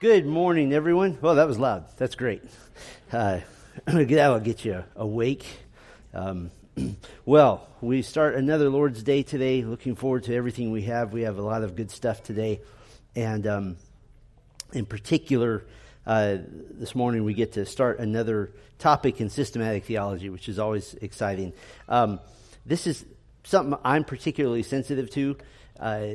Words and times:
Good 0.00 0.26
morning, 0.26 0.72
everyone. 0.72 1.18
Well, 1.20 1.34
that 1.34 1.48
was 1.48 1.58
loud. 1.58 1.86
That's 1.96 2.14
great. 2.14 2.44
Uh, 3.10 3.40
that'll 3.84 4.38
get 4.38 4.64
you 4.64 4.84
awake. 4.94 5.44
Um, 6.14 6.52
well, 7.26 7.66
we 7.80 8.02
start 8.02 8.36
another 8.36 8.68
Lord's 8.68 9.02
Day 9.02 9.24
today. 9.24 9.62
Looking 9.62 9.96
forward 9.96 10.22
to 10.24 10.36
everything 10.36 10.70
we 10.70 10.82
have. 10.82 11.12
We 11.12 11.22
have 11.22 11.36
a 11.36 11.42
lot 11.42 11.64
of 11.64 11.74
good 11.74 11.90
stuff 11.90 12.22
today. 12.22 12.60
And 13.16 13.44
um, 13.48 13.76
in 14.72 14.86
particular, 14.86 15.64
uh, 16.06 16.36
this 16.46 16.94
morning 16.94 17.24
we 17.24 17.34
get 17.34 17.54
to 17.54 17.66
start 17.66 17.98
another 17.98 18.52
topic 18.78 19.20
in 19.20 19.30
systematic 19.30 19.84
theology, 19.84 20.30
which 20.30 20.48
is 20.48 20.60
always 20.60 20.94
exciting. 20.94 21.52
Um, 21.88 22.20
this 22.64 22.86
is 22.86 23.04
something 23.42 23.76
I'm 23.84 24.04
particularly 24.04 24.62
sensitive 24.62 25.10
to. 25.10 25.36
Uh, 25.76 26.06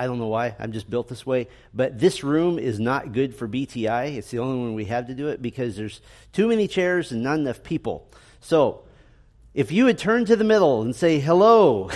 I 0.00 0.06
don't 0.06 0.18
know 0.18 0.28
why. 0.28 0.56
I'm 0.58 0.72
just 0.72 0.88
built 0.88 1.08
this 1.08 1.26
way. 1.26 1.46
But 1.74 1.98
this 1.98 2.24
room 2.24 2.58
is 2.58 2.80
not 2.80 3.12
good 3.12 3.34
for 3.34 3.46
BTI. 3.46 4.16
It's 4.16 4.30
the 4.30 4.38
only 4.38 4.58
one 4.58 4.72
we 4.72 4.86
have 4.86 5.08
to 5.08 5.14
do 5.14 5.28
it 5.28 5.42
because 5.42 5.76
there's 5.76 6.00
too 6.32 6.48
many 6.48 6.68
chairs 6.68 7.12
and 7.12 7.22
not 7.22 7.38
enough 7.38 7.62
people. 7.62 8.08
So 8.40 8.84
if 9.52 9.70
you 9.70 9.84
would 9.84 9.98
turn 9.98 10.24
to 10.24 10.36
the 10.36 10.44
middle 10.44 10.80
and 10.80 10.96
say 10.96 11.18
hello. 11.18 11.90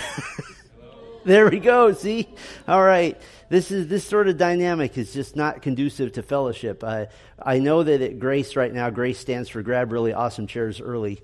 there 1.24 1.48
we 1.48 1.60
go. 1.60 1.94
See? 1.94 2.28
All 2.68 2.82
right. 2.82 3.18
This 3.48 3.70
is 3.70 3.88
this 3.88 4.04
sort 4.04 4.28
of 4.28 4.36
dynamic 4.36 4.98
is 4.98 5.14
just 5.14 5.34
not 5.34 5.62
conducive 5.62 6.12
to 6.12 6.22
fellowship. 6.22 6.84
I 6.84 7.08
I 7.40 7.58
know 7.58 7.82
that 7.84 8.02
at 8.02 8.18
Grace 8.18 8.54
right 8.54 8.72
now, 8.72 8.90
Grace 8.90 9.18
stands 9.18 9.48
for 9.48 9.62
grab 9.62 9.92
really 9.92 10.12
awesome 10.12 10.46
chairs 10.46 10.78
early, 10.78 11.22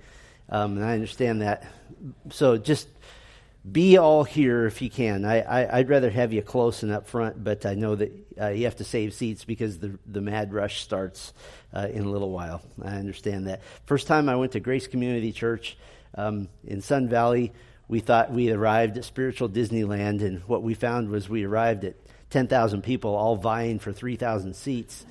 um, 0.49 0.79
and 0.79 0.85
I 0.85 0.95
understand 0.95 1.43
that. 1.43 1.67
So 2.31 2.57
just 2.57 2.89
be 3.71 3.99
all 3.99 4.25
here 4.25 4.67
if 4.67 4.81
you 4.81 4.91
can. 4.91 5.25
I, 5.25 5.79
would 5.79 5.89
rather 5.89 6.11
have 6.11 6.33
you 6.33 6.43
close 6.43 6.83
and 6.83 6.93
up 6.93 7.07
front, 7.07 7.43
but 7.43 7.67
I 7.67 7.75
know 7.75 7.95
that 7.95 8.13
uh, 8.41 8.49
you 8.49 8.65
have 8.65 8.77
to 8.77 8.85
save 8.85 9.13
seats 9.13 9.45
because 9.45 9.79
the, 9.79 9.99
the 10.07 10.21
mad 10.21 10.53
rush 10.53 10.81
starts 10.81 11.33
uh, 11.75 11.89
in 11.93 12.05
a 12.05 12.09
little 12.09 12.31
while. 12.31 12.63
I 12.83 12.97
understand 12.97 13.47
that. 13.49 13.61
First 13.85 14.07
time 14.07 14.29
I 14.29 14.37
went 14.37 14.53
to 14.53 14.61
Grace 14.61 14.87
Community 14.87 15.33
Church 15.33 15.77
um, 16.15 16.49
in 16.65 16.81
Sun 16.81 17.09
Valley, 17.09 17.53
we 17.91 17.99
thought 17.99 18.31
we 18.31 18.53
arrived 18.53 18.99
at 18.99 19.05
spiritual 19.05 19.49
Disneyland, 19.49 20.23
and 20.23 20.43
what 20.47 20.63
we 20.63 20.75
found 20.75 21.09
was 21.09 21.29
we 21.29 21.45
arrived 21.45 21.85
at 21.85 21.97
10,000 22.31 22.83
people 22.83 23.17
all 23.17 23.35
vying 23.35 23.81
for 23.81 23.93
3,000 23.93 24.55
seats. 24.55 25.05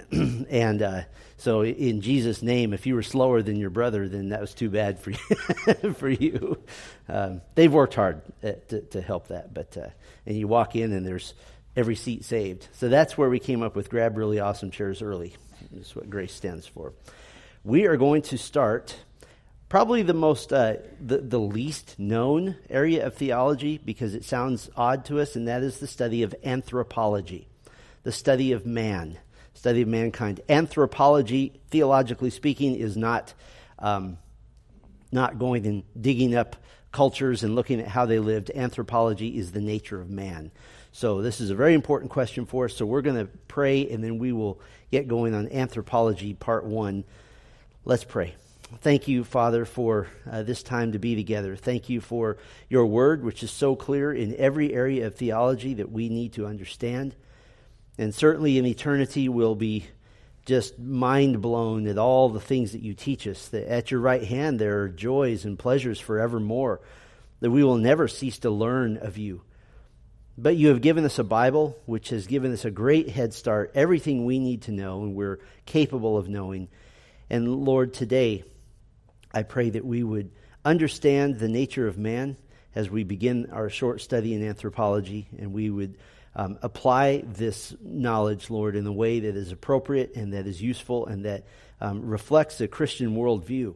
and 0.50 0.82
uh, 0.82 1.02
so, 1.36 1.64
in 1.64 2.02
Jesus' 2.02 2.40
name, 2.40 2.72
if 2.72 2.86
you 2.86 2.94
were 2.94 3.02
slower 3.02 3.42
than 3.42 3.56
your 3.56 3.70
brother, 3.70 4.08
then 4.08 4.28
that 4.28 4.40
was 4.40 4.54
too 4.54 4.70
bad 4.70 5.00
for 5.00 5.10
you. 5.10 5.92
for 5.94 6.08
you. 6.08 6.62
Um, 7.08 7.40
they've 7.54 7.72
worked 7.72 7.94
hard 7.94 8.22
uh, 8.44 8.52
to, 8.68 8.80
to, 8.80 9.00
help 9.00 9.28
that, 9.28 9.52
but 9.52 9.76
uh, 9.76 9.88
and 10.24 10.36
you 10.36 10.46
walk 10.46 10.76
in 10.76 10.92
and 10.92 11.04
there's 11.04 11.34
every 11.74 11.96
seat 11.96 12.24
saved. 12.24 12.68
So 12.72 12.88
that's 12.88 13.18
where 13.18 13.28
we 13.28 13.38
came 13.38 13.62
up 13.62 13.74
with 13.74 13.90
grab 13.90 14.16
really 14.16 14.38
awesome 14.38 14.70
chairs 14.70 15.02
early. 15.02 15.34
That's 15.72 15.96
what 15.96 16.08
Grace 16.08 16.32
stands 16.32 16.66
for. 16.66 16.92
We 17.64 17.86
are 17.86 17.96
going 17.96 18.22
to 18.22 18.38
start 18.38 18.96
probably 19.68 20.02
the 20.02 20.14
most 20.14 20.52
uh, 20.52 20.76
the, 21.00 21.18
the 21.18 21.40
least 21.40 21.98
known 21.98 22.56
area 22.70 23.06
of 23.06 23.14
theology 23.14 23.80
because 23.84 24.14
it 24.14 24.24
sounds 24.24 24.70
odd 24.76 25.06
to 25.06 25.18
us, 25.18 25.34
and 25.34 25.48
that 25.48 25.62
is 25.62 25.78
the 25.78 25.86
study 25.86 26.22
of 26.22 26.34
anthropology, 26.44 27.48
the 28.04 28.12
study 28.12 28.52
of 28.52 28.64
man 28.64 29.18
study 29.54 29.82
of 29.82 29.88
mankind. 29.88 30.40
Anthropology, 30.48 31.60
theologically 31.70 32.30
speaking, 32.30 32.74
is 32.74 32.96
not 32.96 33.34
um, 33.78 34.18
not 35.10 35.38
going 35.38 35.66
and 35.66 35.82
digging 36.00 36.34
up 36.34 36.56
cultures 36.90 37.42
and 37.42 37.54
looking 37.54 37.80
at 37.80 37.88
how 37.88 38.06
they 38.06 38.18
lived. 38.18 38.50
Anthropology 38.54 39.38
is 39.38 39.52
the 39.52 39.60
nature 39.60 40.00
of 40.00 40.10
man. 40.10 40.50
So 40.92 41.22
this 41.22 41.40
is 41.40 41.50
a 41.50 41.54
very 41.54 41.74
important 41.74 42.10
question 42.10 42.44
for 42.44 42.66
us. 42.66 42.76
So 42.76 42.84
we're 42.84 43.02
going 43.02 43.16
to 43.16 43.30
pray, 43.48 43.88
and 43.88 44.04
then 44.04 44.18
we 44.18 44.32
will 44.32 44.60
get 44.90 45.08
going 45.08 45.34
on 45.34 45.48
anthropology 45.48 46.34
part 46.34 46.64
one. 46.64 47.04
Let's 47.84 48.04
pray. 48.04 48.34
Thank 48.80 49.08
you, 49.08 49.24
Father, 49.24 49.64
for 49.64 50.08
uh, 50.30 50.42
this 50.42 50.62
time 50.62 50.92
to 50.92 50.98
be 50.98 51.14
together. 51.14 51.56
Thank 51.56 51.88
you 51.88 52.00
for 52.00 52.38
your 52.68 52.86
word, 52.86 53.22
which 53.22 53.42
is 53.42 53.50
so 53.50 53.76
clear 53.76 54.12
in 54.12 54.34
every 54.36 54.72
area 54.72 55.06
of 55.06 55.14
theology 55.14 55.74
that 55.74 55.90
we 55.90 56.08
need 56.08 56.34
to 56.34 56.46
understand. 56.46 57.14
And 57.98 58.14
certainly 58.14 58.58
in 58.58 58.66
eternity, 58.66 59.28
we'll 59.28 59.54
be 59.54 59.86
just 60.44 60.78
mind 60.78 61.40
blown 61.40 61.86
at 61.86 61.98
all 61.98 62.28
the 62.28 62.40
things 62.40 62.72
that 62.72 62.82
you 62.82 62.94
teach 62.94 63.26
us. 63.26 63.48
That 63.48 63.70
at 63.70 63.90
your 63.90 64.00
right 64.00 64.24
hand, 64.24 64.58
there 64.58 64.82
are 64.82 64.88
joys 64.88 65.44
and 65.44 65.58
pleasures 65.58 66.00
forevermore, 66.00 66.80
that 67.40 67.50
we 67.50 67.62
will 67.62 67.76
never 67.76 68.08
cease 68.08 68.38
to 68.40 68.50
learn 68.50 68.96
of 68.96 69.18
you. 69.18 69.42
But 70.38 70.56
you 70.56 70.68
have 70.68 70.80
given 70.80 71.04
us 71.04 71.18
a 71.18 71.24
Bible, 71.24 71.76
which 71.84 72.08
has 72.08 72.26
given 72.26 72.52
us 72.52 72.64
a 72.64 72.70
great 72.70 73.10
head 73.10 73.34
start, 73.34 73.72
everything 73.74 74.24
we 74.24 74.38
need 74.38 74.62
to 74.62 74.72
know 74.72 75.02
and 75.02 75.14
we're 75.14 75.40
capable 75.66 76.16
of 76.16 76.28
knowing. 76.28 76.68
And 77.28 77.64
Lord, 77.64 77.92
today, 77.92 78.44
I 79.32 79.42
pray 79.42 79.70
that 79.70 79.84
we 79.84 80.02
would 80.02 80.30
understand 80.64 81.38
the 81.38 81.48
nature 81.48 81.86
of 81.86 81.98
man 81.98 82.36
as 82.74 82.88
we 82.88 83.04
begin 83.04 83.50
our 83.50 83.68
short 83.68 84.00
study 84.00 84.34
in 84.34 84.46
anthropology, 84.46 85.28
and 85.38 85.52
we 85.52 85.68
would 85.68 85.96
um, 86.34 86.58
apply 86.62 87.22
this 87.26 87.74
knowledge, 87.82 88.48
Lord, 88.48 88.76
in 88.76 88.86
a 88.86 88.92
way 88.92 89.20
that 89.20 89.36
is 89.36 89.52
appropriate 89.52 90.16
and 90.16 90.32
that 90.32 90.46
is 90.46 90.62
useful 90.62 91.06
and 91.06 91.24
that 91.24 91.44
um, 91.80 92.06
reflects 92.06 92.60
a 92.60 92.68
Christian 92.68 93.16
worldview. 93.16 93.74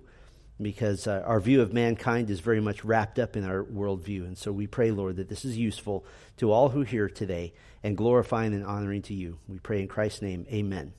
Because 0.61 1.07
uh, 1.07 1.23
our 1.27 1.39
view 1.39 1.61
of 1.61 1.75
mankind 1.75 2.31
is 2.31 2.41
very 2.41 2.63
much 2.63 2.83
wrapped 2.83 3.19
up 3.19 3.37
in 3.37 3.45
our 3.45 3.63
worldview. 3.63 4.25
And 4.25 4.39
so 4.39 4.53
we 4.53 4.67
pray, 4.67 4.91
Lord, 4.91 5.17
that 5.17 5.29
this 5.29 5.45
is 5.45 5.59
useful 5.59 6.07
to 6.39 6.51
all 6.51 6.71
who 6.71 6.81
hear 6.81 7.11
today 7.11 7.53
and 7.83 7.95
glorifying 7.95 8.55
and 8.55 8.65
honoring 8.65 9.03
to 9.03 9.15
you. 9.15 9.39
We 9.49 9.59
pray 9.59 9.83
in 9.83 9.89
Christ's 9.89 10.23
name. 10.23 10.47
Amen. 10.51 10.95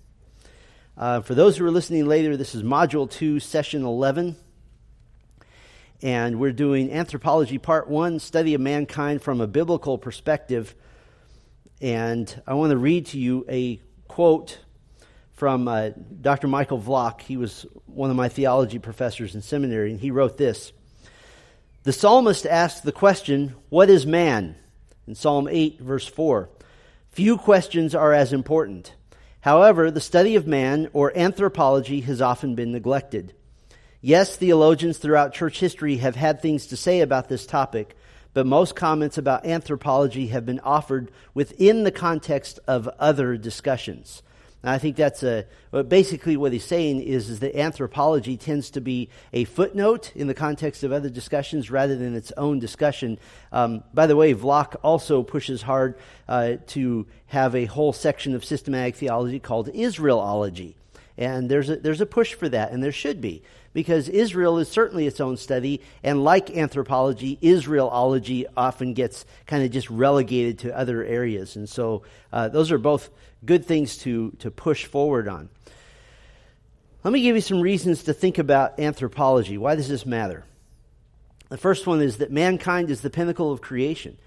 Uh, 0.96 1.22
for 1.22 1.34
those 1.34 1.58
who 1.58 1.66
are 1.66 1.72
listening 1.72 2.06
later, 2.06 2.38
this 2.38 2.54
is 2.54 2.62
Module 2.62 3.10
2, 3.10 3.40
Session 3.40 3.84
11 3.84 4.36
and 6.04 6.40
we're 6.40 6.52
doing 6.52 6.92
anthropology 6.92 7.58
part 7.58 7.90
one 7.90 8.20
study 8.20 8.54
of 8.54 8.62
mankind 8.62 9.22
from 9.22 9.42
a 9.42 9.48
biblical 9.48 9.98
perspective 9.98 10.76
and 11.82 12.42
I 12.48 12.56
want 12.56 12.72
to 12.72 12.78
read 12.78 13.08
to 13.08 13.20
you 13.20 13.46
a 13.50 13.80
quote 14.08 14.60
from 15.34 15.68
uh, 15.68 15.92
Dr. 16.22 16.48
Michael 16.48 16.80
Vlach. 16.80 17.22
He 17.22 17.38
was 17.38 17.66
one 17.86 18.10
of 18.10 18.16
my 18.16 18.30
theology 18.30 18.80
professors 18.80 19.36
in 19.36 19.42
seminary, 19.42 19.92
and 19.92 20.00
he 20.00 20.12
wrote 20.12 20.38
this 20.38 20.72
The 21.84 21.94
psalmist 21.94 22.46
asked 22.46 22.84
the 22.84 22.92
question, 22.92 23.56
What 23.70 23.90
is 23.90 24.06
man? 24.06 24.56
in 25.08 25.16
Psalm 25.16 25.48
8, 25.50 25.80
verse 25.80 26.06
4. 26.06 26.50
Few 27.12 27.38
questions 27.38 27.96
are 27.96 28.14
as 28.14 28.34
important. 28.34 28.94
However, 29.42 29.90
the 29.90 30.02
study 30.02 30.36
of 30.36 30.46
man, 30.46 30.90
or 30.92 31.18
anthropology, 31.18 32.02
has 32.02 32.22
often 32.22 32.56
been 32.56 32.74
neglected. 32.74 33.34
Yes, 34.02 34.36
theologians 34.36 34.98
throughout 34.98 35.34
church 35.34 35.60
history 35.60 35.98
have 35.98 36.16
had 36.16 36.42
things 36.42 36.68
to 36.68 36.78
say 36.78 37.00
about 37.00 37.30
this 37.30 37.46
topic, 37.46 37.96
but 38.38 38.46
most 38.46 38.76
comments 38.76 39.18
about 39.18 39.48
anthropology 39.48 40.28
have 40.28 40.46
been 40.46 40.60
offered 40.60 41.10
within 41.34 41.84
the 41.84 41.92
context 41.92 42.60
of 42.68 42.88
other 43.00 43.36
discussions. 43.36 44.22
And 44.62 44.70
I 44.70 44.78
think 44.78 44.96
that's 44.96 45.24
a 45.24 45.48
basically 45.88 46.38
what 46.38 46.54
he's 46.54 46.64
saying 46.64 47.02
is, 47.02 47.32
is 47.32 47.40
that 47.40 47.58
anthropology 47.58 48.38
tends 48.38 48.70
to 48.70 48.80
be 48.80 49.10
a 49.34 49.46
footnote 49.46 50.16
in 50.16 50.28
the 50.28 50.36
context 50.36 50.84
of 50.84 50.92
other 50.92 51.10
discussions 51.10 51.72
rather 51.72 51.96
than 51.96 52.14
its 52.14 52.32
own 52.38 52.60
discussion. 52.60 53.18
Um, 53.52 53.84
by 53.92 54.06
the 54.06 54.16
way, 54.16 54.36
Vlach 54.36 54.76
also 54.84 55.24
pushes 55.24 55.64
hard 55.64 55.98
uh, 56.28 56.58
to 56.68 57.08
have 57.26 57.56
a 57.56 57.66
whole 57.66 57.92
section 57.92 58.36
of 58.36 58.46
systematic 58.46 58.98
theology 58.98 59.40
called 59.40 59.74
Israelology. 59.74 60.76
And 61.18 61.50
there's 61.50 61.72
a, 61.72 61.78
there's 61.78 62.02
a 62.02 62.06
push 62.06 62.36
for 62.36 62.48
that, 62.50 62.72
and 62.72 62.84
there 62.84 62.92
should 62.92 63.20
be 63.20 63.42
because 63.78 64.10
Israel 64.10 64.58
is 64.58 64.68
certainly 64.68 65.06
its 65.06 65.22
own 65.22 65.38
study, 65.38 65.82
and 66.02 66.24
like 66.24 66.50
anthropology, 66.50 67.38
Israelology 67.44 68.46
often 68.58 68.96
gets 68.96 69.24
kind 69.46 69.64
of 69.64 69.70
just 69.70 69.88
relegated 69.92 70.58
to 70.58 70.76
other 70.76 71.04
areas. 71.04 71.56
And 71.56 71.70
so 71.70 72.02
uh, 72.34 72.48
those 72.48 72.72
are 72.72 72.80
both 72.80 73.12
good 73.46 73.66
things 73.66 73.98
to, 74.00 74.32
to 74.40 74.50
push 74.50 74.86
forward 74.86 75.28
on. 75.28 75.50
Let 77.04 77.14
me 77.14 77.22
give 77.22 77.36
you 77.36 77.42
some 77.44 77.62
reasons 77.62 78.06
to 78.06 78.14
think 78.14 78.40
about 78.40 78.80
anthropology. 78.80 79.60
Why 79.60 79.76
does 79.76 79.88
this 79.88 80.08
matter? 80.08 80.44
The 81.50 81.58
first 81.60 81.86
one 81.86 82.02
is 82.02 82.18
that 82.18 82.32
mankind 82.32 82.90
is 82.90 83.02
the 83.02 83.12
pinnacle 83.12 83.52
of 83.52 83.62
creation. 83.62 84.18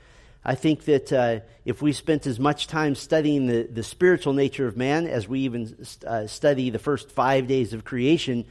I 0.44 0.54
think 0.54 0.84
that 0.84 1.12
uh, 1.12 1.40
if 1.64 1.82
we 1.82 1.92
spent 1.92 2.24
as 2.28 2.38
much 2.38 2.68
time 2.68 2.94
studying 2.94 3.48
the, 3.48 3.64
the 3.64 3.82
spiritual 3.82 4.32
nature 4.32 4.68
of 4.68 4.76
man 4.76 5.08
as 5.08 5.26
we 5.26 5.40
even 5.40 5.76
uh, 6.06 6.28
study 6.28 6.70
the 6.70 6.78
first 6.78 7.10
five 7.10 7.48
days 7.48 7.72
of 7.72 7.84
creation, 7.84 8.46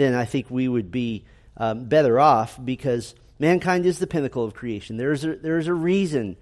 then 0.00 0.14
I 0.14 0.24
think 0.24 0.50
we 0.50 0.66
would 0.66 0.90
be 0.90 1.24
um, 1.56 1.84
better 1.84 2.18
off 2.18 2.58
because 2.62 3.14
mankind 3.38 3.86
is 3.86 3.98
the 3.98 4.06
pinnacle 4.06 4.44
of 4.44 4.54
creation. 4.54 4.96
There's 4.96 5.24
a, 5.24 5.36
there's 5.36 5.66
a 5.66 5.74
reason 5.74 6.36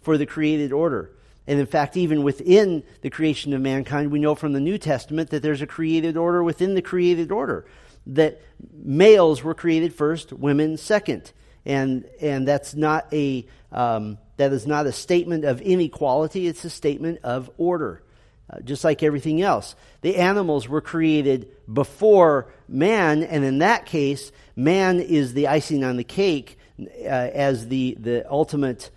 for 0.00 0.18
the 0.18 0.26
created 0.26 0.72
order. 0.72 1.12
And 1.46 1.58
in 1.58 1.66
fact, 1.66 1.96
even 1.96 2.22
within 2.22 2.82
the 3.00 3.08
creation 3.08 3.54
of 3.54 3.60
mankind, 3.60 4.10
we 4.10 4.18
know 4.18 4.34
from 4.34 4.52
the 4.52 4.60
New 4.60 4.76
Testament 4.76 5.30
that 5.30 5.42
there's 5.42 5.62
a 5.62 5.66
created 5.66 6.16
order 6.16 6.42
within 6.42 6.74
the 6.74 6.82
created 6.82 7.32
order. 7.32 7.64
That 8.06 8.42
males 8.72 9.42
were 9.42 9.54
created 9.54 9.94
first, 9.94 10.32
women 10.32 10.76
second. 10.76 11.32
And, 11.64 12.04
and 12.20 12.46
that's 12.46 12.74
not 12.74 13.06
a, 13.12 13.46
um, 13.72 14.18
that 14.36 14.52
is 14.52 14.66
not 14.66 14.86
a 14.86 14.92
statement 14.92 15.44
of 15.44 15.60
inequality, 15.60 16.46
it's 16.46 16.64
a 16.64 16.70
statement 16.70 17.20
of 17.22 17.50
order. 17.58 18.02
Uh, 18.50 18.60
just 18.60 18.84
like 18.84 19.02
everything 19.02 19.42
else. 19.42 19.74
The 20.00 20.16
animals 20.16 20.68
were 20.68 20.80
created 20.80 21.48
before 21.72 22.52
man, 22.68 23.22
and 23.22 23.44
in 23.44 23.58
that 23.58 23.86
case, 23.86 24.32
man 24.56 25.00
is 25.00 25.34
the 25.34 25.48
icing 25.48 25.84
on 25.84 25.96
the 25.96 26.04
cake 26.04 26.58
uh, 26.80 27.04
as 27.04 27.68
the, 27.68 27.96
the 28.00 28.30
ultimate 28.30 28.90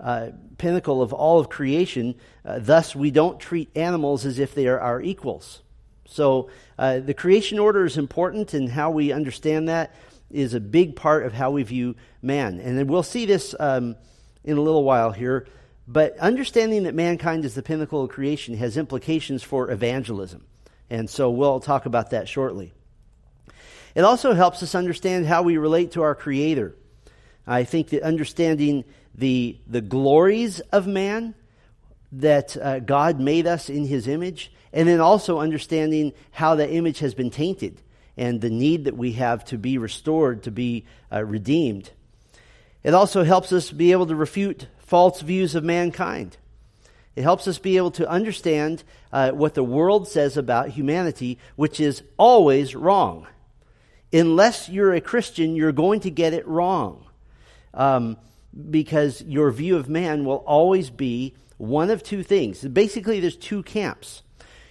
uh, 0.00 0.30
pinnacle 0.58 1.02
of 1.02 1.12
all 1.12 1.38
of 1.38 1.48
creation. 1.48 2.14
Uh, 2.44 2.58
thus, 2.58 2.94
we 2.96 3.10
don't 3.10 3.38
treat 3.38 3.68
animals 3.76 4.26
as 4.26 4.38
if 4.38 4.54
they 4.54 4.66
are 4.66 4.80
our 4.80 5.00
equals. 5.00 5.62
So, 6.08 6.50
uh, 6.78 7.00
the 7.00 7.14
creation 7.14 7.58
order 7.58 7.84
is 7.84 7.96
important, 7.96 8.54
and 8.54 8.68
how 8.68 8.90
we 8.90 9.12
understand 9.12 9.68
that 9.68 9.94
is 10.30 10.54
a 10.54 10.60
big 10.60 10.96
part 10.96 11.24
of 11.24 11.32
how 11.32 11.50
we 11.50 11.62
view 11.62 11.96
man. 12.22 12.58
And 12.58 12.88
we'll 12.88 13.02
see 13.02 13.26
this 13.26 13.54
um, 13.58 13.96
in 14.44 14.56
a 14.56 14.60
little 14.60 14.84
while 14.84 15.12
here. 15.12 15.46
But 15.88 16.18
understanding 16.18 16.84
that 16.84 16.94
mankind 16.94 17.44
is 17.44 17.54
the 17.54 17.62
pinnacle 17.62 18.02
of 18.02 18.10
creation 18.10 18.56
has 18.56 18.76
implications 18.76 19.42
for 19.42 19.70
evangelism. 19.70 20.44
And 20.90 21.08
so 21.08 21.30
we'll 21.30 21.60
talk 21.60 21.86
about 21.86 22.10
that 22.10 22.28
shortly. 22.28 22.72
It 23.94 24.04
also 24.04 24.34
helps 24.34 24.62
us 24.62 24.74
understand 24.74 25.26
how 25.26 25.42
we 25.42 25.56
relate 25.56 25.92
to 25.92 26.02
our 26.02 26.14
Creator. 26.14 26.74
I 27.46 27.64
think 27.64 27.90
that 27.90 28.02
understanding 28.02 28.84
the, 29.14 29.58
the 29.66 29.80
glories 29.80 30.60
of 30.60 30.86
man, 30.86 31.34
that 32.12 32.56
uh, 32.56 32.80
God 32.80 33.20
made 33.20 33.46
us 33.46 33.70
in 33.70 33.86
His 33.86 34.08
image, 34.08 34.52
and 34.72 34.88
then 34.88 35.00
also 35.00 35.38
understanding 35.38 36.12
how 36.30 36.56
that 36.56 36.70
image 36.70 36.98
has 36.98 37.14
been 37.14 37.30
tainted 37.30 37.80
and 38.16 38.40
the 38.40 38.50
need 38.50 38.84
that 38.84 38.96
we 38.96 39.12
have 39.12 39.44
to 39.46 39.58
be 39.58 39.78
restored, 39.78 40.42
to 40.42 40.50
be 40.50 40.84
uh, 41.12 41.24
redeemed. 41.24 41.90
It 42.82 42.94
also 42.94 43.24
helps 43.24 43.52
us 43.52 43.70
be 43.70 43.92
able 43.92 44.06
to 44.06 44.14
refute 44.14 44.66
false 44.86 45.20
views 45.20 45.54
of 45.54 45.64
mankind. 45.64 46.36
It 47.14 47.22
helps 47.22 47.48
us 47.48 47.58
be 47.58 47.76
able 47.76 47.90
to 47.92 48.08
understand 48.08 48.84
uh, 49.12 49.30
what 49.30 49.54
the 49.54 49.64
world 49.64 50.06
says 50.06 50.36
about 50.36 50.70
humanity, 50.70 51.38
which 51.56 51.80
is 51.80 52.02
always 52.16 52.74
wrong. 52.74 53.26
Unless 54.12 54.68
you're 54.68 54.94
a 54.94 55.00
Christian, 55.00 55.56
you're 55.56 55.72
going 55.72 56.00
to 56.00 56.10
get 56.10 56.32
it 56.32 56.46
wrong. 56.46 57.06
Um, 57.74 58.16
because 58.70 59.22
your 59.22 59.50
view 59.50 59.76
of 59.76 59.88
man 59.88 60.24
will 60.24 60.36
always 60.46 60.88
be 60.88 61.34
one 61.58 61.90
of 61.90 62.02
two 62.02 62.22
things. 62.22 62.62
Basically, 62.62 63.20
there's 63.20 63.36
two 63.36 63.62
camps. 63.62 64.22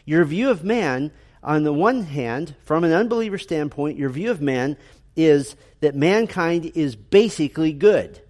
Your 0.05 0.23
view 0.25 0.49
of 0.49 0.63
man, 0.63 1.11
on 1.43 1.63
the 1.63 1.73
one 1.73 2.03
hand, 2.03 2.55
from 2.63 2.83
an 2.83 2.91
unbeliever 2.91 3.37
standpoint, 3.37 3.97
your 3.97 4.09
view 4.09 4.31
of 4.31 4.41
man 4.41 4.77
is 5.15 5.55
that 5.81 5.95
mankind 5.95 6.71
is 6.75 6.95
basically 6.95 7.73
good. 7.73 8.21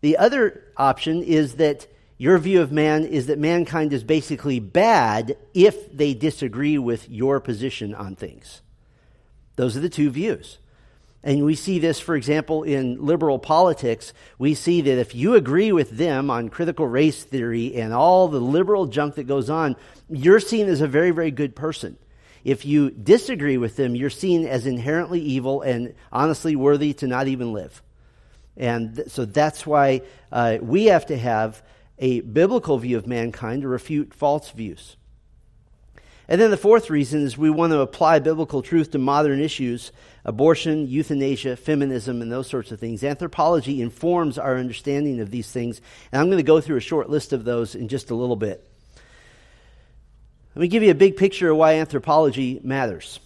The 0.00 0.16
other 0.16 0.64
option 0.76 1.22
is 1.22 1.54
that 1.54 1.86
your 2.18 2.38
view 2.38 2.62
of 2.62 2.72
man 2.72 3.04
is 3.04 3.26
that 3.26 3.38
mankind 3.38 3.92
is 3.92 4.02
basically 4.02 4.58
bad 4.60 5.36
if 5.54 5.96
they 5.96 6.14
disagree 6.14 6.78
with 6.78 7.08
your 7.08 7.40
position 7.40 7.94
on 7.94 8.16
things. 8.16 8.60
Those 9.56 9.76
are 9.76 9.80
the 9.80 9.88
two 9.88 10.10
views. 10.10 10.58
And 11.22 11.44
we 11.44 11.56
see 11.56 11.78
this, 11.78 11.98
for 11.98 12.14
example, 12.14 12.62
in 12.62 13.04
liberal 13.04 13.38
politics. 13.38 14.12
We 14.38 14.54
see 14.54 14.80
that 14.82 14.98
if 14.98 15.14
you 15.14 15.34
agree 15.34 15.72
with 15.72 15.90
them 15.90 16.30
on 16.30 16.48
critical 16.48 16.86
race 16.86 17.24
theory 17.24 17.74
and 17.74 17.92
all 17.92 18.28
the 18.28 18.40
liberal 18.40 18.86
junk 18.86 19.16
that 19.16 19.24
goes 19.24 19.50
on, 19.50 19.76
you're 20.08 20.40
seen 20.40 20.68
as 20.68 20.80
a 20.80 20.86
very, 20.86 21.10
very 21.10 21.32
good 21.32 21.56
person. 21.56 21.98
If 22.44 22.64
you 22.64 22.90
disagree 22.90 23.58
with 23.58 23.76
them, 23.76 23.96
you're 23.96 24.10
seen 24.10 24.46
as 24.46 24.64
inherently 24.64 25.20
evil 25.20 25.62
and 25.62 25.94
honestly 26.12 26.54
worthy 26.54 26.94
to 26.94 27.06
not 27.08 27.26
even 27.26 27.52
live. 27.52 27.82
And 28.58 28.96
th- 28.96 29.08
so 29.08 29.24
that's 29.24 29.66
why 29.66 30.02
uh, 30.30 30.58
we 30.60 30.86
have 30.86 31.06
to 31.06 31.16
have 31.16 31.62
a 31.98 32.20
biblical 32.20 32.78
view 32.78 32.98
of 32.98 33.06
mankind 33.06 33.62
to 33.62 33.68
refute 33.68 34.12
false 34.12 34.50
views. 34.50 34.96
And 36.30 36.38
then 36.38 36.50
the 36.50 36.58
fourth 36.58 36.90
reason 36.90 37.22
is 37.22 37.38
we 37.38 37.48
want 37.48 37.72
to 37.72 37.80
apply 37.80 38.18
biblical 38.18 38.60
truth 38.60 38.90
to 38.90 38.98
modern 38.98 39.40
issues 39.40 39.92
abortion, 40.24 40.86
euthanasia, 40.86 41.56
feminism, 41.56 42.20
and 42.20 42.30
those 42.30 42.46
sorts 42.46 42.70
of 42.70 42.78
things. 42.78 43.02
Anthropology 43.02 43.80
informs 43.80 44.36
our 44.36 44.58
understanding 44.58 45.20
of 45.20 45.30
these 45.30 45.50
things. 45.50 45.80
And 46.12 46.20
I'm 46.20 46.26
going 46.26 46.36
to 46.36 46.42
go 46.42 46.60
through 46.60 46.76
a 46.76 46.80
short 46.80 47.08
list 47.08 47.32
of 47.32 47.44
those 47.44 47.74
in 47.74 47.88
just 47.88 48.10
a 48.10 48.14
little 48.14 48.36
bit. 48.36 48.68
Let 50.54 50.60
me 50.60 50.68
give 50.68 50.82
you 50.82 50.90
a 50.90 50.94
big 50.94 51.16
picture 51.16 51.50
of 51.50 51.56
why 51.56 51.76
anthropology 51.76 52.60
matters. 52.62 53.20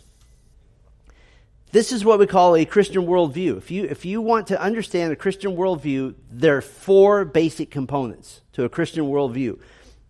This 1.73 1.91
is 1.91 2.05
what 2.05 2.19
we 2.19 2.27
call 2.27 2.55
a 2.55 2.67
Christian 2.67 3.07
worldview. 3.07 3.57
If 3.57 3.71
you, 3.71 3.85
if 3.85 4.05
you 4.05 4.21
want 4.21 4.49
to 4.49 4.61
understand 4.61 5.11
a 5.11 5.17
Christian 5.17 5.57
worldview, 5.57 6.15
there 6.31 6.59
are 6.59 6.61
four 6.61 7.25
basic 7.25 7.71
components 7.71 8.43
to 8.53 8.65
a 8.65 8.69
Christian 8.69 9.07
worldview. 9.07 9.59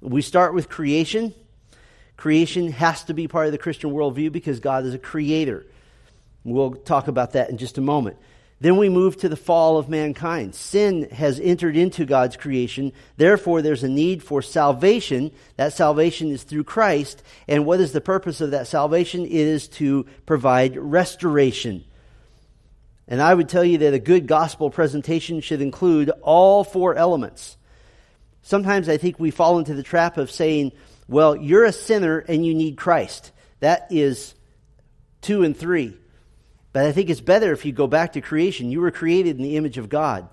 We 0.00 0.22
start 0.22 0.54
with 0.54 0.68
creation. 0.68 1.32
Creation 2.16 2.72
has 2.72 3.04
to 3.04 3.14
be 3.14 3.28
part 3.28 3.46
of 3.46 3.52
the 3.52 3.58
Christian 3.58 3.92
worldview 3.92 4.32
because 4.32 4.58
God 4.58 4.84
is 4.84 4.92
a 4.92 4.98
creator. 4.98 5.64
We'll 6.42 6.72
talk 6.72 7.06
about 7.06 7.34
that 7.34 7.48
in 7.48 7.58
just 7.58 7.78
a 7.78 7.80
moment. 7.80 8.16
Then 8.62 8.76
we 8.76 8.88
move 8.88 9.16
to 9.16 9.28
the 9.28 9.34
fall 9.34 9.76
of 9.76 9.88
mankind. 9.88 10.54
Sin 10.54 11.08
has 11.10 11.40
entered 11.40 11.76
into 11.76 12.04
God's 12.04 12.36
creation. 12.36 12.92
Therefore, 13.16 13.60
there's 13.60 13.82
a 13.82 13.88
need 13.88 14.22
for 14.22 14.40
salvation. 14.40 15.32
That 15.56 15.72
salvation 15.72 16.30
is 16.30 16.44
through 16.44 16.62
Christ. 16.62 17.24
And 17.48 17.66
what 17.66 17.80
is 17.80 17.90
the 17.90 18.00
purpose 18.00 18.40
of 18.40 18.52
that 18.52 18.68
salvation? 18.68 19.24
It 19.24 19.32
is 19.32 19.66
to 19.70 20.06
provide 20.26 20.76
restoration. 20.76 21.82
And 23.08 23.20
I 23.20 23.34
would 23.34 23.48
tell 23.48 23.64
you 23.64 23.78
that 23.78 23.94
a 23.94 23.98
good 23.98 24.28
gospel 24.28 24.70
presentation 24.70 25.40
should 25.40 25.60
include 25.60 26.10
all 26.22 26.62
four 26.62 26.94
elements. 26.94 27.56
Sometimes 28.42 28.88
I 28.88 28.96
think 28.96 29.18
we 29.18 29.32
fall 29.32 29.58
into 29.58 29.74
the 29.74 29.82
trap 29.82 30.18
of 30.18 30.30
saying, 30.30 30.70
well, 31.08 31.34
you're 31.34 31.64
a 31.64 31.72
sinner 31.72 32.18
and 32.20 32.46
you 32.46 32.54
need 32.54 32.76
Christ. 32.76 33.32
That 33.58 33.88
is 33.90 34.36
two 35.20 35.42
and 35.42 35.56
three. 35.56 35.96
But 36.72 36.86
I 36.86 36.92
think 36.92 37.10
it's 37.10 37.20
better 37.20 37.52
if 37.52 37.64
you 37.64 37.72
go 37.72 37.86
back 37.86 38.12
to 38.14 38.20
creation. 38.20 38.70
You 38.70 38.80
were 38.80 38.90
created 38.90 39.36
in 39.36 39.42
the 39.42 39.56
image 39.56 39.78
of 39.78 39.88
God, 39.88 40.28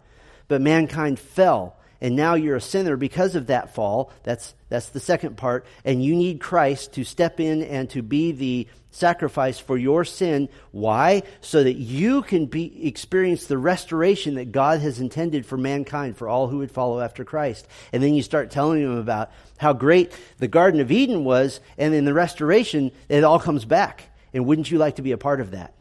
but 0.47 0.61
mankind 0.61 1.19
fell. 1.19 1.75
And 2.01 2.15
now 2.15 2.35
you're 2.35 2.55
a 2.55 2.61
sinner 2.61 2.95
because 2.95 3.35
of 3.35 3.47
that 3.47 3.75
fall. 3.75 4.11
That's, 4.23 4.55
that's 4.69 4.89
the 4.89 5.01
second 5.01 5.35
part. 5.35 5.65
And 5.83 6.03
you 6.03 6.15
need 6.15 6.39
Christ 6.39 6.93
to 6.93 7.03
step 7.03 7.41
in 7.41 7.61
and 7.61 7.89
to 7.89 8.01
be 8.01 8.31
the 8.31 8.67
sacrifice 8.91 9.59
for 9.59 9.77
your 9.77 10.05
sin. 10.05 10.47
Why? 10.71 11.23
So 11.41 11.61
that 11.61 11.73
you 11.73 12.21
can 12.21 12.45
be, 12.45 12.87
experience 12.87 13.47
the 13.47 13.57
restoration 13.57 14.35
that 14.35 14.53
God 14.53 14.79
has 14.79 15.01
intended 15.01 15.45
for 15.45 15.57
mankind, 15.57 16.15
for 16.15 16.29
all 16.29 16.47
who 16.47 16.59
would 16.59 16.71
follow 16.71 17.01
after 17.01 17.25
Christ. 17.25 17.67
And 17.91 18.01
then 18.01 18.13
you 18.13 18.23
start 18.23 18.49
telling 18.49 18.81
them 18.81 18.97
about 18.97 19.31
how 19.57 19.73
great 19.73 20.17
the 20.37 20.47
Garden 20.47 20.79
of 20.79 20.93
Eden 20.93 21.25
was, 21.25 21.59
and 21.77 21.93
in 21.93 22.05
the 22.05 22.13
restoration, 22.13 22.91
it 23.09 23.25
all 23.25 23.39
comes 23.39 23.65
back. 23.65 24.05
And 24.33 24.45
wouldn't 24.45 24.71
you 24.71 24.77
like 24.77 24.95
to 24.95 25.01
be 25.01 25.11
a 25.11 25.17
part 25.17 25.41
of 25.41 25.51
that? 25.51 25.73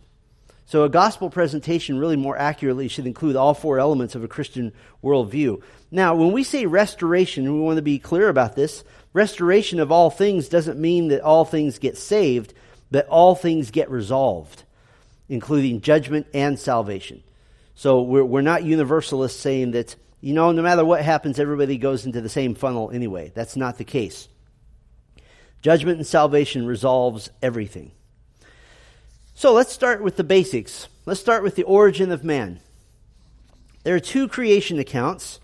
So, 0.69 0.85
a 0.85 0.91
gospel 0.91 1.31
presentation 1.31 1.99
really 1.99 2.17
more 2.17 2.37
accurately 2.37 2.89
should 2.89 3.07
include 3.07 3.37
all 3.37 3.55
four 3.55 3.79
elements 3.79 4.15
of 4.15 4.23
a 4.23 4.29
Christian 4.29 4.75
worldview. 5.03 5.63
Now, 5.91 6.15
when 6.15 6.31
we 6.31 6.45
say 6.45 6.67
restoration, 6.67 7.51
we 7.55 7.59
want 7.59 7.77
to 7.77 7.83
be 7.83 7.99
clear 7.99 8.29
about 8.29 8.55
this, 8.55 8.85
restoration 9.15 9.81
of 9.81 9.91
all 9.91 10.11
things 10.11 10.51
doesn't 10.51 10.79
mean 10.79 11.09
that 11.09 11.23
all 11.23 11.47
things 11.47 11.79
get 11.79 11.97
saved, 11.97 12.53
but 12.91 13.09
all 13.09 13.35
things 13.35 13.71
get 13.71 13.91
resolved, 13.91 14.65
including 15.31 15.81
judgment 15.81 16.27
and 16.35 16.59
salvation. 16.59 17.23
So, 17.75 18.03
we're, 18.03 18.27
we're 18.27 18.43
not 18.43 18.63
universalists 18.63 19.41
saying 19.41 19.71
that, 19.71 19.97
you 20.21 20.35
know, 20.35 20.53
no 20.53 20.61
matter 20.61 20.85
what 20.85 21.03
happens, 21.03 21.41
everybody 21.41 21.79
goes 21.79 22.05
into 22.05 22.21
the 22.21 22.29
same 22.29 22.55
funnel 22.55 22.91
anyway. 22.91 23.33
That's 23.35 23.57
not 23.57 23.79
the 23.79 23.85
case. 23.85 24.29
Judgment 25.63 25.97
and 25.97 26.07
salvation 26.07 26.67
resolves 26.67 27.31
everything. 27.41 27.93
So 29.39 29.53
let's 29.53 29.73
start 29.73 30.03
with 30.03 30.17
the 30.17 30.25
basics. 30.25 30.89
Let's 31.07 31.21
start 31.21 31.45
with 31.45 31.55
the 31.55 31.63
origin 31.63 32.11
of 32.11 32.25
man. 32.25 32.59
There 33.85 33.95
are 33.95 34.01
two 34.01 34.27
creation 34.27 34.81
accounts, 34.81 35.39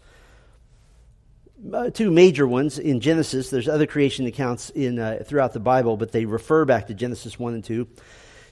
uh, 1.73 1.91
two 1.91 2.11
major 2.11 2.45
ones 2.45 2.81
in 2.81 2.99
Genesis. 2.99 3.51
There's 3.51 3.69
other 3.69 3.87
creation 3.87 4.27
accounts 4.27 4.71
in 4.71 4.99
uh, 4.99 5.23
throughout 5.25 5.53
the 5.53 5.61
Bible, 5.61 5.97
but 5.97 6.11
they 6.11 6.25
refer 6.25 6.65
back 6.65 6.89
to 6.89 6.95
Genesis 6.95 7.39
1 7.39 7.55
and 7.55 7.63
2. 7.63 7.87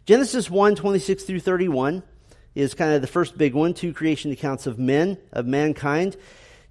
Genesis 0.06 0.48
1, 0.48 0.76
26 0.76 1.24
through 1.24 1.40
31 1.40 2.04
is 2.54 2.74
kind 2.74 2.92
of 2.92 3.00
the 3.00 3.08
first 3.08 3.36
big 3.36 3.52
one, 3.52 3.74
two 3.74 3.92
creation 3.92 4.30
accounts 4.30 4.68
of 4.68 4.78
men, 4.78 5.18
of 5.32 5.44
mankind. 5.44 6.16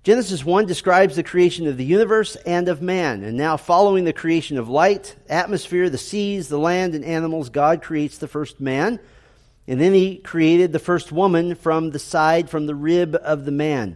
Genesis 0.04 0.44
1 0.44 0.66
describes 0.66 1.16
the 1.16 1.22
creation 1.22 1.68
of 1.68 1.78
the 1.78 1.86
universe 1.86 2.36
and 2.38 2.70
of 2.70 2.82
man. 2.82 3.24
And 3.24 3.38
now, 3.38 3.56
following 3.56 4.04
the 4.04 4.14
creation 4.14 4.58
of 4.58 4.68
light, 4.68 5.16
atmosphere, 5.30 5.92
the 5.92 6.00
seas, 6.00 6.48
the 6.48 6.58
land, 6.58 6.96
and 6.96 7.06
animals, 7.06 7.50
God 7.50 7.84
creates 7.84 8.18
the 8.18 8.28
first 8.28 8.60
man. 8.60 9.00
And 9.68 9.80
then 9.80 9.94
he 9.94 10.18
created 10.18 10.72
the 10.72 10.80
first 10.80 11.12
woman 11.12 11.54
from 11.54 11.92
the 11.92 12.00
side, 12.00 12.50
from 12.50 12.66
the 12.66 12.74
rib 12.74 13.16
of 13.16 13.46
the 13.46 13.52
man. 13.52 13.96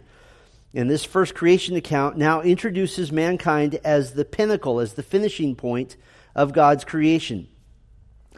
And 0.75 0.87
this 0.87 1.03
first 1.03 1.33
creation 1.33 1.75
account 1.75 2.17
now 2.17 2.41
introduces 2.41 3.11
mankind 3.11 3.79
as 3.83 4.13
the 4.13 4.25
pinnacle, 4.25 4.79
as 4.79 4.93
the 4.93 5.01
finishing 5.01 5.55
point 5.55 5.97
of 6.35 6.53
God's 6.53 6.85
creation. 6.85 7.47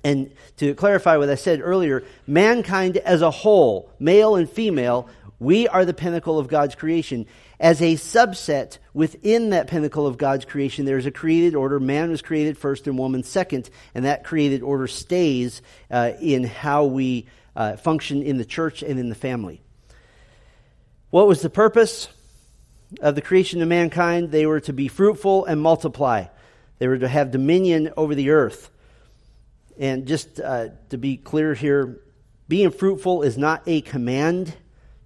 And 0.05 0.31
to 0.55 0.73
clarify 0.73 1.17
what 1.17 1.29
I 1.29 1.35
said 1.35 1.59
earlier, 1.61 2.05
mankind 2.25 2.95
as 2.95 3.21
a 3.21 3.31
whole, 3.31 3.91
male 3.99 4.37
and 4.37 4.49
female, 4.49 5.09
we 5.39 5.67
are 5.67 5.83
the 5.83 5.93
pinnacle 5.93 6.39
of 6.39 6.47
God's 6.47 6.75
creation. 6.75 7.27
As 7.59 7.81
a 7.81 7.95
subset 7.95 8.77
within 8.93 9.49
that 9.49 9.67
pinnacle 9.67 10.05
of 10.05 10.17
God's 10.17 10.45
creation, 10.45 10.85
there's 10.85 11.07
a 11.07 11.11
created 11.11 11.55
order. 11.55 11.79
Man 11.79 12.11
was 12.11 12.21
created 12.21 12.57
first 12.57 12.85
and 12.85 12.97
woman 12.97 13.23
second, 13.23 13.69
and 13.95 14.05
that 14.05 14.23
created 14.23 14.61
order 14.61 14.87
stays 14.87 15.61
uh, 15.89 16.11
in 16.21 16.43
how 16.43 16.85
we 16.85 17.25
uh, 17.55 17.75
function 17.77 18.21
in 18.21 18.37
the 18.37 18.45
church 18.45 18.83
and 18.83 18.99
in 18.99 19.09
the 19.09 19.15
family. 19.15 19.61
What 21.09 21.27
was 21.27 21.41
the 21.41 21.49
purpose 21.49 22.09
of 23.01 23.15
the 23.15 23.21
creation 23.21 23.61
of 23.61 23.67
mankind? 23.67 24.29
They 24.29 24.45
were 24.45 24.59
to 24.61 24.73
be 24.73 24.87
fruitful 24.87 25.45
and 25.45 25.59
multiply, 25.59 26.25
they 26.77 26.87
were 26.87 26.99
to 26.99 27.07
have 27.07 27.31
dominion 27.31 27.91
over 27.97 28.13
the 28.13 28.29
earth. 28.29 28.69
And 29.79 30.07
just 30.07 30.39
uh, 30.39 30.69
to 30.89 30.97
be 30.97 31.17
clear 31.17 31.53
here, 31.53 32.01
being 32.47 32.71
fruitful 32.71 33.23
is 33.23 33.37
not 33.37 33.63
a 33.67 33.81
command 33.81 34.55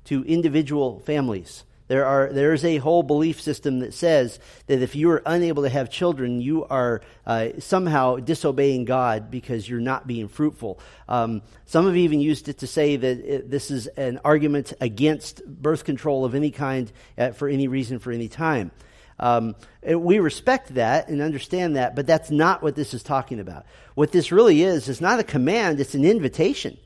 to 0.06 0.24
individual 0.24 1.00
families. 1.02 1.64
There 1.92 2.06
are, 2.06 2.32
there's 2.32 2.64
a 2.64 2.78
whole 2.78 3.04
belief 3.04 3.42
system 3.42 3.80
that 3.80 3.94
says 3.94 4.40
that 4.68 4.82
if 4.82 4.96
you 4.96 5.12
are 5.12 5.22
unable 5.26 5.64
to 5.64 5.68
have 5.68 5.90
children, 5.90 6.40
you 6.40 6.64
are 6.64 7.02
uh, 7.26 7.50
somehow 7.60 8.16
disobeying 8.16 8.86
God 8.86 9.30
because 9.30 9.68
you're 9.68 9.82
not 9.82 10.08
being 10.08 10.30
fruitful. 10.30 10.80
Um, 11.10 11.42
some 11.66 11.88
have 11.88 11.98
even 11.98 12.22
used 12.22 12.48
it 12.48 12.60
to 12.60 12.68
say 12.68 12.96
that 12.96 13.20
it, 13.20 13.52
this 13.52 13.70
is 13.70 13.88
an 13.88 14.22
argument 14.24 14.72
against 14.80 15.46
birth 15.46 15.84
control 15.84 16.24
of 16.24 16.34
any 16.34 16.50
kind 16.50 16.90
for 17.34 17.50
any 17.50 17.68
reason 17.68 18.00
for 18.00 18.14
any 18.14 18.30
time. 18.30 18.72
Um, 19.20 19.58
we 19.86 20.20
respect 20.20 20.76
that 20.76 21.10
and 21.10 21.22
understand 21.22 21.76
that, 21.76 21.94
but 21.94 22.08
that's 22.08 22.32
not 22.32 22.64
what 22.64 22.78
this 22.78 22.94
is 22.94 23.04
talking 23.04 23.42
about. 23.42 23.66
What 23.96 24.14
this 24.14 24.32
really 24.32 24.64
is, 24.64 24.88
is 24.88 25.02
not 25.02 25.20
a 25.20 25.26
command, 25.26 25.82
it's 25.82 25.94
an 25.94 26.06
invitation. 26.06 26.78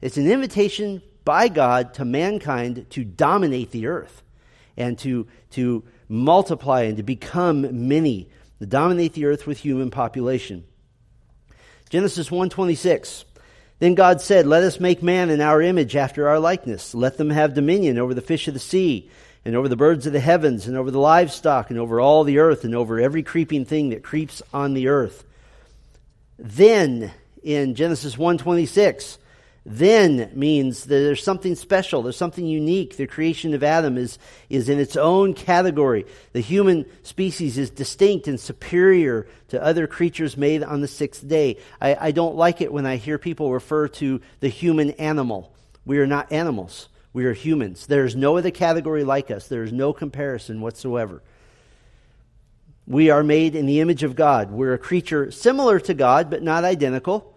It's 0.00 0.16
an 0.16 0.28
invitation 0.28 1.02
by 1.24 1.46
God 1.46 1.94
to 1.94 2.04
mankind 2.04 2.86
to 2.90 3.04
dominate 3.04 3.70
the 3.70 3.86
earth 3.86 4.24
and 4.80 4.98
to, 4.98 5.26
to 5.50 5.84
multiply 6.08 6.82
and 6.82 6.96
to 6.96 7.02
become 7.02 7.86
many, 7.88 8.28
to 8.58 8.66
dominate 8.66 9.12
the 9.12 9.26
earth 9.26 9.46
with 9.46 9.58
human 9.58 9.90
population. 9.90 10.64
Genesis 11.90 12.30
1:26. 12.30 13.24
Then 13.78 13.94
God 13.94 14.20
said, 14.20 14.46
"Let 14.46 14.62
us 14.62 14.80
make 14.80 15.02
man 15.02 15.30
in 15.30 15.40
our 15.40 15.62
image 15.62 15.96
after 15.96 16.28
our 16.28 16.38
likeness. 16.38 16.94
Let 16.94 17.16
them 17.16 17.30
have 17.30 17.54
dominion 17.54 17.98
over 17.98 18.14
the 18.14 18.20
fish 18.20 18.46
of 18.48 18.54
the 18.54 18.60
sea, 18.60 19.10
and 19.44 19.56
over 19.56 19.68
the 19.68 19.76
birds 19.76 20.06
of 20.06 20.12
the 20.12 20.20
heavens, 20.20 20.66
and 20.66 20.76
over 20.76 20.90
the 20.90 20.98
livestock, 20.98 21.70
and 21.70 21.78
over 21.78 22.00
all 22.00 22.24
the 22.24 22.38
earth, 22.38 22.64
and 22.64 22.74
over 22.74 23.00
every 23.00 23.22
creeping 23.22 23.64
thing 23.64 23.90
that 23.90 24.02
creeps 24.02 24.42
on 24.52 24.74
the 24.74 24.88
earth." 24.88 25.24
Then 26.38 27.10
in 27.42 27.74
Genesis 27.74 28.16
1:26, 28.16 29.18
then 29.64 30.32
means 30.34 30.84
that 30.84 30.88
there's 30.88 31.22
something 31.22 31.54
special, 31.54 32.02
there's 32.02 32.16
something 32.16 32.46
unique. 32.46 32.96
The 32.96 33.06
creation 33.06 33.52
of 33.52 33.62
Adam 33.62 33.98
is, 33.98 34.18
is 34.48 34.70
in 34.70 34.80
its 34.80 34.96
own 34.96 35.34
category. 35.34 36.06
The 36.32 36.40
human 36.40 36.86
species 37.02 37.58
is 37.58 37.68
distinct 37.68 38.26
and 38.26 38.40
superior 38.40 39.26
to 39.48 39.62
other 39.62 39.86
creatures 39.86 40.36
made 40.36 40.62
on 40.62 40.80
the 40.80 40.88
sixth 40.88 41.26
day. 41.28 41.58
I, 41.80 41.94
I 42.08 42.10
don't 42.12 42.36
like 42.36 42.62
it 42.62 42.72
when 42.72 42.86
I 42.86 42.96
hear 42.96 43.18
people 43.18 43.52
refer 43.52 43.88
to 43.88 44.22
the 44.40 44.48
human 44.48 44.92
animal. 44.92 45.52
We 45.84 45.98
are 45.98 46.06
not 46.06 46.32
animals, 46.32 46.88
we 47.12 47.26
are 47.26 47.34
humans. 47.34 47.86
There 47.86 48.06
is 48.06 48.16
no 48.16 48.38
other 48.38 48.50
category 48.50 49.04
like 49.04 49.30
us, 49.30 49.46
there 49.46 49.62
is 49.62 49.72
no 49.72 49.92
comparison 49.92 50.62
whatsoever. 50.62 51.22
We 52.86 53.10
are 53.10 53.22
made 53.22 53.54
in 53.54 53.66
the 53.66 53.80
image 53.80 54.02
of 54.02 54.16
God. 54.16 54.50
We're 54.50 54.72
a 54.72 54.78
creature 54.78 55.30
similar 55.30 55.78
to 55.80 55.94
God, 55.94 56.30
but 56.30 56.42
not 56.42 56.64
identical. 56.64 57.36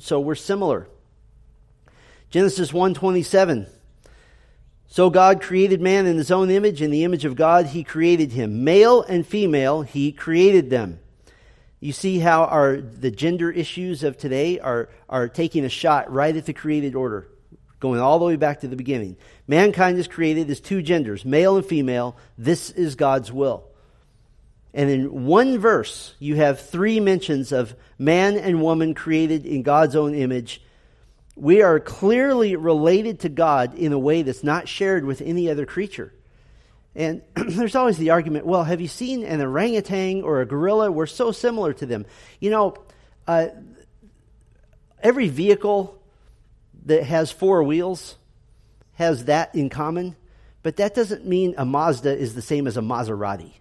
So 0.00 0.18
we're 0.18 0.34
similar. 0.34 0.88
Genesis 2.34 2.72
1:27 2.72 3.68
So 4.88 5.08
God 5.08 5.40
created 5.40 5.80
man 5.80 6.06
in 6.06 6.16
his 6.16 6.32
own 6.32 6.50
image. 6.50 6.82
In 6.82 6.90
the 6.90 7.04
image 7.04 7.24
of 7.24 7.36
God 7.36 7.66
he 7.66 7.84
created 7.84 8.32
him. 8.32 8.64
Male 8.64 9.02
and 9.02 9.24
female 9.24 9.82
he 9.82 10.10
created 10.10 10.68
them. 10.68 10.98
You 11.78 11.92
see 11.92 12.18
how 12.18 12.46
our 12.46 12.78
the 12.78 13.12
gender 13.12 13.52
issues 13.52 14.02
of 14.02 14.18
today 14.18 14.58
are 14.58 14.88
are 15.08 15.28
taking 15.28 15.64
a 15.64 15.68
shot 15.68 16.12
right 16.12 16.34
at 16.34 16.44
the 16.44 16.52
created 16.52 16.96
order 16.96 17.28
going 17.78 18.00
all 18.00 18.18
the 18.18 18.24
way 18.24 18.34
back 18.34 18.62
to 18.62 18.66
the 18.66 18.74
beginning. 18.74 19.16
Mankind 19.46 19.96
is 19.96 20.08
created 20.08 20.50
as 20.50 20.58
two 20.58 20.82
genders 20.82 21.24
male 21.24 21.56
and 21.56 21.64
female. 21.64 22.16
This 22.36 22.68
is 22.70 22.96
God's 22.96 23.30
will. 23.30 23.62
And 24.72 24.90
in 24.90 25.24
one 25.24 25.58
verse, 25.58 26.16
you 26.18 26.34
have 26.34 26.58
three 26.58 26.98
mentions 26.98 27.52
of 27.52 27.76
man 27.96 28.36
and 28.36 28.60
woman 28.60 28.92
created 28.92 29.46
in 29.46 29.62
God's 29.62 29.94
own 29.94 30.16
image 30.16 30.60
we 31.36 31.62
are 31.62 31.80
clearly 31.80 32.56
related 32.56 33.20
to 33.20 33.28
God 33.28 33.74
in 33.74 33.92
a 33.92 33.98
way 33.98 34.22
that's 34.22 34.44
not 34.44 34.68
shared 34.68 35.04
with 35.04 35.20
any 35.20 35.50
other 35.50 35.66
creature. 35.66 36.12
And 36.94 37.22
there's 37.34 37.74
always 37.74 37.98
the 37.98 38.10
argument 38.10 38.46
well, 38.46 38.64
have 38.64 38.80
you 38.80 38.88
seen 38.88 39.24
an 39.24 39.40
orangutan 39.40 40.22
or 40.22 40.40
a 40.40 40.46
gorilla? 40.46 40.90
We're 40.90 41.06
so 41.06 41.32
similar 41.32 41.72
to 41.74 41.86
them. 41.86 42.06
You 42.40 42.50
know, 42.50 42.76
uh, 43.26 43.48
every 45.02 45.28
vehicle 45.28 46.00
that 46.86 47.04
has 47.04 47.30
four 47.30 47.62
wheels 47.62 48.16
has 48.94 49.24
that 49.24 49.54
in 49.54 49.70
common, 49.70 50.14
but 50.62 50.76
that 50.76 50.94
doesn't 50.94 51.26
mean 51.26 51.54
a 51.58 51.64
Mazda 51.64 52.16
is 52.16 52.34
the 52.34 52.42
same 52.42 52.66
as 52.66 52.76
a 52.76 52.80
Maserati. 52.80 53.52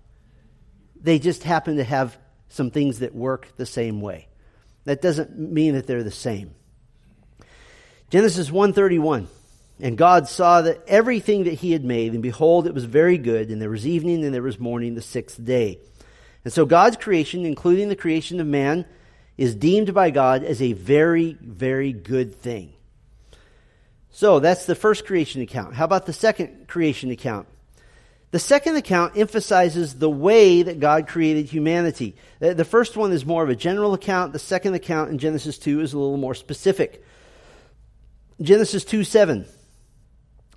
They 1.01 1.17
just 1.17 1.43
happen 1.43 1.77
to 1.77 1.83
have 1.83 2.17
some 2.49 2.69
things 2.69 2.99
that 2.99 3.15
work 3.15 3.47
the 3.57 3.65
same 3.65 3.99
way. 3.99 4.27
That 4.85 5.01
doesn't 5.01 5.37
mean 5.37 5.73
that 5.73 5.87
they're 5.87 6.03
the 6.03 6.11
same. 6.11 6.53
Genesis 8.13 8.51
131. 8.51 9.27
And 9.79 9.97
God 9.97 10.27
saw 10.27 10.61
that 10.61 10.83
everything 10.87 11.45
that 11.45 11.55
he 11.55 11.71
had 11.71 11.83
made, 11.83 12.13
and 12.13 12.21
behold, 12.21 12.67
it 12.67 12.73
was 12.75 12.85
very 12.85 13.17
good, 13.17 13.49
and 13.49 13.59
there 13.59 13.71
was 13.71 13.87
evening 13.87 14.23
and 14.23 14.31
there 14.31 14.43
was 14.43 14.59
morning 14.59 14.93
the 14.93 15.01
sixth 15.01 15.43
day. 15.43 15.79
And 16.43 16.53
so 16.53 16.63
God's 16.67 16.95
creation, 16.97 17.43
including 17.43 17.89
the 17.89 17.95
creation 17.95 18.39
of 18.39 18.45
man, 18.45 18.85
is 19.35 19.55
deemed 19.55 19.95
by 19.95 20.11
God 20.11 20.43
as 20.43 20.61
a 20.61 20.73
very, 20.73 21.35
very 21.41 21.91
good 21.91 22.35
thing. 22.35 22.73
So 24.11 24.39
that's 24.39 24.67
the 24.67 24.75
first 24.75 25.07
creation 25.07 25.41
account. 25.41 25.73
How 25.73 25.85
about 25.85 26.05
the 26.05 26.13
second 26.13 26.67
creation 26.67 27.09
account? 27.09 27.47
The 28.29 28.37
second 28.37 28.75
account 28.75 29.17
emphasizes 29.17 29.95
the 29.95 30.07
way 30.07 30.61
that 30.61 30.79
God 30.79 31.07
created 31.07 31.47
humanity. 31.47 32.15
The 32.37 32.63
first 32.63 32.95
one 32.95 33.11
is 33.11 33.25
more 33.25 33.41
of 33.41 33.49
a 33.49 33.55
general 33.55 33.95
account. 33.95 34.33
The 34.33 34.39
second 34.39 34.75
account 34.75 35.09
in 35.09 35.17
Genesis 35.17 35.57
2 35.57 35.81
is 35.81 35.93
a 35.93 35.97
little 35.97 36.17
more 36.17 36.35
specific. 36.35 37.03
Genesis 38.41 38.83
2 38.85 39.03
7. 39.03 39.45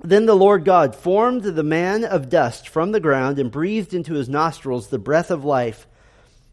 Then 0.02 0.26
the 0.26 0.36
Lord 0.36 0.64
God 0.64 0.94
formed 0.94 1.42
the 1.42 1.62
man 1.62 2.04
of 2.04 2.28
dust 2.28 2.68
from 2.68 2.92
the 2.92 3.00
ground 3.00 3.38
and 3.38 3.50
breathed 3.50 3.94
into 3.94 4.14
his 4.14 4.28
nostrils 4.28 4.88
the 4.88 4.98
breath 4.98 5.30
of 5.30 5.44
life, 5.44 5.86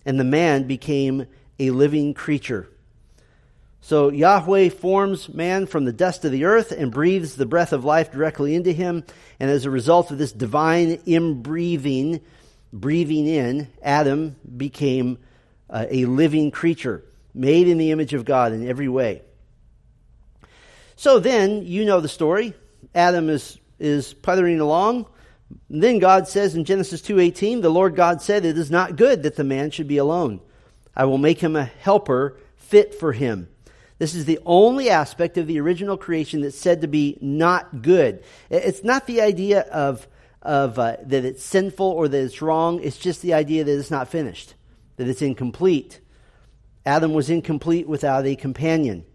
and 0.06 0.20
the 0.20 0.24
man 0.24 0.64
became 0.64 1.28
a 1.60 1.72
living 1.72 2.14
creature. 2.14 2.70
So 3.82 4.10
Yahweh 4.10 4.70
forms 4.70 5.28
man 5.28 5.66
from 5.66 5.84
the 5.84 5.92
dust 5.92 6.24
of 6.24 6.32
the 6.32 6.46
earth 6.46 6.72
and 6.72 6.90
breathes 6.90 7.36
the 7.36 7.46
breath 7.46 7.74
of 7.74 7.84
life 7.84 8.14
directly 8.14 8.56
into 8.56 8.72
him. 8.72 9.04
And 9.42 9.50
as 9.50 9.66
a 9.66 9.70
result 9.70 10.10
of 10.10 10.18
this 10.18 10.32
divine 10.32 11.00
inbreathing, 11.06 12.22
breathing 12.72 13.28
in, 13.28 13.68
Adam 13.82 14.38
became 14.56 15.18
uh, 15.70 15.86
a 15.90 16.06
living 16.06 16.50
creature, 16.50 17.04
made 17.34 17.68
in 17.68 17.78
the 17.78 17.92
image 17.92 18.14
of 18.14 18.24
God 18.24 18.54
in 18.54 18.66
every 18.66 18.88
way. 18.88 19.22
So 20.96 21.20
then, 21.20 21.66
you 21.66 21.86
know 21.86 22.00
the 22.00 22.08
story. 22.08 22.54
Adam 22.94 23.30
is, 23.30 23.60
is 23.80 24.14
puttering 24.14 24.60
along. 24.60 25.08
then 25.70 26.00
God 26.00 26.28
says 26.28 26.56
in 26.56 26.66
Genesis 26.66 27.02
2:18, 27.02 27.62
the 27.62 27.70
Lord 27.70 27.96
God 27.96 28.22
said, 28.22 28.46
"It 28.46 28.58
is 28.58 28.72
not 28.72 28.96
good 28.96 29.24
that 29.24 29.36
the 29.36 29.44
man 29.44 29.72
should 29.72 29.88
be 29.88 29.98
alone. 29.98 30.40
I 30.96 31.06
will 31.06 31.18
make 31.18 31.40
him 31.40 31.56
a 31.56 31.66
helper 31.66 32.38
fit 32.56 32.94
for 32.96 33.14
him." 33.14 33.48
This 34.00 34.16
is 34.16 34.26
the 34.26 34.40
only 34.46 34.90
aspect 34.90 35.38
of 35.38 35.48
the 35.48 35.60
original 35.60 35.98
creation 35.98 36.42
that's 36.42 36.58
said 36.58 36.82
to 36.82 36.88
be 36.88 37.18
not 37.22 37.82
good. 37.82 38.24
It's 38.50 38.84
not 38.84 39.08
the 39.08 39.22
idea 39.22 39.62
of, 39.62 40.08
of 40.42 40.78
uh, 40.78 40.98
that 41.06 41.24
it's 41.24 41.44
sinful 41.44 41.86
or 41.86 42.08
that 42.08 42.22
it's 42.22 42.42
wrong. 42.42 42.82
It's 42.84 42.98
just 42.98 43.22
the 43.22 43.34
idea 43.34 43.64
that 43.64 43.80
it's 43.80 43.92
not 43.92 44.10
finished, 44.10 44.56
that 44.98 45.08
it's 45.08 45.22
incomplete. 45.22 46.02
Adam 46.86 47.14
was 47.14 47.30
incomplete 47.30 47.88
without 47.88 48.26
a 48.26 48.36
companion. 48.36 49.06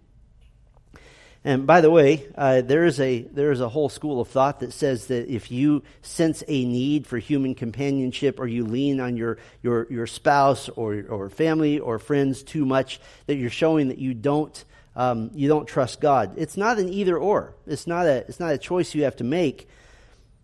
And 1.45 1.67
by 1.67 1.81
the 1.81 1.91
way, 1.91 2.27
uh, 2.35 2.63
there 2.63 2.85
is 2.85 2.99
a 2.99 3.23
there 3.23 3.53
is 3.53 3.61
a 3.61 3.69
whole 3.69 3.89
school 3.89 4.21
of 4.21 4.29
thought 4.29 4.61
that 4.61 4.73
says 4.73 5.07
that 5.07 5.33
if 5.33 5.51
you 5.51 5.83
sense 6.03 6.43
a 6.49 6.65
need 6.65 7.07
for 7.07 7.19
human 7.19 7.55
companionship, 7.55 8.41
or 8.41 8.47
you 8.47 8.65
lean 8.65 9.01
on 9.01 9.17
your 9.17 9.39
your 9.63 9.87
your 9.91 10.07
spouse 10.07 10.69
or 10.71 11.05
or 11.09 11.31
family 11.31 11.79
or 11.79 11.99
friends 11.99 12.43
too 12.43 12.67
much, 12.67 13.01
that 13.27 13.37
you're 13.37 13.51
showing 13.51 13.89
that 13.89 13.99
you 13.99 14.15
don't 14.15 14.65
um, 14.97 15.31
you 15.33 15.47
don't 15.47 15.67
trust 15.67 16.01
God. 16.01 16.35
It's 16.37 16.57
not 16.57 16.79
an 16.79 16.89
either 16.89 17.17
or. 17.17 17.55
It's 17.67 17.87
not 17.87 18.07
a 18.07 18.25
it's 18.29 18.41
not 18.41 18.53
a 18.53 18.59
choice 18.59 18.95
you 18.95 19.05
have 19.05 19.17
to 19.17 19.25
make. 19.25 19.69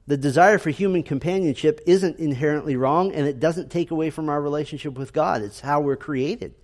The 0.07 0.17
desire 0.17 0.59
for 0.59 0.71
human 0.71 1.03
companionship 1.03 1.81
isn't 1.87 2.19
inherently 2.19 2.77
wrong, 2.77 3.13
and 3.13 3.27
it 3.27 3.41
doesn't 3.41 3.71
take 3.71 3.91
away 3.91 4.11
from 4.11 4.29
our 4.29 4.41
relationship 4.41 4.97
with 4.97 5.13
God. 5.13 5.43
It's 5.43 5.61
how 5.61 5.81
we're 5.81 5.97
created. 5.97 6.55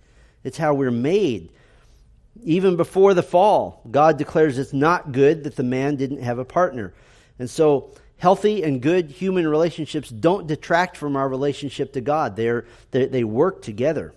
It's 0.43 0.57
how 0.57 0.73
we're 0.73 0.91
made. 0.91 1.51
Even 2.43 2.75
before 2.75 3.13
the 3.13 3.23
fall, 3.23 3.81
God 3.89 4.17
declares 4.17 4.57
it's 4.57 4.73
not 4.73 5.11
good 5.11 5.43
that 5.43 5.55
the 5.55 5.63
man 5.63 5.95
didn't 5.95 6.23
have 6.23 6.39
a 6.39 6.45
partner. 6.45 6.93
And 7.37 7.49
so 7.49 7.93
healthy 8.17 8.63
and 8.63 8.81
good 8.81 9.09
human 9.09 9.47
relationships 9.47 10.09
don't 10.09 10.47
detract 10.47 10.97
from 10.97 11.15
our 11.15 11.27
relationship 11.27 11.93
to 11.93 12.01
God. 12.01 12.35
They're, 12.35 12.65
they 12.91 13.07
they 13.07 13.23
work 13.23 13.61
together. 13.61 14.13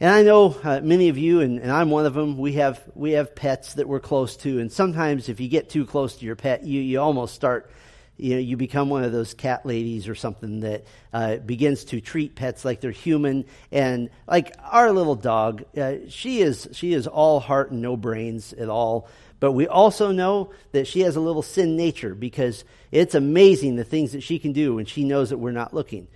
And 0.00 0.10
I 0.10 0.22
know 0.22 0.56
uh, 0.62 0.80
many 0.80 1.08
of 1.08 1.18
you, 1.18 1.40
and, 1.40 1.58
and, 1.58 1.72
I'm 1.72 1.90
one 1.90 2.06
of 2.06 2.14
them, 2.14 2.38
we 2.38 2.52
have, 2.52 2.80
we 2.94 3.12
have 3.12 3.34
pets 3.34 3.74
that 3.74 3.88
we're 3.88 3.98
close 3.98 4.36
to. 4.38 4.60
And 4.60 4.70
sometimes 4.70 5.28
if 5.28 5.40
you 5.40 5.48
get 5.48 5.70
too 5.70 5.84
close 5.84 6.16
to 6.16 6.24
your 6.24 6.36
pet, 6.36 6.64
you, 6.64 6.80
you 6.80 7.00
almost 7.00 7.34
start, 7.34 7.72
you 8.18 8.34
know, 8.34 8.40
you 8.40 8.56
become 8.56 8.90
one 8.90 9.04
of 9.04 9.12
those 9.12 9.32
cat 9.32 9.64
ladies 9.64 10.08
or 10.08 10.14
something 10.14 10.60
that 10.60 10.84
uh, 11.12 11.36
begins 11.36 11.84
to 11.84 12.00
treat 12.00 12.34
pets 12.34 12.64
like 12.64 12.80
they're 12.80 12.90
human. 12.90 13.46
And 13.70 14.10
like 14.26 14.54
our 14.62 14.90
little 14.92 15.14
dog, 15.14 15.64
uh, 15.76 15.94
she, 16.08 16.40
is, 16.40 16.68
she 16.72 16.92
is 16.92 17.06
all 17.06 17.40
heart 17.40 17.70
and 17.70 17.80
no 17.80 17.96
brains 17.96 18.52
at 18.52 18.68
all. 18.68 19.08
But 19.40 19.52
we 19.52 19.68
also 19.68 20.10
know 20.10 20.50
that 20.72 20.88
she 20.88 21.00
has 21.00 21.14
a 21.14 21.20
little 21.20 21.42
sin 21.42 21.76
nature 21.76 22.14
because 22.14 22.64
it's 22.90 23.14
amazing 23.14 23.76
the 23.76 23.84
things 23.84 24.12
that 24.12 24.22
she 24.22 24.38
can 24.40 24.52
do 24.52 24.74
when 24.74 24.86
she 24.86 25.04
knows 25.04 25.30
that 25.30 25.38
we're 25.38 25.52
not 25.52 25.72
looking. 25.72 26.08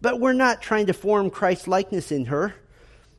But 0.00 0.18
we're 0.18 0.32
not 0.32 0.62
trying 0.62 0.86
to 0.86 0.94
form 0.94 1.28
Christ 1.28 1.68
likeness 1.68 2.10
in 2.10 2.24
her. 2.26 2.54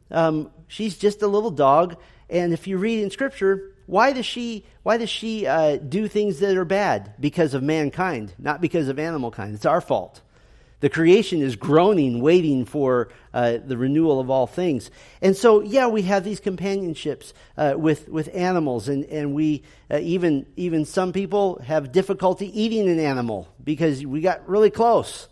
Um, 0.09 0.49
she's 0.67 0.97
just 0.97 1.21
a 1.21 1.27
little 1.27 1.51
dog, 1.51 1.95
and 2.29 2.53
if 2.53 2.67
you 2.67 2.77
read 2.77 3.03
in 3.03 3.11
Scripture, 3.11 3.71
why 3.91 4.13
does 4.13 4.25
she 4.25 4.63
why 4.83 4.95
does 4.95 5.09
she 5.09 5.45
uh, 5.45 5.75
do 5.75 6.07
things 6.07 6.39
that 6.39 6.55
are 6.55 6.63
bad 6.63 7.13
because 7.19 7.53
of 7.53 7.61
mankind, 7.61 8.33
not 8.39 8.61
because 8.61 8.87
of 8.87 8.97
animal 8.97 9.31
kind? 9.31 9.53
It's 9.53 9.65
our 9.65 9.81
fault. 9.81 10.21
The 10.79 10.89
creation 10.89 11.41
is 11.41 11.57
groaning, 11.57 12.21
waiting 12.21 12.63
for 12.63 13.09
uh, 13.33 13.57
the 13.57 13.75
renewal 13.75 14.21
of 14.21 14.29
all 14.29 14.47
things. 14.47 14.89
And 15.21 15.35
so, 15.35 15.59
yeah, 15.59 15.87
we 15.87 16.03
have 16.03 16.23
these 16.23 16.39
companionships 16.39 17.33
uh, 17.57 17.73
with 17.75 18.07
with 18.07 18.29
animals, 18.33 18.87
and 18.87 19.03
and 19.03 19.33
we 19.33 19.63
uh, 19.91 19.99
even 20.01 20.45
even 20.55 20.85
some 20.85 21.11
people 21.11 21.59
have 21.59 21.91
difficulty 21.91 22.47
eating 22.57 22.87
an 22.87 22.97
animal 22.97 23.49
because 23.61 24.05
we 24.05 24.21
got 24.21 24.47
really 24.47 24.69
close. 24.69 25.27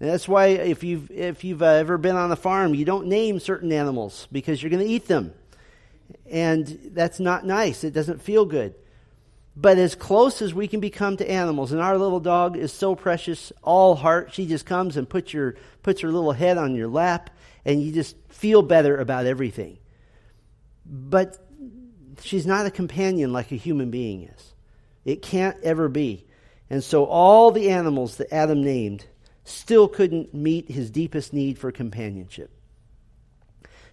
And 0.00 0.08
that's 0.08 0.26
why 0.26 0.46
if 0.46 0.82
you've, 0.82 1.10
if 1.10 1.44
you've 1.44 1.60
uh, 1.60 1.66
ever 1.66 1.98
been 1.98 2.16
on 2.16 2.32
a 2.32 2.36
farm, 2.36 2.74
you 2.74 2.86
don't 2.86 3.08
name 3.08 3.38
certain 3.38 3.70
animals 3.70 4.28
because 4.32 4.62
you're 4.62 4.70
going 4.70 4.86
to 4.86 4.90
eat 4.90 5.08
them. 5.08 5.34
And 6.30 6.90
that's 6.92 7.20
not 7.20 7.44
nice. 7.44 7.84
It 7.84 7.92
doesn't 7.92 8.22
feel 8.22 8.44
good. 8.44 8.74
But 9.56 9.78
as 9.78 9.94
close 9.96 10.40
as 10.40 10.54
we 10.54 10.68
can 10.68 10.78
become 10.78 11.16
to 11.16 11.28
animals, 11.28 11.72
and 11.72 11.80
our 11.80 11.98
little 11.98 12.20
dog 12.20 12.56
is 12.56 12.72
so 12.72 12.94
precious, 12.94 13.52
all 13.62 13.96
heart, 13.96 14.32
she 14.32 14.46
just 14.46 14.64
comes 14.64 14.96
and 14.96 15.08
puts, 15.08 15.32
your, 15.32 15.56
puts 15.82 16.00
her 16.02 16.12
little 16.12 16.32
head 16.32 16.58
on 16.58 16.76
your 16.76 16.86
lap, 16.86 17.30
and 17.64 17.82
you 17.82 17.90
just 17.90 18.16
feel 18.28 18.62
better 18.62 18.96
about 18.98 19.26
everything. 19.26 19.78
But 20.86 21.38
she's 22.22 22.46
not 22.46 22.66
a 22.66 22.70
companion 22.70 23.32
like 23.32 23.50
a 23.50 23.56
human 23.56 23.90
being 23.90 24.24
is. 24.24 24.54
It 25.04 25.22
can't 25.22 25.56
ever 25.64 25.88
be. 25.88 26.24
And 26.70 26.84
so 26.84 27.04
all 27.04 27.50
the 27.50 27.70
animals 27.70 28.16
that 28.16 28.32
Adam 28.32 28.62
named 28.62 29.06
still 29.44 29.88
couldn't 29.88 30.34
meet 30.34 30.70
his 30.70 30.90
deepest 30.90 31.32
need 31.32 31.58
for 31.58 31.72
companionship. 31.72 32.50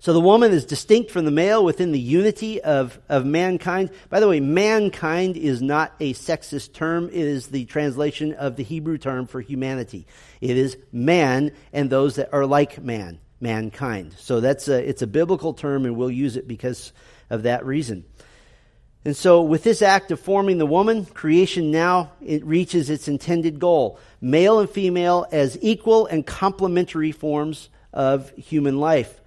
So 0.00 0.12
the 0.12 0.20
woman 0.20 0.52
is 0.52 0.64
distinct 0.64 1.10
from 1.10 1.24
the 1.24 1.32
male 1.32 1.64
within 1.64 1.90
the 1.90 1.98
unity 1.98 2.60
of, 2.60 3.00
of 3.08 3.26
mankind. 3.26 3.90
By 4.08 4.20
the 4.20 4.28
way, 4.28 4.38
mankind 4.38 5.36
is 5.36 5.60
not 5.60 5.92
a 5.98 6.14
sexist 6.14 6.72
term. 6.72 7.08
It 7.08 7.14
is 7.16 7.48
the 7.48 7.64
translation 7.64 8.32
of 8.34 8.54
the 8.54 8.62
Hebrew 8.62 8.98
term 8.98 9.26
for 9.26 9.40
humanity. 9.40 10.06
It 10.40 10.56
is 10.56 10.76
man 10.92 11.50
and 11.72 11.90
those 11.90 12.14
that 12.14 12.32
are 12.32 12.46
like 12.46 12.80
man, 12.80 13.18
mankind. 13.40 14.14
So 14.18 14.40
that's 14.40 14.68
a, 14.68 14.88
it's 14.88 15.02
a 15.02 15.06
biblical 15.08 15.52
term 15.52 15.84
and 15.84 15.96
we'll 15.96 16.12
use 16.12 16.36
it 16.36 16.46
because 16.46 16.92
of 17.28 17.42
that 17.42 17.66
reason. 17.66 18.04
And 19.04 19.16
so, 19.16 19.42
with 19.42 19.62
this 19.62 19.80
act 19.80 20.10
of 20.10 20.20
forming 20.20 20.58
the 20.58 20.66
woman, 20.66 21.06
creation 21.06 21.70
now 21.70 22.12
it 22.20 22.44
reaches 22.44 22.90
its 22.90 23.08
intended 23.08 23.58
goal 23.58 23.98
male 24.20 24.58
and 24.58 24.68
female 24.68 25.26
as 25.32 25.56
equal 25.62 26.06
and 26.06 26.26
complementary 26.26 27.12
forms 27.12 27.68
of 27.92 28.30
human 28.36 28.78
life. 28.78 29.20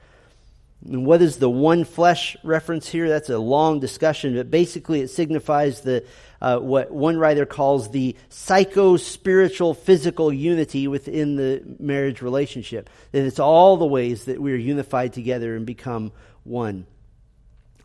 And 0.87 1.05
what 1.05 1.21
is 1.21 1.37
the 1.37 1.49
one 1.49 1.83
flesh 1.83 2.35
reference 2.43 2.87
here? 2.87 3.07
That's 3.07 3.29
a 3.29 3.37
long 3.37 3.79
discussion, 3.79 4.35
but 4.35 4.49
basically 4.49 5.01
it 5.01 5.09
signifies 5.09 5.81
the 5.81 6.05
uh, 6.41 6.57
what 6.57 6.89
one 6.91 7.17
writer 7.17 7.45
calls 7.45 7.91
the 7.91 8.15
psycho 8.29 8.97
spiritual 8.97 9.75
physical 9.75 10.33
unity 10.33 10.87
within 10.87 11.35
the 11.35 11.61
marriage 11.79 12.23
relationship. 12.23 12.89
That 13.11 13.25
it's 13.25 13.39
all 13.39 13.77
the 13.77 13.85
ways 13.85 14.25
that 14.25 14.41
we 14.41 14.51
are 14.53 14.57
unified 14.57 15.13
together 15.13 15.55
and 15.55 15.67
become 15.67 16.11
one. 16.43 16.87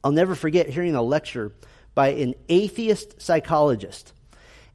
I'll 0.03 0.13
never 0.13 0.35
forget 0.35 0.71
hearing 0.71 0.95
a 0.95 1.03
lecture 1.03 1.53
by 1.95 2.09
an 2.09 2.35
atheist 2.49 3.21
psychologist. 3.21 4.15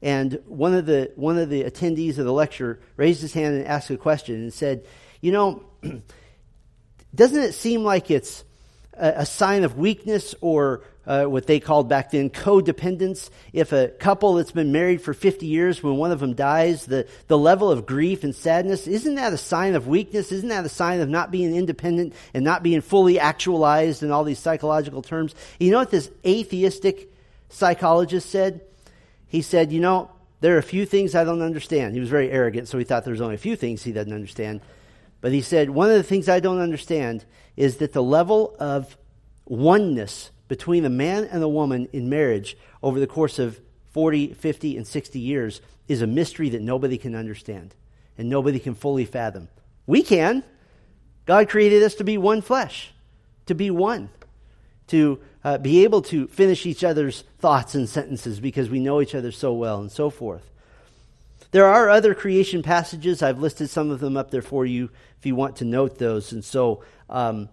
And 0.00 0.40
one 0.46 0.74
of 0.74 0.86
the 0.86 1.10
one 1.16 1.38
of 1.38 1.48
the 1.48 1.64
attendees 1.64 2.18
of 2.18 2.24
the 2.24 2.32
lecture 2.32 2.80
raised 2.96 3.22
his 3.22 3.32
hand 3.32 3.56
and 3.56 3.66
asked 3.66 3.90
a 3.90 3.96
question 3.96 4.36
and 4.36 4.52
said, 4.52 4.84
"You 5.20 5.32
know, 5.32 5.64
doesn't 7.14 7.42
it 7.42 7.52
seem 7.52 7.84
like 7.84 8.10
it's 8.10 8.44
a, 8.94 9.08
a 9.18 9.26
sign 9.26 9.64
of 9.64 9.76
weakness 9.76 10.34
or 10.40 10.82
uh, 11.06 11.24
what 11.24 11.46
they 11.46 11.60
called 11.60 11.88
back 11.88 12.10
then 12.10 12.30
codependence. 12.30 13.30
If 13.52 13.72
a 13.72 13.88
couple 13.88 14.34
that's 14.34 14.52
been 14.52 14.72
married 14.72 15.02
for 15.02 15.14
50 15.14 15.46
years, 15.46 15.82
when 15.82 15.96
one 15.96 16.12
of 16.12 16.20
them 16.20 16.34
dies, 16.34 16.86
the, 16.86 17.08
the 17.26 17.38
level 17.38 17.70
of 17.70 17.86
grief 17.86 18.24
and 18.24 18.34
sadness, 18.34 18.86
isn't 18.86 19.16
that 19.16 19.32
a 19.32 19.38
sign 19.38 19.74
of 19.74 19.88
weakness? 19.88 20.30
Isn't 20.30 20.50
that 20.50 20.64
a 20.64 20.68
sign 20.68 21.00
of 21.00 21.08
not 21.08 21.30
being 21.30 21.54
independent 21.54 22.14
and 22.34 22.44
not 22.44 22.62
being 22.62 22.80
fully 22.80 23.18
actualized 23.18 24.02
in 24.02 24.10
all 24.10 24.24
these 24.24 24.38
psychological 24.38 25.02
terms? 25.02 25.34
You 25.58 25.70
know 25.72 25.78
what 25.78 25.90
this 25.90 26.10
atheistic 26.24 27.12
psychologist 27.48 28.30
said? 28.30 28.60
He 29.26 29.42
said, 29.42 29.72
You 29.72 29.80
know, 29.80 30.10
there 30.40 30.54
are 30.54 30.58
a 30.58 30.62
few 30.62 30.86
things 30.86 31.14
I 31.14 31.24
don't 31.24 31.42
understand. 31.42 31.94
He 31.94 32.00
was 32.00 32.10
very 32.10 32.30
arrogant, 32.30 32.68
so 32.68 32.78
he 32.78 32.84
thought 32.84 33.04
there 33.04 33.12
was 33.12 33.20
only 33.20 33.34
a 33.34 33.38
few 33.38 33.56
things 33.56 33.82
he 33.82 33.92
doesn't 33.92 34.12
understand. 34.12 34.60
But 35.22 35.32
he 35.32 35.40
said, 35.40 35.70
One 35.70 35.88
of 35.88 35.96
the 35.96 36.02
things 36.02 36.28
I 36.28 36.40
don't 36.40 36.58
understand 36.58 37.24
is 37.56 37.76
that 37.78 37.94
the 37.94 38.02
level 38.02 38.54
of 38.60 38.98
oneness 39.46 40.30
between 40.48 40.82
the 40.82 40.90
man 40.90 41.24
and 41.24 41.40
the 41.40 41.48
woman 41.48 41.88
in 41.94 42.10
marriage 42.10 42.58
over 42.82 43.00
the 43.00 43.06
course 43.06 43.38
of 43.38 43.58
40, 43.92 44.34
50, 44.34 44.76
and 44.76 44.86
60 44.86 45.18
years 45.18 45.62
is 45.88 46.02
a 46.02 46.06
mystery 46.06 46.50
that 46.50 46.60
nobody 46.60 46.98
can 46.98 47.14
understand 47.14 47.74
and 48.18 48.28
nobody 48.28 48.58
can 48.58 48.74
fully 48.74 49.04
fathom. 49.04 49.48
We 49.86 50.02
can. 50.02 50.44
God 51.24 51.48
created 51.48 51.82
us 51.82 51.94
to 51.96 52.04
be 52.04 52.18
one 52.18 52.42
flesh, 52.42 52.92
to 53.46 53.54
be 53.54 53.70
one, 53.70 54.10
to 54.88 55.20
uh, 55.44 55.58
be 55.58 55.84
able 55.84 56.02
to 56.02 56.26
finish 56.26 56.66
each 56.66 56.82
other's 56.82 57.22
thoughts 57.38 57.74
and 57.74 57.88
sentences 57.88 58.40
because 58.40 58.68
we 58.68 58.80
know 58.80 59.00
each 59.00 59.14
other 59.14 59.30
so 59.30 59.52
well 59.52 59.80
and 59.80 59.90
so 59.90 60.10
forth. 60.10 60.51
There 61.52 61.66
are 61.66 61.90
other 61.90 62.14
creation 62.14 62.62
passages. 62.62 63.22
I've 63.22 63.38
listed 63.38 63.68
some 63.68 63.90
of 63.90 64.00
them 64.00 64.16
up 64.16 64.30
there 64.30 64.42
for 64.42 64.64
you 64.64 64.88
if 65.18 65.26
you 65.26 65.34
want 65.34 65.56
to 65.56 65.66
note 65.66 65.98
those. 65.98 66.32
And 66.32 66.42
so, 66.42 66.82
um, 67.10 67.50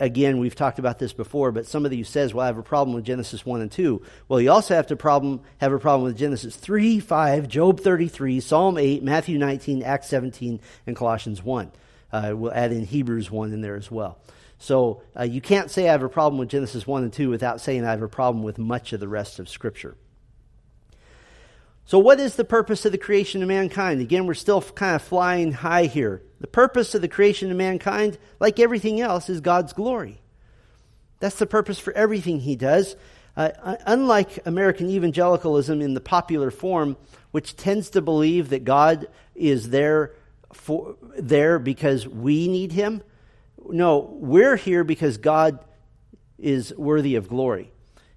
again, 0.00 0.38
we've 0.38 0.56
talked 0.56 0.80
about 0.80 0.98
this 0.98 1.12
before, 1.12 1.52
but 1.52 1.64
somebody 1.64 1.96
who 1.96 2.02
says, 2.02 2.34
well, 2.34 2.42
I 2.42 2.48
have 2.48 2.58
a 2.58 2.62
problem 2.64 2.96
with 2.96 3.04
Genesis 3.04 3.46
1 3.46 3.60
and 3.60 3.70
2. 3.70 4.02
Well, 4.26 4.40
you 4.40 4.50
also 4.50 4.74
have 4.74 4.88
to 4.88 4.96
problem, 4.96 5.42
have 5.58 5.72
a 5.72 5.78
problem 5.78 6.08
with 6.08 6.18
Genesis 6.18 6.56
3, 6.56 6.98
5, 6.98 7.46
Job 7.46 7.80
33, 7.80 8.40
Psalm 8.40 8.78
8, 8.78 9.04
Matthew 9.04 9.38
19, 9.38 9.84
Acts 9.84 10.08
17, 10.08 10.60
and 10.88 10.96
Colossians 10.96 11.40
1. 11.40 11.70
Uh, 12.12 12.32
we'll 12.34 12.52
add 12.52 12.72
in 12.72 12.84
Hebrews 12.84 13.30
1 13.30 13.52
in 13.52 13.60
there 13.60 13.76
as 13.76 13.92
well. 13.92 14.18
So 14.58 15.02
uh, 15.16 15.22
you 15.22 15.40
can't 15.40 15.70
say 15.70 15.88
I 15.88 15.92
have 15.92 16.02
a 16.02 16.08
problem 16.08 16.40
with 16.40 16.48
Genesis 16.48 16.84
1 16.84 17.04
and 17.04 17.12
2 17.12 17.30
without 17.30 17.60
saying 17.60 17.84
I 17.84 17.92
have 17.92 18.02
a 18.02 18.08
problem 18.08 18.42
with 18.42 18.58
much 18.58 18.92
of 18.92 18.98
the 18.98 19.08
rest 19.08 19.38
of 19.38 19.48
Scripture. 19.48 19.96
So, 21.86 22.00
what 22.00 22.18
is 22.18 22.34
the 22.34 22.44
purpose 22.44 22.84
of 22.84 22.90
the 22.90 22.98
creation 22.98 23.42
of 23.42 23.48
mankind? 23.48 24.00
Again, 24.00 24.26
we're 24.26 24.34
still 24.34 24.60
kind 24.60 24.96
of 24.96 25.02
flying 25.02 25.52
high 25.52 25.84
here. 25.84 26.20
The 26.40 26.48
purpose 26.48 26.96
of 26.96 27.00
the 27.00 27.08
creation 27.08 27.52
of 27.52 27.56
mankind, 27.56 28.18
like 28.40 28.58
everything 28.58 29.00
else, 29.00 29.30
is 29.30 29.40
God's 29.40 29.72
glory. 29.72 30.20
That's 31.20 31.38
the 31.38 31.46
purpose 31.46 31.78
for 31.78 31.92
everything 31.92 32.40
He 32.40 32.56
does. 32.56 32.96
Uh, 33.36 33.76
unlike 33.86 34.44
American 34.46 34.90
evangelicalism 34.90 35.80
in 35.80 35.94
the 35.94 36.00
popular 36.00 36.50
form, 36.50 36.96
which 37.30 37.54
tends 37.54 37.90
to 37.90 38.02
believe 38.02 38.48
that 38.48 38.64
God 38.64 39.06
is 39.36 39.70
there 39.70 40.12
for 40.52 40.96
there 41.16 41.60
because 41.60 42.08
we 42.08 42.48
need 42.48 42.72
Him, 42.72 43.00
no, 43.64 43.98
we're 43.98 44.56
here 44.56 44.82
because 44.82 45.18
God 45.18 45.64
is 46.36 46.74
worthy 46.76 47.14
of 47.14 47.28
glory. 47.28 47.70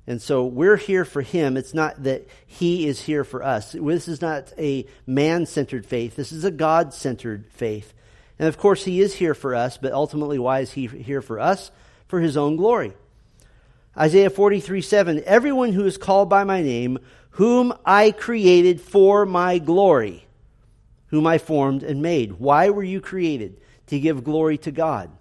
And 0.10 0.20
so 0.20 0.44
we're 0.44 0.76
here 0.76 1.06
for 1.06 1.22
him. 1.22 1.56
It's 1.56 1.76
not 1.76 2.02
that 2.02 2.28
he 2.48 2.88
is 2.88 3.00
here 3.00 3.24
for 3.24 3.44
us. 3.44 3.74
This 3.74 4.08
is 4.08 4.24
not 4.24 4.52
a 4.58 4.88
man 5.06 5.46
centered 5.46 5.86
faith. 5.86 6.16
This 6.16 6.32
is 6.32 6.44
a 6.44 6.50
God 6.50 6.96
centered 6.96 7.46
faith. 7.52 7.94
And 8.40 8.48
of 8.48 8.58
course, 8.58 8.84
he 8.84 9.02
is 9.02 9.14
here 9.14 9.36
for 9.36 9.54
us, 9.54 9.78
but 9.78 9.92
ultimately, 9.94 10.40
why 10.40 10.62
is 10.62 10.72
he 10.72 10.88
here 10.88 11.22
for 11.22 11.40
us? 11.40 11.70
For 12.08 12.22
his 12.22 12.38
own 12.38 12.56
glory. 12.56 12.94
Isaiah 13.96 14.32
43 14.32 14.82
7 14.82 15.24
Everyone 15.28 15.74
who 15.74 15.86
is 15.86 16.00
called 16.00 16.28
by 16.28 16.44
my 16.44 16.64
name, 16.64 16.98
whom 17.32 17.72
I 17.86 18.10
created 18.10 18.82
for 18.82 19.28
my 19.28 19.60
glory, 19.60 20.26
whom 21.10 21.28
I 21.28 21.38
formed 21.38 21.84
and 21.84 22.02
made. 22.02 22.40
Why 22.40 22.72
were 22.72 22.84
you 22.84 23.00
created? 23.00 23.62
To 23.88 24.00
give 24.00 24.24
glory 24.24 24.58
to 24.60 24.72
God. 24.72 25.12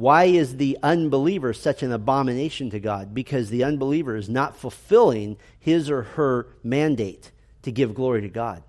Why 0.00 0.24
is 0.24 0.56
the 0.56 0.78
unbeliever 0.82 1.52
such 1.52 1.82
an 1.82 1.92
abomination 1.92 2.70
to 2.70 2.80
God? 2.80 3.12
Because 3.12 3.50
the 3.50 3.64
unbeliever 3.64 4.16
is 4.16 4.30
not 4.30 4.56
fulfilling 4.56 5.36
his 5.58 5.90
or 5.90 6.04
her 6.04 6.46
mandate 6.64 7.30
to 7.64 7.70
give 7.70 7.94
glory 7.94 8.22
to 8.22 8.30
God. 8.30 8.62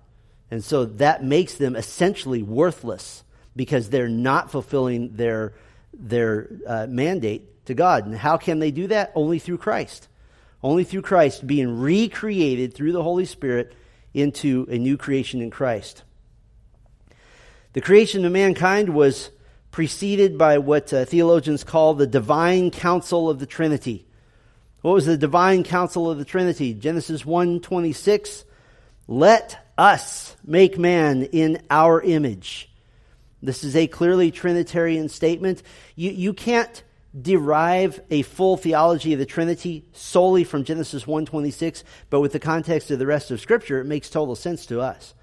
And 0.50 0.62
so 0.62 0.84
that 0.84 1.24
makes 1.24 1.54
them 1.54 1.74
essentially 1.74 2.42
worthless 2.42 3.24
because 3.56 3.88
they're 3.88 4.10
not 4.10 4.50
fulfilling 4.50 5.16
their, 5.16 5.54
their 5.94 6.50
uh, 6.66 6.86
mandate 6.90 7.64
to 7.64 7.72
God. 7.72 8.04
And 8.04 8.14
how 8.14 8.36
can 8.36 8.58
they 8.58 8.70
do 8.70 8.88
that? 8.88 9.10
Only 9.14 9.38
through 9.38 9.56
Christ. 9.56 10.08
Only 10.62 10.84
through 10.84 11.00
Christ 11.00 11.46
being 11.46 11.80
recreated 11.80 12.74
through 12.74 12.92
the 12.92 13.02
Holy 13.02 13.24
Spirit 13.24 13.74
into 14.12 14.66
a 14.68 14.76
new 14.76 14.98
creation 14.98 15.40
in 15.40 15.48
Christ. 15.50 16.02
The 17.72 17.80
creation 17.80 18.26
of 18.26 18.32
mankind 18.32 18.90
was 18.90 19.30
preceded 19.72 20.38
by 20.38 20.58
what 20.58 20.92
uh, 20.92 21.04
theologians 21.04 21.64
call 21.64 21.94
the 21.94 22.06
divine 22.06 22.70
counsel 22.70 23.28
of 23.28 23.40
the 23.40 23.46
Trinity. 23.46 24.06
What 24.82 24.92
was 24.92 25.06
the 25.06 25.16
divine 25.16 25.64
counsel 25.64 26.08
of 26.08 26.18
the 26.18 26.24
Trinity? 26.24 26.74
Genesis 26.74 27.24
1:26, 27.24 28.44
"Let 29.08 29.58
us 29.76 30.36
make 30.44 30.78
man 30.78 31.24
in 31.24 31.62
our 31.70 32.00
image." 32.00 32.68
This 33.42 33.64
is 33.64 33.74
a 33.74 33.88
clearly 33.88 34.30
trinitarian 34.30 35.08
statement. 35.08 35.62
You, 35.96 36.10
you 36.10 36.32
can't 36.32 36.82
derive 37.20 38.00
a 38.10 38.22
full 38.22 38.56
theology 38.56 39.12
of 39.12 39.18
the 39.18 39.26
Trinity 39.26 39.84
solely 39.92 40.44
from 40.44 40.64
Genesis 40.64 41.04
1:26, 41.04 41.82
but 42.10 42.20
with 42.20 42.32
the 42.32 42.38
context 42.38 42.90
of 42.90 42.98
the 42.98 43.06
rest 43.06 43.30
of 43.30 43.40
scripture 43.40 43.80
it 43.80 43.86
makes 43.86 44.10
total 44.10 44.36
sense 44.36 44.66
to 44.66 44.80
us. 44.80 45.14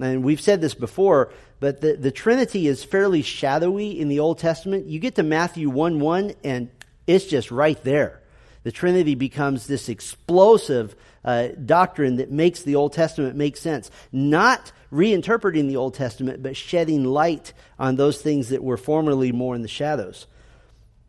And 0.00 0.24
we've 0.24 0.40
said 0.40 0.60
this 0.60 0.74
before, 0.74 1.32
but 1.58 1.80
the, 1.80 1.94
the 1.94 2.10
Trinity 2.10 2.66
is 2.66 2.82
fairly 2.82 3.22
shadowy 3.22 3.98
in 3.98 4.08
the 4.08 4.20
Old 4.20 4.38
Testament. 4.38 4.86
You 4.86 4.98
get 4.98 5.16
to 5.16 5.22
Matthew 5.22 5.68
1 5.68 6.00
1, 6.00 6.34
and 6.42 6.70
it's 7.06 7.26
just 7.26 7.50
right 7.50 7.82
there. 7.84 8.20
The 8.62 8.72
Trinity 8.72 9.14
becomes 9.14 9.66
this 9.66 9.88
explosive 9.88 10.94
uh, 11.24 11.48
doctrine 11.64 12.16
that 12.16 12.30
makes 12.30 12.62
the 12.62 12.76
Old 12.76 12.92
Testament 12.92 13.36
make 13.36 13.56
sense. 13.56 13.90
Not 14.10 14.72
reinterpreting 14.92 15.68
the 15.68 15.76
Old 15.76 15.94
Testament, 15.94 16.42
but 16.42 16.56
shedding 16.56 17.04
light 17.04 17.52
on 17.78 17.96
those 17.96 18.20
things 18.20 18.48
that 18.48 18.64
were 18.64 18.76
formerly 18.76 19.32
more 19.32 19.54
in 19.54 19.62
the 19.62 19.68
shadows. 19.68 20.26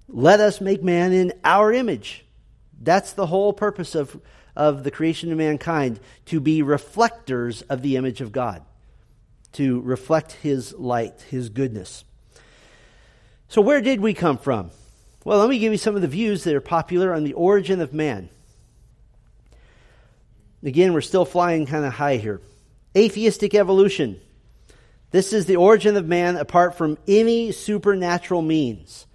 Let 0.07 0.39
us 0.39 0.59
make 0.59 0.83
man 0.83 1.13
in 1.13 1.33
our 1.43 1.71
image. 1.71 2.25
That's 2.81 3.13
the 3.13 3.27
whole 3.27 3.53
purpose 3.53 3.95
of, 3.95 4.19
of 4.55 4.83
the 4.83 4.91
creation 4.91 5.31
of 5.31 5.37
mankind, 5.37 5.99
to 6.25 6.39
be 6.39 6.61
reflectors 6.61 7.61
of 7.63 7.81
the 7.81 7.95
image 7.95 8.19
of 8.19 8.31
God 8.31 8.63
to 9.53 9.81
reflect 9.81 10.33
his 10.33 10.73
light, 10.73 11.21
his 11.29 11.49
goodness. 11.49 12.03
So, 13.47 13.61
where 13.61 13.81
did 13.81 13.99
we 13.99 14.13
come 14.13 14.37
from? 14.37 14.71
Well, 15.23 15.39
let 15.39 15.49
me 15.49 15.59
give 15.59 15.71
you 15.71 15.77
some 15.77 15.95
of 15.95 16.01
the 16.01 16.07
views 16.07 16.43
that 16.45 16.55
are 16.55 16.61
popular 16.61 17.13
on 17.13 17.23
the 17.23 17.33
origin 17.33 17.81
of 17.81 17.93
man. 17.93 18.29
Again, 20.63 20.93
we're 20.93 21.01
still 21.01 21.25
flying 21.25 21.65
kind 21.65 21.85
of 21.85 21.93
high 21.93 22.17
here. 22.17 22.41
Atheistic 22.95 23.53
evolution. 23.53 24.19
This 25.11 25.33
is 25.33 25.45
the 25.45 25.57
origin 25.57 25.97
of 25.97 26.07
man 26.07 26.37
apart 26.37 26.77
from 26.77 26.97
any 27.07 27.51
supernatural 27.51 28.41
means 28.41 29.05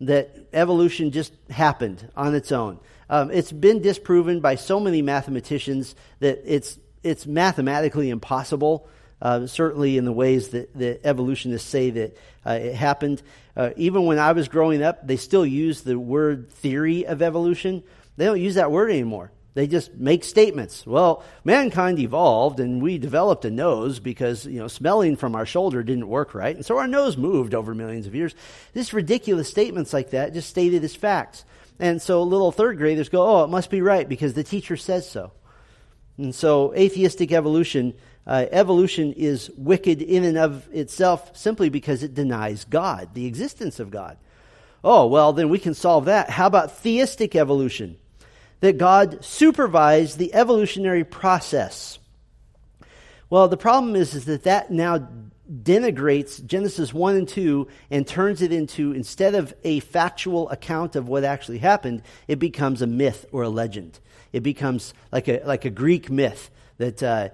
that 0.00 0.48
evolution 0.52 1.10
just 1.10 1.32
happened 1.50 2.08
on 2.16 2.34
its 2.34 2.52
own. 2.52 2.78
Um, 3.08 3.30
it's 3.30 3.52
been 3.52 3.82
disproven 3.82 4.40
by 4.40 4.54
so 4.54 4.78
many 4.78 5.02
mathematicians 5.02 5.94
that 6.20 6.42
it's, 6.44 6.78
it's 7.02 7.26
mathematically 7.26 8.08
impossible 8.08 8.88
uh, 9.22 9.46
certainly 9.46 9.96
in 9.96 10.04
the 10.04 10.12
ways 10.12 10.48
that 10.50 10.76
the 10.76 11.04
evolutionists 11.06 11.68
say 11.68 11.90
that 11.90 12.16
uh, 12.46 12.52
it 12.52 12.74
happened. 12.74 13.22
Uh, 13.56 13.70
even 13.76 14.06
when 14.06 14.18
I 14.18 14.32
was 14.32 14.48
growing 14.48 14.82
up, 14.82 15.06
they 15.06 15.16
still 15.16 15.44
use 15.44 15.82
the 15.82 15.98
word 15.98 16.50
theory 16.50 17.06
of 17.06 17.22
evolution. 17.22 17.82
They 18.16 18.24
don't 18.24 18.40
use 18.40 18.54
that 18.54 18.70
word 18.70 18.90
anymore. 18.90 19.32
They 19.54 19.66
just 19.66 19.94
make 19.94 20.22
statements. 20.22 20.86
Well, 20.86 21.24
mankind 21.44 21.98
evolved 21.98 22.60
and 22.60 22.80
we 22.80 22.98
developed 22.98 23.44
a 23.44 23.50
nose 23.50 23.98
because, 23.98 24.46
you 24.46 24.60
know, 24.60 24.68
smelling 24.68 25.16
from 25.16 25.34
our 25.34 25.44
shoulder 25.44 25.82
didn't 25.82 26.08
work 26.08 26.34
right. 26.34 26.54
And 26.54 26.64
so 26.64 26.78
our 26.78 26.86
nose 26.86 27.16
moved 27.16 27.54
over 27.54 27.74
millions 27.74 28.06
of 28.06 28.14
years. 28.14 28.34
This 28.74 28.92
ridiculous 28.92 29.48
statements 29.48 29.92
like 29.92 30.10
that 30.10 30.34
just 30.34 30.48
stated 30.48 30.84
as 30.84 30.94
facts. 30.94 31.44
And 31.80 32.00
so 32.00 32.22
little 32.22 32.52
third 32.52 32.78
graders 32.78 33.08
go, 33.08 33.26
oh, 33.26 33.44
it 33.44 33.50
must 33.50 33.70
be 33.70 33.82
right 33.82 34.08
because 34.08 34.34
the 34.34 34.44
teacher 34.44 34.76
says 34.76 35.10
so. 35.10 35.32
And 36.20 36.34
so 36.34 36.74
atheistic 36.74 37.32
evolution 37.32 37.94
uh, 38.26 38.46
evolution 38.52 39.12
is 39.14 39.50
wicked 39.56 40.00
in 40.02 40.24
and 40.24 40.38
of 40.38 40.68
itself 40.72 41.36
simply 41.36 41.68
because 41.68 42.02
it 42.02 42.14
denies 42.14 42.64
God, 42.64 43.14
the 43.14 43.26
existence 43.26 43.80
of 43.80 43.90
God. 43.90 44.18
Oh, 44.84 45.06
well, 45.06 45.32
then 45.32 45.48
we 45.48 45.58
can 45.58 45.74
solve 45.74 46.04
that. 46.04 46.30
How 46.30 46.46
about 46.46 46.78
theistic 46.78 47.34
evolution? 47.34 47.96
That 48.60 48.78
God 48.78 49.24
supervised 49.24 50.18
the 50.18 50.32
evolutionary 50.34 51.02
process. 51.02 51.98
Well, 53.30 53.48
the 53.48 53.56
problem 53.56 53.96
is, 53.96 54.14
is 54.14 54.26
that 54.26 54.44
that 54.44 54.70
now 54.70 55.08
denigrates 55.50 56.44
Genesis 56.44 56.94
1 56.94 57.16
and 57.16 57.28
2 57.28 57.66
and 57.90 58.06
turns 58.06 58.42
it 58.42 58.52
into, 58.52 58.92
instead 58.92 59.34
of 59.34 59.54
a 59.64 59.80
factual 59.80 60.48
account 60.50 60.94
of 60.94 61.08
what 61.08 61.24
actually 61.24 61.58
happened, 61.58 62.02
it 62.28 62.38
becomes 62.38 62.80
a 62.80 62.86
myth 62.86 63.26
or 63.32 63.42
a 63.42 63.48
legend. 63.48 63.98
It 64.32 64.42
becomes 64.42 64.94
like 65.12 65.28
a, 65.28 65.42
like 65.44 65.64
a 65.64 65.70
Greek 65.70 66.10
myth 66.10 66.50
that 66.78 67.02
uh, 67.02 67.28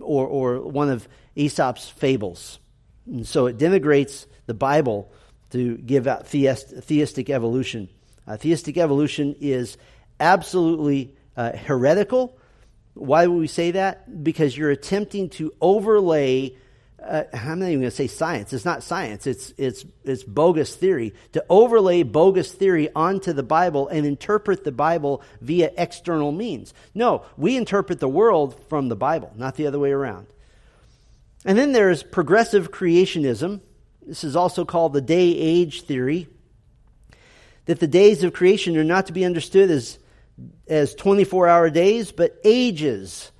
or, 0.00 0.26
or 0.26 0.60
one 0.60 0.90
of 0.90 1.08
Aesop's 1.36 1.88
fables. 1.88 2.58
And 3.06 3.26
so 3.26 3.46
it 3.46 3.58
denigrates 3.58 4.26
the 4.46 4.54
Bible 4.54 5.10
to 5.50 5.78
give 5.78 6.06
out 6.06 6.26
theist, 6.26 6.68
theistic 6.68 7.30
evolution. 7.30 7.88
Uh, 8.26 8.36
theistic 8.36 8.76
evolution 8.76 9.34
is 9.40 9.76
absolutely 10.20 11.14
uh, 11.36 11.56
heretical. 11.56 12.38
Why 12.94 13.26
would 13.26 13.38
we 13.38 13.46
say 13.46 13.72
that? 13.72 14.22
Because 14.22 14.56
you're 14.56 14.70
attempting 14.70 15.30
to 15.30 15.52
overlay 15.60 16.54
uh, 17.02 17.24
I'm 17.32 17.60
not 17.60 17.66
even 17.66 17.80
going 17.80 17.90
to 17.90 17.96
say 17.96 18.06
science. 18.06 18.52
It's 18.52 18.64
not 18.64 18.82
science. 18.82 19.26
It's, 19.26 19.54
it's, 19.56 19.84
it's 20.04 20.22
bogus 20.22 20.74
theory. 20.74 21.14
To 21.32 21.44
overlay 21.48 22.02
bogus 22.02 22.52
theory 22.52 22.90
onto 22.94 23.32
the 23.32 23.42
Bible 23.42 23.88
and 23.88 24.06
interpret 24.06 24.64
the 24.64 24.72
Bible 24.72 25.22
via 25.40 25.70
external 25.76 26.30
means. 26.30 26.74
No, 26.94 27.24
we 27.36 27.56
interpret 27.56 28.00
the 28.00 28.08
world 28.08 28.54
from 28.68 28.88
the 28.88 28.96
Bible, 28.96 29.32
not 29.36 29.54
the 29.54 29.66
other 29.66 29.78
way 29.78 29.92
around. 29.92 30.26
And 31.44 31.56
then 31.56 31.72
there's 31.72 32.02
progressive 32.02 32.70
creationism. 32.70 33.60
This 34.06 34.24
is 34.24 34.36
also 34.36 34.64
called 34.64 34.92
the 34.92 35.00
day 35.00 35.30
age 35.30 35.82
theory. 35.82 36.28
That 37.64 37.80
the 37.80 37.88
days 37.88 38.24
of 38.24 38.34
creation 38.34 38.76
are 38.76 38.84
not 38.84 39.06
to 39.06 39.12
be 39.12 39.24
understood 39.24 39.70
as, 39.70 39.98
as 40.68 40.94
24 40.94 41.48
hour 41.48 41.70
days, 41.70 42.12
but 42.12 42.36
ages, 42.44 43.30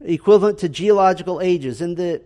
equivalent 0.00 0.58
to 0.58 0.68
geological 0.68 1.40
ages. 1.42 1.82
And 1.82 1.96
the 1.96 2.22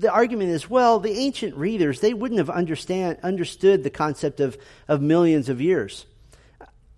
the 0.00 0.10
argument 0.10 0.50
is, 0.50 0.68
well, 0.68 0.98
the 0.98 1.12
ancient 1.12 1.54
readers, 1.56 2.00
they 2.00 2.14
wouldn't 2.14 2.38
have 2.38 2.50
understand, 2.50 3.18
understood 3.22 3.82
the 3.84 3.90
concept 3.90 4.40
of, 4.40 4.56
of 4.88 5.02
millions 5.02 5.48
of 5.48 5.60
years. 5.60 6.06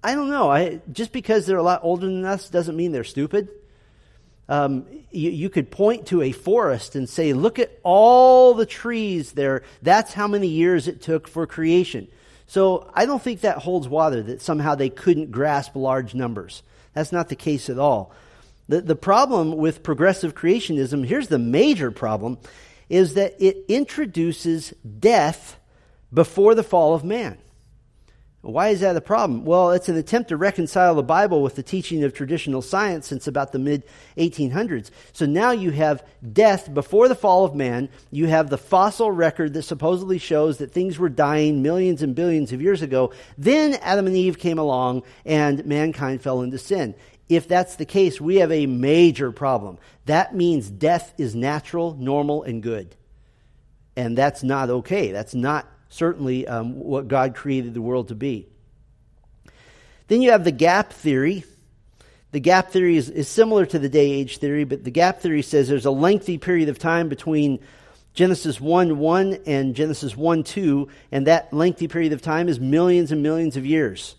I 0.05 0.15
don't 0.15 0.31
know. 0.31 0.51
I, 0.51 0.81
just 0.91 1.13
because 1.13 1.47
they're 1.47 1.57
a 1.57 1.63
lot 1.63 1.81
older 1.83 2.07
than 2.07 2.25
us 2.25 2.49
doesn't 2.49 2.77
mean 2.77 2.93
they're 2.93 3.05
stupid. 3.05 3.49
Um, 4.49 4.87
you, 5.11 5.31
you, 5.31 5.51
could 5.51 5.71
point 5.71 6.07
to 6.09 6.23
a 6.23 6.33
forest 6.33 6.97
and 6.97 7.09
say, 7.09 7.33
look 7.33 7.59
at 7.59 7.71
all 7.83 8.55
the 8.55 8.67
trees 8.67 9.33
there. 9.33 9.63
That's 9.83 10.13
how 10.13 10.27
many 10.27 10.49
years 10.49 10.89
it 10.89 11.01
took 11.01 11.29
for 11.29 11.47
creation. 11.47 12.09
So 12.47 12.91
I 12.93 13.07
don't 13.07 13.23
think 13.23 13.41
that 13.41 13.59
holds 13.59 13.89
water, 13.89 14.23
that 14.23 14.43
somehow 14.43 14.75
they 14.75 14.91
couldn't 14.91 15.31
grasp 15.31 15.75
large 15.75 16.15
numbers. 16.15 16.63
That's 16.93 17.13
not 17.13 17.29
the 17.29 17.37
case 17.37 17.71
at 17.71 17.79
all. 17.79 18.13
The, 18.69 18.81
the 18.81 18.97
problem 18.97 19.57
with 19.57 19.83
progressive 19.83 20.35
creationism, 20.35 21.07
here's 21.07 21.29
the 21.29 21.39
major 21.39 21.91
problem, 21.91 22.39
is 22.93 23.15
that 23.15 23.35
it 23.43 23.65
introduces 23.69 24.75
death 24.99 25.59
before 26.13 26.55
the 26.55 26.63
fall 26.63 26.93
of 26.93 27.03
man. 27.03 27.39
Why 28.43 28.69
is 28.69 28.81
that 28.81 28.97
a 28.97 29.01
problem? 29.01 29.47
Well, 29.47 29.71
it's 29.71 29.89
an 29.89 29.97
attempt 29.97 30.29
to 30.29 30.37
reconcile 30.37 30.95
the 30.95 31.03
Bible 31.03 31.43
with 31.43 31.55
the 31.55 31.63
teaching 31.63 32.05
of 32.05 32.13
traditional 32.13 32.61
science 32.61 33.07
since 33.07 33.27
about 33.27 33.53
the 33.53 33.59
mid 33.59 33.85
1800s. 34.19 34.91
So 35.13 35.25
now 35.25 35.53
you 35.53 35.71
have 35.71 36.05
death 36.33 36.75
before 36.75 37.09
the 37.09 37.15
fall 37.15 37.47
of 37.47 37.55
man. 37.55 37.89
You 38.11 38.27
have 38.27 38.51
the 38.51 38.59
fossil 38.59 39.11
record 39.11 39.55
that 39.55 39.63
supposedly 39.63 40.19
shows 40.19 40.59
that 40.59 40.73
things 40.73 40.99
were 40.99 41.09
dying 41.09 41.63
millions 41.63 42.03
and 42.03 42.15
billions 42.15 42.53
of 42.53 42.61
years 42.61 42.83
ago. 42.83 43.13
Then 43.39 43.75
Adam 43.81 44.09
and 44.09 44.17
Eve 44.17 44.39
came 44.39 44.59
along 44.59 45.05
and 45.25 45.65
mankind 45.65 46.21
fell 46.21 46.43
into 46.43 46.59
sin. 46.59 46.95
If 47.29 47.49
that's 47.49 47.77
the 47.77 47.85
case, 47.85 48.21
we 48.21 48.37
have 48.37 48.53
a 48.53 48.67
major 48.67 49.33
problem. 49.33 49.79
That 50.07 50.35
means 50.35 50.69
death 50.69 51.15
is 51.19 51.35
natural, 51.35 51.95
normal, 51.95 52.43
and 52.43 52.63
good. 52.63 52.95
And 53.97 54.17
that's 54.17 54.43
not 54.43 54.71
okay. 54.71 55.13
That's 55.13 55.35
not 55.35 55.67
certainly 55.89 56.47
um, 56.47 56.79
what 56.79 57.09
God 57.09 57.35
created 57.35 57.75
the 57.75 57.83
world 57.83 58.09
to 58.09 58.15
be. 58.15 58.49
Then 60.09 60.23
you 60.23 60.33
have 60.33 60.45
the 60.45 60.53
gap 60.53 60.93
theory. 60.93 61.45
The 62.33 62.41
gap 62.41 62.71
theory 62.71 62.97
is, 62.97 63.11
is 63.11 63.29
similar 63.29 63.67
to 63.67 63.79
the 63.79 63.89
day 63.89 64.11
age 64.11 64.39
theory, 64.39 64.65
but 64.65 64.85
the 64.85 64.91
gap 64.91 65.21
theory 65.21 65.43
says 65.43 65.69
there's 65.69 65.87
a 65.87 65.91
lengthy 65.91 66.39
period 66.39 66.71
of 66.71 66.79
time 66.79 67.09
between 67.09 67.61
Genesis 68.15 68.61
1 68.61 68.99
1 68.99 69.39
and 69.47 69.75
Genesis 69.75 70.17
1 70.17 70.45
2, 70.45 70.89
and 71.13 71.27
that 71.27 71.53
lengthy 71.53 71.89
period 71.89 72.13
of 72.13 72.21
time 72.21 72.49
is 72.49 72.61
millions 72.61 73.13
and 73.13 73.23
millions 73.23 73.57
of 73.57 73.65
years. 73.65 74.17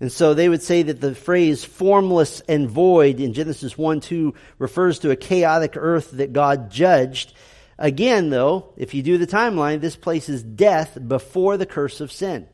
And 0.00 0.10
so 0.10 0.32
they 0.32 0.48
would 0.48 0.62
say 0.62 0.82
that 0.82 1.00
the 1.00 1.14
phrase 1.14 1.62
formless 1.62 2.40
and 2.48 2.68
void 2.68 3.20
in 3.20 3.34
Genesis 3.34 3.76
1 3.76 4.00
2 4.00 4.34
refers 4.58 4.98
to 5.00 5.10
a 5.10 5.16
chaotic 5.16 5.74
earth 5.76 6.12
that 6.12 6.32
God 6.32 6.70
judged 6.70 7.34
Again, 7.80 8.28
though, 8.28 8.74
if 8.76 8.92
you 8.92 9.02
do 9.02 9.16
the 9.16 9.26
timeline, 9.26 9.80
this 9.80 9.96
places 9.96 10.42
death 10.42 10.98
before 11.08 11.56
the 11.56 11.64
curse 11.64 12.02
of 12.02 12.12
sin. 12.12 12.46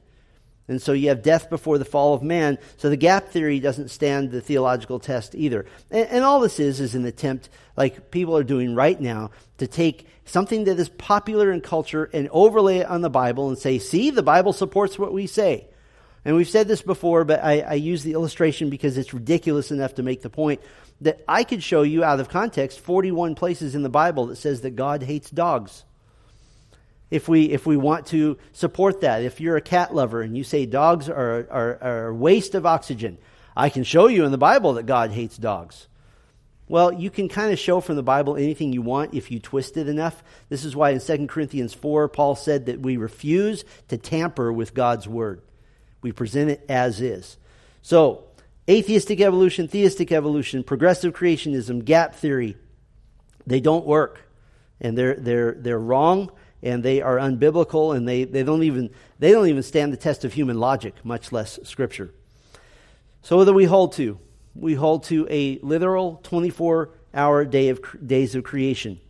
And 0.68 0.80
so 0.80 0.92
you 0.92 1.08
have 1.08 1.22
death 1.22 1.50
before 1.50 1.78
the 1.78 1.84
fall 1.84 2.14
of 2.14 2.22
man. 2.22 2.58
So 2.76 2.88
the 2.88 2.96
gap 2.96 3.28
theory 3.30 3.58
doesn't 3.58 3.90
stand 3.90 4.30
the 4.30 4.40
theological 4.40 5.00
test 5.00 5.34
either. 5.34 5.66
And, 5.90 6.08
and, 6.08 6.24
all 6.24 6.40
this 6.40 6.60
is 6.60 6.80
is 6.80 6.94
an 6.94 7.04
attempt, 7.04 7.48
like 7.76 8.12
people 8.12 8.36
are 8.36 8.44
doing 8.44 8.76
right 8.76 9.00
now, 9.00 9.32
to 9.58 9.66
take 9.66 10.06
something 10.24 10.64
that 10.64 10.78
is 10.78 10.88
popular 10.88 11.50
in 11.50 11.60
culture 11.60 12.08
and 12.12 12.28
overlay 12.30 12.78
it 12.78 12.86
on 12.86 13.00
the 13.00 13.10
Bible 13.10 13.48
and 13.48 13.58
say, 13.58 13.80
see, 13.80 14.10
the 14.10 14.22
Bible 14.22 14.52
supports 14.52 14.96
what 14.96 15.12
we 15.12 15.26
say. 15.26 15.66
And 16.26 16.34
we've 16.34 16.48
said 16.48 16.66
this 16.66 16.82
before, 16.82 17.24
but 17.24 17.44
I, 17.44 17.60
I 17.60 17.74
use 17.74 18.02
the 18.02 18.14
illustration 18.14 18.68
because 18.68 18.98
it's 18.98 19.14
ridiculous 19.14 19.70
enough 19.70 19.94
to 19.94 20.02
make 20.02 20.22
the 20.22 20.28
point 20.28 20.60
that 21.00 21.22
I 21.28 21.44
could 21.44 21.62
show 21.62 21.82
you 21.82 22.02
out 22.02 22.18
of 22.18 22.28
context 22.28 22.80
41 22.80 23.36
places 23.36 23.76
in 23.76 23.84
the 23.84 23.88
Bible 23.88 24.26
that 24.26 24.36
says 24.36 24.62
that 24.62 24.74
God 24.74 25.04
hates 25.04 25.30
dogs. 25.30 25.84
If 27.12 27.28
we, 27.28 27.44
if 27.44 27.64
we 27.64 27.76
want 27.76 28.06
to 28.08 28.38
support 28.52 29.02
that, 29.02 29.22
if 29.22 29.40
you're 29.40 29.56
a 29.56 29.60
cat 29.60 29.94
lover 29.94 30.20
and 30.20 30.36
you 30.36 30.42
say 30.42 30.66
dogs 30.66 31.08
are, 31.08 31.46
are, 31.48 31.78
are 31.80 32.08
a 32.08 32.14
waste 32.14 32.56
of 32.56 32.66
oxygen, 32.66 33.18
I 33.56 33.68
can 33.68 33.84
show 33.84 34.08
you 34.08 34.24
in 34.24 34.32
the 34.32 34.36
Bible 34.36 34.72
that 34.72 34.86
God 34.86 35.12
hates 35.12 35.36
dogs. 35.36 35.86
Well, 36.66 36.92
you 36.92 37.08
can 37.08 37.28
kind 37.28 37.52
of 37.52 37.60
show 37.60 37.80
from 37.80 37.94
the 37.94 38.02
Bible 38.02 38.36
anything 38.36 38.72
you 38.72 38.82
want 38.82 39.14
if 39.14 39.30
you 39.30 39.38
twist 39.38 39.76
it 39.76 39.88
enough. 39.88 40.24
This 40.48 40.64
is 40.64 40.74
why 40.74 40.90
in 40.90 40.98
2 40.98 41.28
Corinthians 41.28 41.72
4, 41.72 42.08
Paul 42.08 42.34
said 42.34 42.66
that 42.66 42.80
we 42.80 42.96
refuse 42.96 43.64
to 43.86 43.96
tamper 43.96 44.52
with 44.52 44.74
God's 44.74 45.06
word. 45.06 45.40
We 46.02 46.12
present 46.12 46.50
it 46.50 46.64
as 46.68 47.00
is. 47.00 47.36
So, 47.82 48.26
Atheistic 48.68 49.20
evolution, 49.20 49.68
theistic 49.68 50.10
evolution, 50.10 50.64
progressive 50.64 51.14
creationism, 51.14 51.84
gap 51.84 52.16
theory, 52.16 52.56
they 53.46 53.60
don't 53.60 53.86
work. 53.86 54.20
And 54.80 54.98
they're, 54.98 55.14
they're, 55.14 55.52
they're 55.52 55.78
wrong 55.78 56.32
and 56.62 56.82
they 56.82 57.00
are 57.00 57.16
unbiblical 57.16 57.96
and 57.96 58.08
they, 58.08 58.24
they, 58.24 58.42
don't 58.42 58.64
even, 58.64 58.90
they 59.18 59.30
don't 59.30 59.48
even 59.48 59.62
stand 59.62 59.92
the 59.92 59.96
test 59.96 60.24
of 60.24 60.32
human 60.32 60.58
logic, 60.58 60.94
much 61.04 61.30
less 61.30 61.60
scripture. 61.62 62.12
So 63.22 63.36
what 63.36 63.44
do 63.44 63.52
we 63.52 63.64
hold 63.64 63.92
to? 63.94 64.18
We 64.54 64.74
hold 64.74 65.04
to 65.04 65.26
a 65.30 65.58
literal 65.60 66.20
24 66.24 66.90
hour 67.14 67.44
day 67.44 67.68
of, 67.68 67.80
days 68.04 68.34
of 68.34 68.42
creation. 68.42 69.00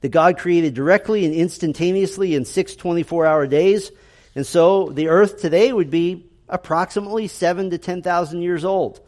That 0.00 0.08
God 0.08 0.36
created 0.36 0.74
directly 0.74 1.24
and 1.24 1.34
instantaneously 1.34 2.34
in 2.34 2.44
six 2.44 2.74
24 2.74 3.24
hour 3.24 3.46
days. 3.46 3.92
And 4.36 4.46
so 4.46 4.90
the 4.90 5.08
earth 5.08 5.40
today 5.40 5.72
would 5.72 5.90
be 5.90 6.26
approximately 6.46 7.26
seven 7.26 7.70
to 7.70 7.78
10,000 7.78 8.42
years 8.42 8.66
old. 8.66 9.00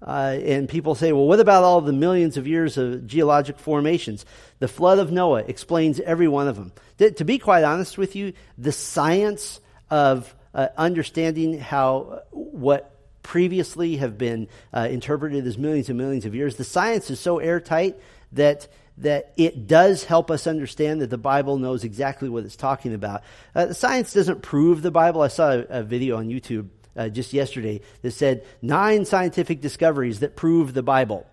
Uh, 0.00 0.38
and 0.42 0.68
people 0.68 0.94
say, 0.94 1.12
well, 1.12 1.26
what 1.26 1.38
about 1.38 1.64
all 1.64 1.82
the 1.82 1.92
millions 1.92 2.38
of 2.38 2.46
years 2.46 2.78
of 2.78 3.06
geologic 3.06 3.58
formations? 3.58 4.24
The 4.58 4.68
flood 4.68 4.98
of 4.98 5.12
Noah 5.12 5.44
explains 5.46 6.00
every 6.00 6.28
one 6.28 6.48
of 6.48 6.56
them. 6.56 6.72
To, 6.98 7.10
to 7.10 7.24
be 7.24 7.38
quite 7.38 7.62
honest 7.62 7.98
with 7.98 8.16
you, 8.16 8.32
the 8.56 8.72
science 8.72 9.60
of 9.90 10.34
uh, 10.54 10.68
understanding 10.78 11.58
how 11.58 12.22
what 12.30 12.90
previously 13.22 13.96
have 13.98 14.16
been 14.16 14.48
uh, 14.72 14.88
interpreted 14.90 15.46
as 15.46 15.58
millions 15.58 15.90
and 15.90 15.98
millions 15.98 16.24
of 16.24 16.34
years, 16.34 16.56
the 16.56 16.64
science 16.64 17.10
is 17.10 17.20
so 17.20 17.38
airtight 17.38 17.98
that 18.32 18.68
that 18.98 19.32
it 19.36 19.66
does 19.66 20.04
help 20.04 20.30
us 20.30 20.46
understand 20.46 21.00
that 21.00 21.10
the 21.10 21.18
Bible 21.18 21.58
knows 21.58 21.84
exactly 21.84 22.28
what 22.28 22.44
it's 22.44 22.56
talking 22.56 22.94
about. 22.94 23.22
Uh, 23.54 23.72
science 23.72 24.12
doesn't 24.12 24.42
prove 24.42 24.82
the 24.82 24.90
Bible. 24.90 25.22
I 25.22 25.28
saw 25.28 25.52
a, 25.52 25.60
a 25.68 25.82
video 25.82 26.16
on 26.16 26.28
YouTube 26.28 26.68
uh, 26.96 27.08
just 27.08 27.32
yesterday 27.32 27.80
that 28.02 28.12
said 28.12 28.44
nine 28.62 29.04
scientific 29.04 29.60
discoveries 29.60 30.20
that 30.20 30.36
prove 30.36 30.74
the 30.74 30.82
Bible. 30.82 31.26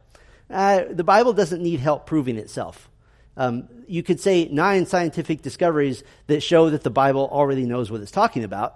Uh, 0.50 0.86
the 0.90 1.04
Bible 1.04 1.34
doesn't 1.34 1.62
need 1.62 1.80
help 1.80 2.06
proving 2.06 2.38
itself. 2.38 2.90
Um, 3.38 3.70
you 3.88 4.04
could 4.04 4.20
say 4.20 4.50
nine 4.52 4.86
scientific 4.86 5.42
discoveries 5.42 6.04
that 6.28 6.42
show 6.42 6.70
that 6.72 6.84
the 6.84 6.90
Bible 6.90 7.30
already 7.32 7.66
knows 7.66 7.90
what 7.90 8.02
it's 8.02 8.12
talking 8.12 8.44
about. 8.44 8.76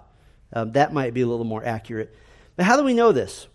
Um, 0.52 0.72
that 0.72 0.92
might 0.92 1.12
be 1.12 1.20
a 1.22 1.26
little 1.26 1.44
more 1.44 1.64
accurate. 1.64 2.14
But 2.54 2.64
how 2.64 2.76
do 2.76 2.84
we 2.84 2.94
know 2.94 3.12
this? 3.12 3.48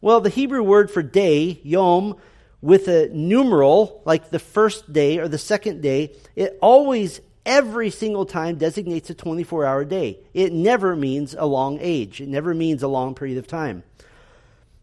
Well, 0.00 0.20
the 0.20 0.30
Hebrew 0.30 0.62
word 0.62 0.90
for 0.90 1.02
day, 1.02 1.60
yom, 1.62 2.16
with 2.60 2.88
a 2.88 3.08
numeral, 3.08 4.02
like 4.04 4.30
the 4.30 4.38
first 4.38 4.92
day 4.92 5.18
or 5.18 5.28
the 5.28 5.38
second 5.38 5.80
day, 5.80 6.14
it 6.34 6.58
always, 6.60 7.20
every 7.46 7.90
single 7.90 8.26
time, 8.26 8.56
designates 8.56 9.10
a 9.10 9.14
24 9.14 9.64
hour 9.64 9.84
day. 9.84 10.18
It 10.34 10.52
never 10.52 10.96
means 10.96 11.34
a 11.38 11.46
long 11.46 11.78
age, 11.80 12.20
it 12.20 12.28
never 12.28 12.54
means 12.54 12.82
a 12.82 12.88
long 12.88 13.14
period 13.14 13.38
of 13.38 13.46
time. 13.46 13.84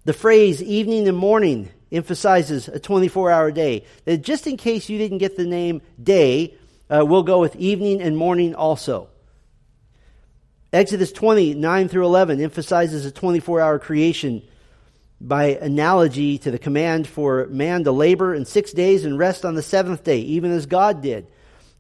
The 0.06 0.14
phrase 0.14 0.62
evening 0.62 1.08
and 1.08 1.18
morning 1.18 1.70
emphasizes 1.92 2.68
a 2.68 2.80
24 2.80 3.32
hour 3.32 3.52
day. 3.52 3.86
Just 4.22 4.48
in 4.48 4.58
case 4.58 4.88
you 4.88 4.98
didn't 4.98 5.18
get 5.18 5.36
the 5.36 5.46
name 5.46 5.82
day, 6.02 6.56
uh, 6.90 7.04
we'll 7.06 7.24
go 7.24 7.40
with 7.40 7.56
evening 7.56 8.02
and 8.02 8.16
morning 8.16 8.56
also. 8.56 9.10
Exodus 10.72 11.12
20, 11.12 11.56
9 11.56 11.88
through 11.88 12.06
11 12.06 12.42
emphasizes 12.42 13.06
a 13.06 13.12
24 13.12 13.62
hour 13.62 13.80
creation 13.80 14.44
by 15.20 15.56
analogy 15.56 16.38
to 16.40 16.52
the 16.52 16.60
command 16.60 17.08
for 17.08 17.48
man 17.48 17.84
to 17.84 17.92
labor 17.92 18.36
in 18.36 18.46
six 18.46 18.72
days 18.72 19.06
and 19.06 19.18
rest 19.18 19.46
on 19.46 19.56
the 19.56 19.62
seventh 19.62 20.04
day, 20.04 20.20
even 20.20 20.52
as 20.52 20.66
God 20.66 21.02
did. 21.02 21.28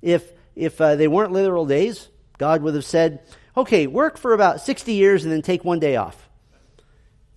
If, 0.01 0.31
if 0.55 0.79
uh, 0.79 0.95
they 0.95 1.07
weren't 1.07 1.31
literal 1.31 1.65
days, 1.65 2.07
God 2.37 2.61
would 2.61 2.75
have 2.75 2.85
said, 2.85 3.21
okay, 3.57 3.87
work 3.87 4.17
for 4.17 4.33
about 4.33 4.61
60 4.61 4.93
years 4.93 5.23
and 5.23 5.33
then 5.33 5.41
take 5.41 5.63
one 5.63 5.79
day 5.79 5.95
off. 5.95 6.29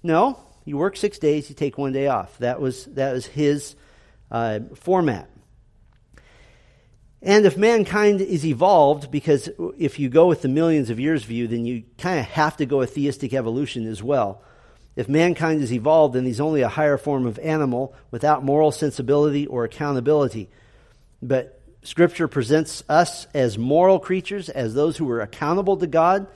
No, 0.02 0.38
you 0.64 0.76
work 0.76 0.96
six 0.96 1.18
days, 1.18 1.48
you 1.48 1.54
take 1.54 1.76
one 1.76 1.92
day 1.92 2.06
off. 2.06 2.38
That 2.38 2.60
was, 2.60 2.84
that 2.86 3.12
was 3.12 3.26
his 3.26 3.74
uh, 4.30 4.60
format. 4.76 5.28
And 7.20 7.46
if 7.46 7.56
mankind 7.56 8.20
is 8.20 8.46
evolved, 8.46 9.10
because 9.10 9.50
if 9.76 9.98
you 9.98 10.08
go 10.08 10.26
with 10.26 10.42
the 10.42 10.48
millions 10.48 10.88
of 10.88 11.00
years 11.00 11.24
view, 11.24 11.48
then 11.48 11.64
you 11.64 11.82
kind 11.98 12.20
of 12.20 12.26
have 12.26 12.56
to 12.58 12.66
go 12.66 12.78
with 12.78 12.94
theistic 12.94 13.34
evolution 13.34 13.88
as 13.88 14.02
well. 14.02 14.42
If 14.98 15.08
mankind 15.08 15.62
is 15.62 15.72
evolved, 15.72 16.16
then 16.16 16.24
he's 16.24 16.40
only 16.40 16.62
a 16.62 16.68
higher 16.68 16.98
form 16.98 17.24
of 17.24 17.38
animal 17.38 17.94
without 18.10 18.42
moral 18.42 18.72
sensibility 18.72 19.46
or 19.46 19.62
accountability. 19.62 20.48
But 21.22 21.60
Scripture 21.84 22.26
presents 22.26 22.82
us 22.88 23.28
as 23.32 23.56
moral 23.56 24.00
creatures, 24.00 24.48
as 24.48 24.74
those 24.74 24.96
who 24.96 25.08
are 25.08 25.20
accountable 25.20 25.76
to 25.76 25.86
God. 25.86 26.26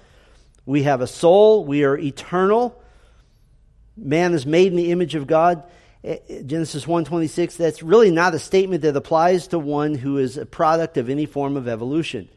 We 0.65 0.85
have 0.85 1.01
a 1.01 1.09
soul, 1.09 1.65
we 1.65 1.83
are 1.83 1.99
eternal. 1.99 2.81
Man 3.97 4.33
is 4.33 4.47
made 4.47 4.69
in 4.69 4.77
the 4.77 4.93
image 4.93 5.17
of 5.17 5.27
God. 5.27 5.65
Eh, 6.05 6.19
eh, 6.29 6.43
Genesis 6.47 6.87
1:26 6.87 7.57
that's 7.57 7.83
really 7.83 8.13
not 8.13 8.33
a 8.33 8.39
statement 8.39 8.83
that 8.83 8.95
applies 8.95 9.49
to 9.49 9.59
one 9.59 9.97
who 9.97 10.19
is 10.19 10.37
a 10.37 10.47
product 10.47 10.97
of 10.99 11.11
any 11.11 11.27
form 11.27 11.57
of 11.57 11.67
evolution. 11.67 12.29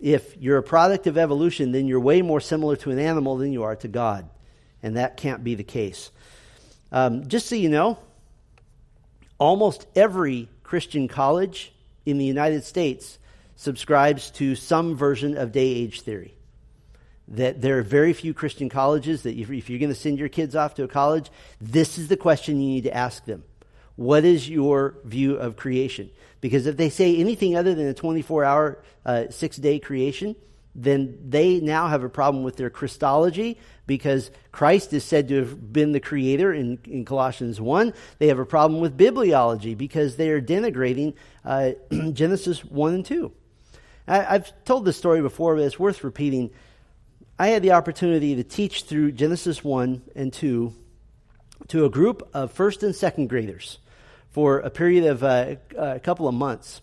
If 0.00 0.36
you're 0.38 0.58
a 0.58 0.64
product 0.64 1.06
of 1.06 1.16
evolution, 1.16 1.70
then 1.70 1.86
you're 1.86 2.00
way 2.00 2.20
more 2.20 2.40
similar 2.40 2.74
to 2.78 2.90
an 2.90 2.98
animal 2.98 3.36
than 3.36 3.52
you 3.52 3.62
are 3.62 3.76
to 3.76 3.86
God 3.86 4.28
and 4.82 4.96
that 4.96 5.16
can't 5.16 5.42
be 5.42 5.54
the 5.54 5.64
case. 5.64 6.10
Um, 6.92 7.28
just 7.28 7.46
so 7.46 7.54
you 7.54 7.68
know, 7.68 7.98
almost 9.38 9.86
every 9.94 10.48
Christian 10.62 11.08
college 11.08 11.72
in 12.04 12.18
the 12.18 12.24
United 12.24 12.64
States 12.64 13.18
subscribes 13.56 14.30
to 14.32 14.54
some 14.54 14.96
version 14.96 15.36
of 15.36 15.52
day 15.52 15.66
age 15.66 16.02
theory. 16.02 16.34
That 17.28 17.60
there 17.60 17.78
are 17.78 17.82
very 17.82 18.12
few 18.12 18.34
Christian 18.34 18.68
colleges 18.68 19.22
that 19.22 19.36
if, 19.36 19.50
if 19.50 19.68
you're 19.68 19.80
going 19.80 19.90
to 19.90 19.98
send 19.98 20.18
your 20.18 20.28
kids 20.28 20.54
off 20.54 20.74
to 20.74 20.84
a 20.84 20.88
college, 20.88 21.30
this 21.60 21.98
is 21.98 22.08
the 22.08 22.16
question 22.16 22.60
you 22.60 22.68
need 22.68 22.84
to 22.84 22.96
ask 22.96 23.24
them. 23.24 23.42
What 23.96 24.24
is 24.24 24.48
your 24.48 24.94
view 25.04 25.36
of 25.36 25.56
creation? 25.56 26.10
Because 26.40 26.66
if 26.66 26.76
they 26.76 26.90
say 26.90 27.16
anything 27.16 27.56
other 27.56 27.74
than 27.74 27.88
a 27.88 27.94
24 27.94 28.44
hour, 28.44 28.78
uh, 29.04 29.24
six 29.30 29.56
day 29.56 29.78
creation, 29.80 30.36
then 30.76 31.18
they 31.26 31.58
now 31.58 31.88
have 31.88 32.04
a 32.04 32.08
problem 32.08 32.44
with 32.44 32.56
their 32.56 32.68
Christology 32.68 33.58
because 33.86 34.30
Christ 34.52 34.92
is 34.92 35.04
said 35.04 35.28
to 35.28 35.36
have 35.36 35.72
been 35.72 35.92
the 35.92 36.00
creator 36.00 36.52
in, 36.52 36.78
in 36.84 37.06
Colossians 37.06 37.58
1. 37.60 37.94
They 38.18 38.28
have 38.28 38.38
a 38.38 38.44
problem 38.44 38.80
with 38.80 38.96
bibliology 38.96 39.76
because 39.76 40.16
they 40.16 40.28
are 40.28 40.40
denigrating 40.40 41.14
uh, 41.44 41.72
Genesis 42.12 42.62
1 42.62 42.94
and 42.94 43.06
2. 43.06 43.32
I, 44.06 44.18
have 44.18 44.64
told 44.64 44.84
this 44.84 44.98
story 44.98 45.22
before, 45.22 45.56
but 45.56 45.64
it's 45.64 45.78
worth 45.78 46.04
repeating. 46.04 46.50
I 47.38 47.48
had 47.48 47.62
the 47.62 47.72
opportunity 47.72 48.36
to 48.36 48.44
teach 48.44 48.84
through 48.84 49.12
Genesis 49.12 49.64
1 49.64 50.02
and 50.14 50.32
2 50.32 50.74
to 51.68 51.84
a 51.86 51.90
group 51.90 52.28
of 52.34 52.52
first 52.52 52.82
and 52.82 52.94
second 52.94 53.28
graders 53.28 53.78
for 54.30 54.58
a 54.58 54.70
period 54.70 55.06
of 55.06 55.24
uh, 55.24 55.56
a 55.76 55.98
couple 56.00 56.28
of 56.28 56.34
months. 56.34 56.82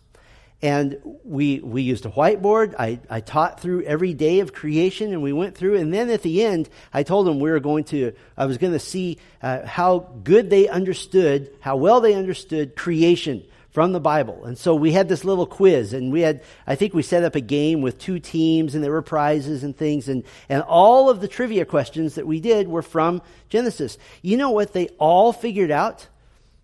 And 0.63 0.97
we, 1.25 1.59
we 1.59 1.81
used 1.81 2.05
a 2.05 2.09
whiteboard. 2.09 2.73
I, 2.79 3.01
I 3.09 3.19
taught 3.19 3.59
through 3.59 3.83
every 3.83 4.13
day 4.13 4.39
of 4.39 4.53
creation 4.53 5.11
and 5.11 5.21
we 5.21 5.33
went 5.33 5.57
through. 5.57 5.75
And 5.75 5.93
then 5.93 6.09
at 6.09 6.21
the 6.21 6.41
end, 6.41 6.69
I 6.93 7.03
told 7.03 7.27
them 7.27 7.41
we 7.41 7.51
were 7.51 7.59
going 7.59 7.83
to, 7.85 8.13
I 8.37 8.45
was 8.45 8.57
going 8.57 8.71
to 8.71 8.79
see 8.79 9.17
uh, 9.41 9.65
how 9.67 10.13
good 10.23 10.49
they 10.49 10.69
understood, 10.69 11.53
how 11.59 11.75
well 11.75 11.99
they 11.99 12.13
understood 12.13 12.77
creation 12.77 13.43
from 13.71 13.91
the 13.91 13.99
Bible. 13.99 14.45
And 14.45 14.57
so 14.57 14.73
we 14.73 14.93
had 14.93 15.09
this 15.09 15.25
little 15.25 15.45
quiz 15.45 15.91
and 15.91 16.13
we 16.13 16.21
had, 16.21 16.43
I 16.65 16.75
think 16.75 16.93
we 16.93 17.01
set 17.01 17.25
up 17.25 17.35
a 17.35 17.41
game 17.41 17.81
with 17.81 17.99
two 17.99 18.19
teams 18.19 18.73
and 18.73 18.81
there 18.81 18.91
were 18.91 19.01
prizes 19.01 19.65
and 19.65 19.75
things. 19.75 20.07
And, 20.07 20.23
and 20.47 20.63
all 20.63 21.09
of 21.09 21.19
the 21.19 21.27
trivia 21.27 21.65
questions 21.65 22.15
that 22.15 22.25
we 22.25 22.39
did 22.39 22.69
were 22.69 22.83
from 22.83 23.21
Genesis. 23.49 23.97
You 24.21 24.37
know 24.37 24.51
what 24.51 24.71
they 24.71 24.87
all 24.97 25.33
figured 25.33 25.71
out 25.71 26.07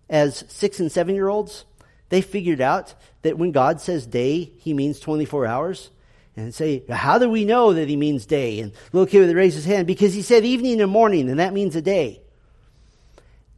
as 0.08 0.42
six 0.48 0.80
and 0.80 0.90
seven 0.90 1.14
year 1.14 1.28
olds? 1.28 1.66
They 2.08 2.22
figured 2.22 2.60
out 2.60 2.94
that 3.22 3.38
when 3.38 3.52
God 3.52 3.80
says 3.80 4.06
day, 4.06 4.44
he 4.58 4.74
means 4.74 5.00
24 5.00 5.46
hours. 5.46 5.90
And 6.36 6.54
say, 6.54 6.84
how 6.88 7.18
do 7.18 7.28
we 7.28 7.44
know 7.44 7.74
that 7.74 7.88
he 7.88 7.96
means 7.96 8.24
day? 8.24 8.60
And 8.60 8.72
little 8.92 9.06
kid 9.06 9.26
would 9.26 9.36
raise 9.36 9.54
his 9.54 9.64
hand 9.64 9.86
because 9.86 10.14
he 10.14 10.22
said 10.22 10.44
evening 10.44 10.80
and 10.80 10.90
morning, 10.90 11.28
and 11.28 11.38
that 11.38 11.52
means 11.52 11.76
a 11.76 11.82
day. 11.82 12.22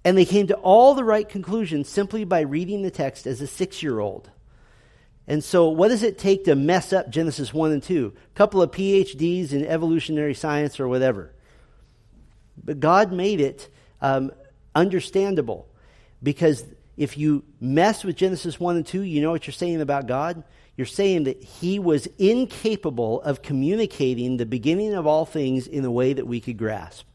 And 0.04 0.18
they 0.18 0.24
came 0.24 0.48
to 0.48 0.54
all 0.56 0.94
the 0.94 1.04
right 1.04 1.28
conclusions 1.28 1.88
simply 1.88 2.24
by 2.24 2.40
reading 2.40 2.82
the 2.82 2.90
text 2.90 3.26
as 3.26 3.40
a 3.40 3.46
six 3.46 3.82
year 3.82 4.00
old. 4.00 4.30
And 5.28 5.44
so, 5.44 5.68
what 5.68 5.88
does 5.88 6.02
it 6.02 6.18
take 6.18 6.44
to 6.44 6.56
mess 6.56 6.92
up 6.92 7.08
Genesis 7.08 7.54
1 7.54 7.70
and 7.70 7.82
2? 7.82 8.12
A 8.16 8.36
couple 8.36 8.60
of 8.60 8.72
PhDs 8.72 9.52
in 9.52 9.64
evolutionary 9.64 10.34
science 10.34 10.80
or 10.80 10.88
whatever. 10.88 11.32
But 12.62 12.80
God 12.80 13.12
made 13.12 13.40
it 13.40 13.68
um, 14.00 14.32
understandable 14.74 15.68
because 16.22 16.64
if 16.96 17.16
you 17.16 17.44
mess 17.60 18.04
with 18.04 18.16
Genesis 18.16 18.60
1 18.60 18.76
and 18.76 18.86
2, 18.86 19.02
you 19.02 19.22
know 19.22 19.30
what 19.30 19.46
you're 19.46 19.52
saying 19.52 19.80
about 19.80 20.06
God? 20.06 20.44
You're 20.76 20.86
saying 20.86 21.24
that 21.24 21.42
he 21.42 21.78
was 21.78 22.06
incapable 22.18 23.20
of 23.22 23.42
communicating 23.42 24.36
the 24.36 24.46
beginning 24.46 24.94
of 24.94 25.06
all 25.06 25.24
things 25.24 25.66
in 25.66 25.84
a 25.84 25.90
way 25.90 26.12
that 26.12 26.26
we 26.26 26.40
could 26.40 26.56
grasp. 26.56 27.06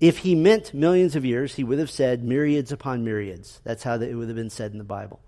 If 0.00 0.18
he 0.18 0.34
meant 0.34 0.74
millions 0.74 1.16
of 1.16 1.24
years, 1.24 1.54
he 1.54 1.64
would 1.64 1.78
have 1.78 1.90
said 1.90 2.22
myriads 2.22 2.72
upon 2.72 3.04
myriads. 3.04 3.60
That's 3.64 3.82
how 3.82 3.94
it 3.94 4.14
would 4.14 4.28
have 4.28 4.36
been 4.36 4.50
said 4.50 4.72
in 4.72 4.78
the 4.78 4.84
Bible. 4.84 5.20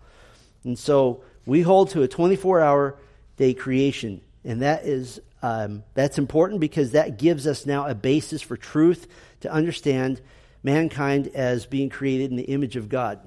And 0.65 0.79
so 0.79 1.23
we 1.47 1.63
hold 1.63 1.91
to 1.91 2.03
a 2.03 2.09
24 2.09 2.61
hour 2.61 2.99
day 3.37 3.55
creation. 3.55 4.21
And 4.45 4.63
that 4.63 4.85
is 4.85 5.21
um, 5.43 5.85
that's 5.95 6.19
important 6.19 6.61
because 6.61 6.93
that 6.93 7.19
gives 7.19 7.47
us 7.47 7.65
now 7.65 7.87
a 7.87 7.95
basis 7.95 8.43
for 8.43 8.57
truth 8.57 9.07
to 9.41 9.53
understand 9.53 10.21
mankind 10.63 11.29
as 11.35 11.67
being 11.67 11.89
created 11.89 12.31
in 12.31 12.37
the 12.37 12.45
image 12.45 12.77
of 12.77 12.89
God. 12.89 13.21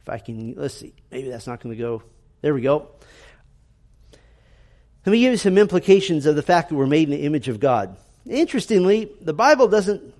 If 0.00 0.08
I 0.08 0.18
can, 0.18 0.54
let's 0.56 0.74
see, 0.74 0.94
maybe 1.10 1.28
that's 1.28 1.46
not 1.46 1.60
going 1.60 1.74
to 1.74 1.80
go. 1.80 2.02
There 2.42 2.54
we 2.54 2.60
go. 2.60 2.88
Let 5.04 5.12
me 5.12 5.20
give 5.20 5.32
you 5.32 5.36
some 5.36 5.58
implications 5.58 6.26
of 6.26 6.36
the 6.36 6.42
fact 6.42 6.68
that 6.68 6.74
we're 6.74 6.86
made 6.86 7.08
in 7.08 7.10
the 7.10 7.24
image 7.24 7.48
of 7.48 7.60
God. 7.60 7.96
Interestingly, 8.28 9.10
the 9.20 9.32
Bible 9.32 9.68
doesn't 9.68 10.14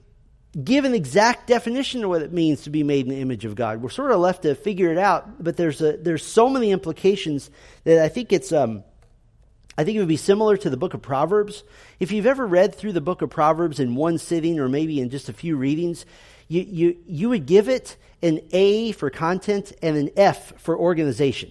give 0.65 0.85
an 0.85 0.95
exact 0.95 1.49
definition 1.49 2.05
of 2.05 2.11
what 2.11 2.23
it 2.23 2.33
means 2.33 2.63
to 2.63 2.71
be 2.71 2.83
made 2.83 3.07
in 3.07 3.13
the 3.13 3.21
image 3.21 3.45
of 3.45 3.55
God. 3.55 3.83
We're 3.83 3.91
sort 3.91 4.13
of 4.13 4.21
left 4.21 4.43
to 4.43 4.55
figure 4.55 4.91
it 4.91 4.99
out, 4.99 5.43
but 5.43 5.57
there's 5.57 5.83
a, 5.83 5.97
there's 5.97 6.25
so 6.25 6.49
many 6.49 6.71
implications 6.71 7.51
that 7.85 8.03
I 8.03 8.09
think 8.09 8.33
it's 8.33 8.53
um, 8.53 8.85
I 9.77 9.85
think 9.85 9.97
it 9.97 9.99
would 10.01 10.09
be 10.09 10.17
similar 10.17 10.57
to 10.57 10.71
the 10.71 10.77
book 10.79 10.95
of 10.95 11.03
Proverbs. 11.03 11.63
If 12.01 12.11
you've 12.11 12.27
ever 12.27 12.47
read 12.47 12.75
through 12.75 12.93
the 12.93 13.03
book 13.03 13.21
of 13.21 13.29
Proverbs 13.29 13.79
in 13.79 13.95
one 13.95 14.17
sitting 14.17 14.59
or 14.59 14.69
maybe 14.69 15.01
in 15.01 15.11
just 15.11 15.29
a 15.29 15.35
few 15.35 15.57
readings, 15.57 16.07
you, 16.49 16.63
you, 16.63 16.97
you 17.07 17.29
would 17.29 17.47
give 17.47 17.69
it 17.69 17.97
an 18.23 18.41
A 18.53 18.93
for 18.93 19.11
content 19.11 19.73
and 19.83 19.97
an 19.97 20.11
F 20.17 20.53
for 20.61 20.79
organization. 20.79 21.51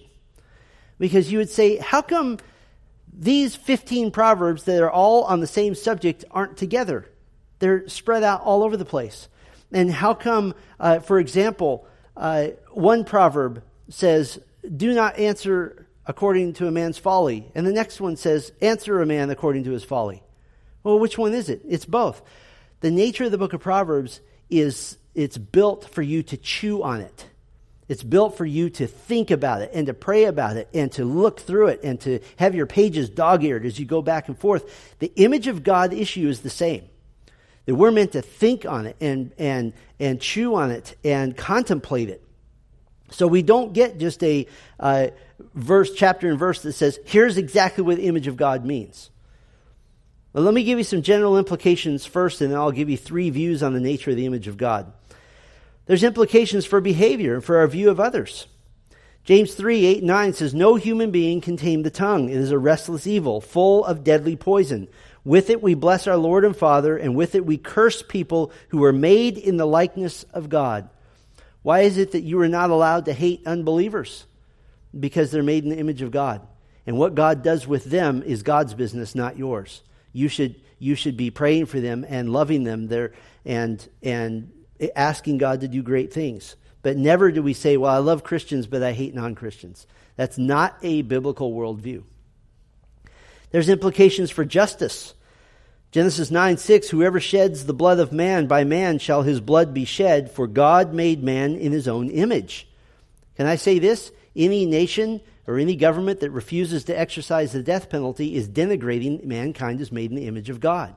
Because 0.98 1.30
you 1.30 1.38
would 1.38 1.50
say, 1.50 1.76
how 1.76 2.02
come 2.02 2.38
these 3.12 3.54
15 3.54 4.10
Proverbs 4.10 4.64
that 4.64 4.82
are 4.82 4.90
all 4.90 5.24
on 5.24 5.40
the 5.40 5.46
same 5.46 5.74
subject 5.74 6.24
aren't 6.30 6.56
together? 6.56 7.08
They're 7.58 7.88
spread 7.88 8.22
out 8.22 8.42
all 8.42 8.62
over 8.62 8.76
the 8.76 8.84
place. 8.84 9.28
And 9.72 9.90
how 9.90 10.14
come, 10.14 10.54
uh, 10.78 11.00
for 11.00 11.18
example, 11.18 11.86
uh, 12.16 12.48
one 12.70 13.04
proverb 13.04 13.62
says, 13.88 14.38
Do 14.76 14.94
not 14.94 15.18
answer 15.18 15.86
according 16.06 16.54
to 16.54 16.66
a 16.66 16.70
man's 16.70 16.98
folly. 16.98 17.50
And 17.54 17.66
the 17.66 17.72
next 17.72 18.00
one 18.00 18.16
says, 18.16 18.52
Answer 18.60 19.00
a 19.00 19.06
man 19.06 19.30
according 19.30 19.64
to 19.64 19.72
his 19.72 19.84
folly. 19.84 20.22
Well, 20.82 20.98
which 20.98 21.18
one 21.18 21.34
is 21.34 21.48
it? 21.48 21.62
It's 21.68 21.84
both. 21.84 22.22
The 22.80 22.90
nature 22.90 23.24
of 23.24 23.32
the 23.32 23.38
book 23.38 23.52
of 23.52 23.60
Proverbs 23.60 24.20
is 24.50 24.96
it's 25.14 25.38
built 25.38 25.88
for 25.90 26.02
you 26.02 26.22
to 26.24 26.36
chew 26.36 26.82
on 26.82 27.00
it. 27.00 27.26
It's 27.88 28.02
built 28.02 28.36
for 28.36 28.44
you 28.44 28.68
to 28.70 28.86
think 28.86 29.30
about 29.30 29.62
it 29.62 29.70
and 29.72 29.86
to 29.86 29.94
pray 29.94 30.24
about 30.24 30.56
it 30.56 30.68
and 30.74 30.90
to 30.92 31.04
look 31.04 31.40
through 31.40 31.68
it 31.68 31.84
and 31.84 32.00
to 32.00 32.18
have 32.36 32.54
your 32.54 32.66
pages 32.66 33.08
dog 33.08 33.44
eared 33.44 33.64
as 33.64 33.78
you 33.78 33.86
go 33.86 34.02
back 34.02 34.28
and 34.28 34.36
forth. 34.36 34.96
The 34.98 35.12
image 35.16 35.46
of 35.46 35.62
God 35.62 35.92
issue 35.92 36.28
is 36.28 36.40
the 36.40 36.50
same. 36.50 36.84
That 37.66 37.76
we're 37.76 37.92
meant 37.92 38.12
to 38.12 38.22
think 38.22 38.66
on 38.66 38.86
it 38.86 38.96
and, 39.00 39.32
and, 39.38 39.72
and 40.00 40.20
chew 40.20 40.56
on 40.56 40.70
it 40.72 40.96
and 41.04 41.36
contemplate 41.36 42.10
it. 42.10 42.22
So 43.10 43.28
we 43.28 43.42
don't 43.42 43.72
get 43.72 43.98
just 43.98 44.22
a 44.24 44.46
uh, 44.80 45.08
verse, 45.54 45.92
chapter 45.94 46.28
and 46.28 46.38
verse 46.38 46.62
that 46.62 46.72
says, 46.72 46.98
here's 47.04 47.38
exactly 47.38 47.84
what 47.84 47.96
the 47.96 48.06
image 48.06 48.26
of 48.26 48.36
God 48.36 48.64
means. 48.64 49.10
Well, 50.36 50.44
let 50.44 50.52
me 50.52 50.64
give 50.64 50.76
you 50.76 50.84
some 50.84 51.00
general 51.00 51.38
implications 51.38 52.04
first, 52.04 52.42
and 52.42 52.52
then 52.52 52.58
I'll 52.58 52.70
give 52.70 52.90
you 52.90 52.98
three 52.98 53.30
views 53.30 53.62
on 53.62 53.72
the 53.72 53.80
nature 53.80 54.10
of 54.10 54.18
the 54.18 54.26
image 54.26 54.48
of 54.48 54.58
God. 54.58 54.92
There's 55.86 56.04
implications 56.04 56.66
for 56.66 56.82
behavior 56.82 57.36
and 57.36 57.42
for 57.42 57.56
our 57.56 57.66
view 57.66 57.88
of 57.88 57.98
others. 57.98 58.46
James 59.24 59.54
3 59.54 59.86
8 59.86 60.04
9 60.04 60.32
says, 60.34 60.52
No 60.52 60.74
human 60.74 61.10
being 61.10 61.40
can 61.40 61.56
tame 61.56 61.84
the 61.84 61.90
tongue. 61.90 62.28
It 62.28 62.36
is 62.36 62.50
a 62.50 62.58
restless 62.58 63.06
evil, 63.06 63.40
full 63.40 63.82
of 63.86 64.04
deadly 64.04 64.36
poison. 64.36 64.88
With 65.24 65.48
it 65.48 65.62
we 65.62 65.72
bless 65.72 66.06
our 66.06 66.18
Lord 66.18 66.44
and 66.44 66.54
Father, 66.54 66.98
and 66.98 67.16
with 67.16 67.34
it 67.34 67.46
we 67.46 67.56
curse 67.56 68.02
people 68.02 68.52
who 68.68 68.84
are 68.84 68.92
made 68.92 69.38
in 69.38 69.56
the 69.56 69.64
likeness 69.64 70.24
of 70.34 70.50
God. 70.50 70.90
Why 71.62 71.80
is 71.80 71.96
it 71.96 72.12
that 72.12 72.24
you 72.24 72.38
are 72.42 72.48
not 72.48 72.68
allowed 72.68 73.06
to 73.06 73.14
hate 73.14 73.46
unbelievers? 73.46 74.26
Because 75.00 75.30
they're 75.30 75.42
made 75.42 75.64
in 75.64 75.70
the 75.70 75.78
image 75.78 76.02
of 76.02 76.10
God. 76.10 76.46
And 76.86 76.98
what 76.98 77.14
God 77.14 77.42
does 77.42 77.66
with 77.66 77.84
them 77.86 78.22
is 78.22 78.42
God's 78.42 78.74
business, 78.74 79.14
not 79.14 79.38
yours 79.38 79.80
you 80.16 80.28
should 80.28 80.56
you 80.78 80.94
should 80.94 81.16
be 81.16 81.30
praying 81.30 81.66
for 81.66 81.80
them 81.80 82.04
and 82.08 82.30
loving 82.30 82.64
them 82.64 82.88
there 82.88 83.12
and 83.44 83.86
and 84.02 84.50
asking 84.94 85.38
God 85.38 85.60
to 85.60 85.68
do 85.68 85.82
great 85.82 86.12
things. 86.12 86.56
But 86.82 86.96
never 86.96 87.30
do 87.30 87.42
we 87.42 87.52
say, 87.52 87.76
"Well, 87.76 87.94
I 87.94 87.98
love 87.98 88.24
Christians, 88.24 88.66
but 88.66 88.82
I 88.82 88.92
hate 88.92 89.14
non-Christians." 89.14 89.86
That's 90.16 90.38
not 90.38 90.76
a 90.82 91.02
biblical 91.02 91.52
worldview. 91.52 92.02
There's 93.50 93.68
implications 93.68 94.30
for 94.30 94.44
justice. 94.44 95.14
Genesis 95.92 96.30
9 96.30 96.56
6 96.56 96.88
Whoever 96.88 97.20
sheds 97.20 97.66
the 97.66 97.74
blood 97.74 98.00
of 98.00 98.12
man, 98.12 98.46
by 98.46 98.64
man 98.64 98.98
shall 98.98 99.22
his 99.22 99.40
blood 99.40 99.74
be 99.74 99.84
shed, 99.84 100.30
for 100.30 100.46
God 100.46 100.94
made 100.94 101.22
man 101.22 101.56
in 101.56 101.72
his 101.72 101.88
own 101.88 102.08
image. 102.10 102.66
Can 103.36 103.46
I 103.46 103.56
say 103.56 103.78
this? 103.78 104.12
Any 104.34 104.64
nation 104.66 105.20
or 105.46 105.58
any 105.58 105.76
government 105.76 106.20
that 106.20 106.30
refuses 106.30 106.84
to 106.84 106.98
exercise 106.98 107.52
the 107.52 107.62
death 107.62 107.88
penalty 107.88 108.34
is 108.34 108.48
denigrating 108.48 109.24
mankind 109.24 109.80
as 109.80 109.92
made 109.92 110.10
in 110.10 110.16
the 110.16 110.26
image 110.26 110.50
of 110.50 110.60
God. 110.60 110.94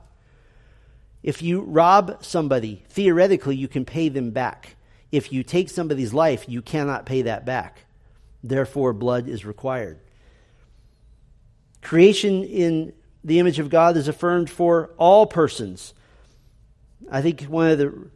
If 1.22 1.42
you 1.42 1.60
rob 1.60 2.24
somebody, 2.24 2.82
theoretically, 2.88 3.56
you 3.56 3.68
can 3.68 3.84
pay 3.84 4.08
them 4.08 4.30
back. 4.30 4.76
If 5.12 5.32
you 5.32 5.42
take 5.42 5.68
somebody's 5.68 6.14
life, 6.14 6.48
you 6.48 6.62
cannot 6.62 7.06
pay 7.06 7.22
that 7.22 7.44
back. 7.44 7.84
Therefore, 8.42 8.92
blood 8.92 9.28
is 9.28 9.44
required. 9.44 9.98
Creation 11.82 12.42
in 12.44 12.92
the 13.22 13.38
image 13.38 13.58
of 13.58 13.70
God 13.70 13.96
is 13.96 14.08
affirmed 14.08 14.48
for 14.48 14.90
all 14.96 15.26
persons. 15.26 15.94
I 17.10 17.22
think 17.22 17.42
one 17.42 17.70
of 17.70 17.78
the 17.78 18.10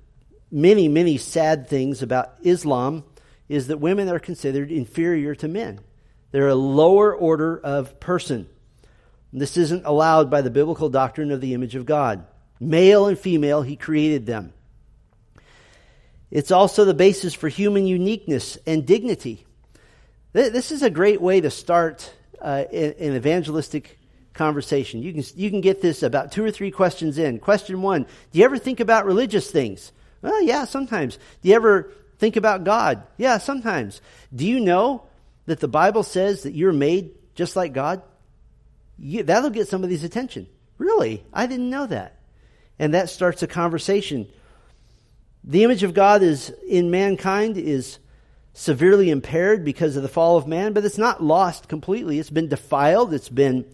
many, 0.51 0.89
many 0.89 1.19
sad 1.19 1.69
things 1.69 2.03
about 2.03 2.35
Islam 2.43 3.05
is 3.49 3.67
that 3.67 3.79
women 3.79 4.09
are 4.09 4.19
considered 4.19 4.71
inferior 4.71 5.35
to 5.35 5.49
men. 5.49 5.81
They're 6.35 6.49
a 6.49 6.57
lower 6.57 7.15
order 7.15 7.61
of 7.63 8.01
person. 8.01 8.49
This 9.33 9.57
isn't 9.57 9.87
allowed 9.87 10.33
by 10.33 10.43
the 10.43 10.51
biblical 10.51 10.89
doctrine 10.89 11.31
of 11.31 11.41
the 11.41 11.55
image 11.55 11.77
of 11.77 11.87
God. 11.87 12.27
Male 12.59 13.07
and 13.07 13.17
female, 13.17 13.63
He 13.63 13.77
created 13.77 14.27
them. 14.27 14.53
It's 16.33 16.51
also 16.51 16.85
the 16.85 16.93
basis 16.93 17.35
for 17.35 17.49
human 17.49 17.87
uniqueness 17.87 18.59
and 18.67 18.85
dignity. 18.85 19.47
This 20.33 20.73
is 20.73 20.83
a 20.83 20.91
great 20.91 21.21
way 21.21 21.41
to 21.41 21.53
start 21.53 22.13
uh, 22.43 22.65
an 22.73 23.15
evangelistic 23.15 23.97
conversation. 24.33 25.05
You 25.05 25.13
can, 25.13 25.23
you 25.37 25.51
can 25.51 25.61
get 25.61 25.83
this 25.83 26.03
about 26.03 26.33
two 26.33 26.45
or 26.45 26.51
three 26.51 26.73
questions 26.73 27.17
in. 27.17 27.39
Question 27.39 27.81
one 27.81 28.07
Do 28.33 28.39
you 28.41 28.45
ever 28.45 28.59
think 28.59 28.81
about 28.81 29.07
religious 29.07 29.53
things? 29.53 29.93
Well, 30.21 30.43
yeah, 30.43 30.65
sometimes. 30.65 31.17
Do 31.43 31.51
you 31.51 31.55
ever 31.55 31.93
think 32.19 32.35
about 32.35 32.65
God? 32.65 33.05
Yeah, 33.19 33.39
sometimes. 33.39 34.01
Do 34.35 34.45
you 34.45 34.59
know 34.59 35.05
that 35.47 35.61
the 35.61 35.69
Bible 35.69 36.03
says 36.03 36.43
that 36.43 36.55
you're 36.55 36.73
made 36.73 37.11
just 37.35 37.57
like 37.57 37.73
God? 37.73 38.03
You, 38.99 39.23
that'll 39.23 39.51
get 39.51 39.69
somebody's 39.69 40.05
attention. 40.05 40.47
Really? 40.79 41.25
I 41.33 41.47
didn't 41.47 41.71
know 41.71 41.87
that. 41.87 42.19
And 42.79 42.95
that 42.95 43.11
starts 43.11 43.43
a 43.43 43.47
conversation. 43.47 44.29
The 45.45 45.65
image 45.65 45.83
of 45.83 45.95
God 45.95 46.23
is 46.23 46.51
in 46.67 46.91
mankind 46.91 47.57
is 47.57 47.99
severely 48.55 49.11
impaired 49.11 49.65
because 49.65 49.97
of 49.97 50.03
the 50.03 50.09
fall 50.09 50.37
of 50.37 50.47
man, 50.47 50.73
but 50.73 50.85
it's 50.85 50.99
not 50.99 51.23
lost 51.23 51.69
completely. 51.69 52.19
It's 52.19 52.31
been 52.31 52.49
defiled. 52.49 53.13
It's 53.13 53.29
been 53.29 53.65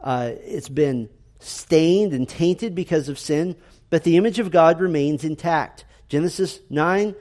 uh, 0.00 0.32
it's 0.44 0.68
been 0.68 1.08
stained 1.40 2.12
and 2.12 2.28
tainted 2.28 2.74
because 2.74 3.08
of 3.08 3.18
sin, 3.18 3.56
but 3.90 4.04
the 4.04 4.16
image 4.16 4.38
of 4.38 4.50
God 4.50 4.80
remains 4.80 5.24
intact. 5.24 5.84
Genesis 6.08 6.60
9 6.70 7.14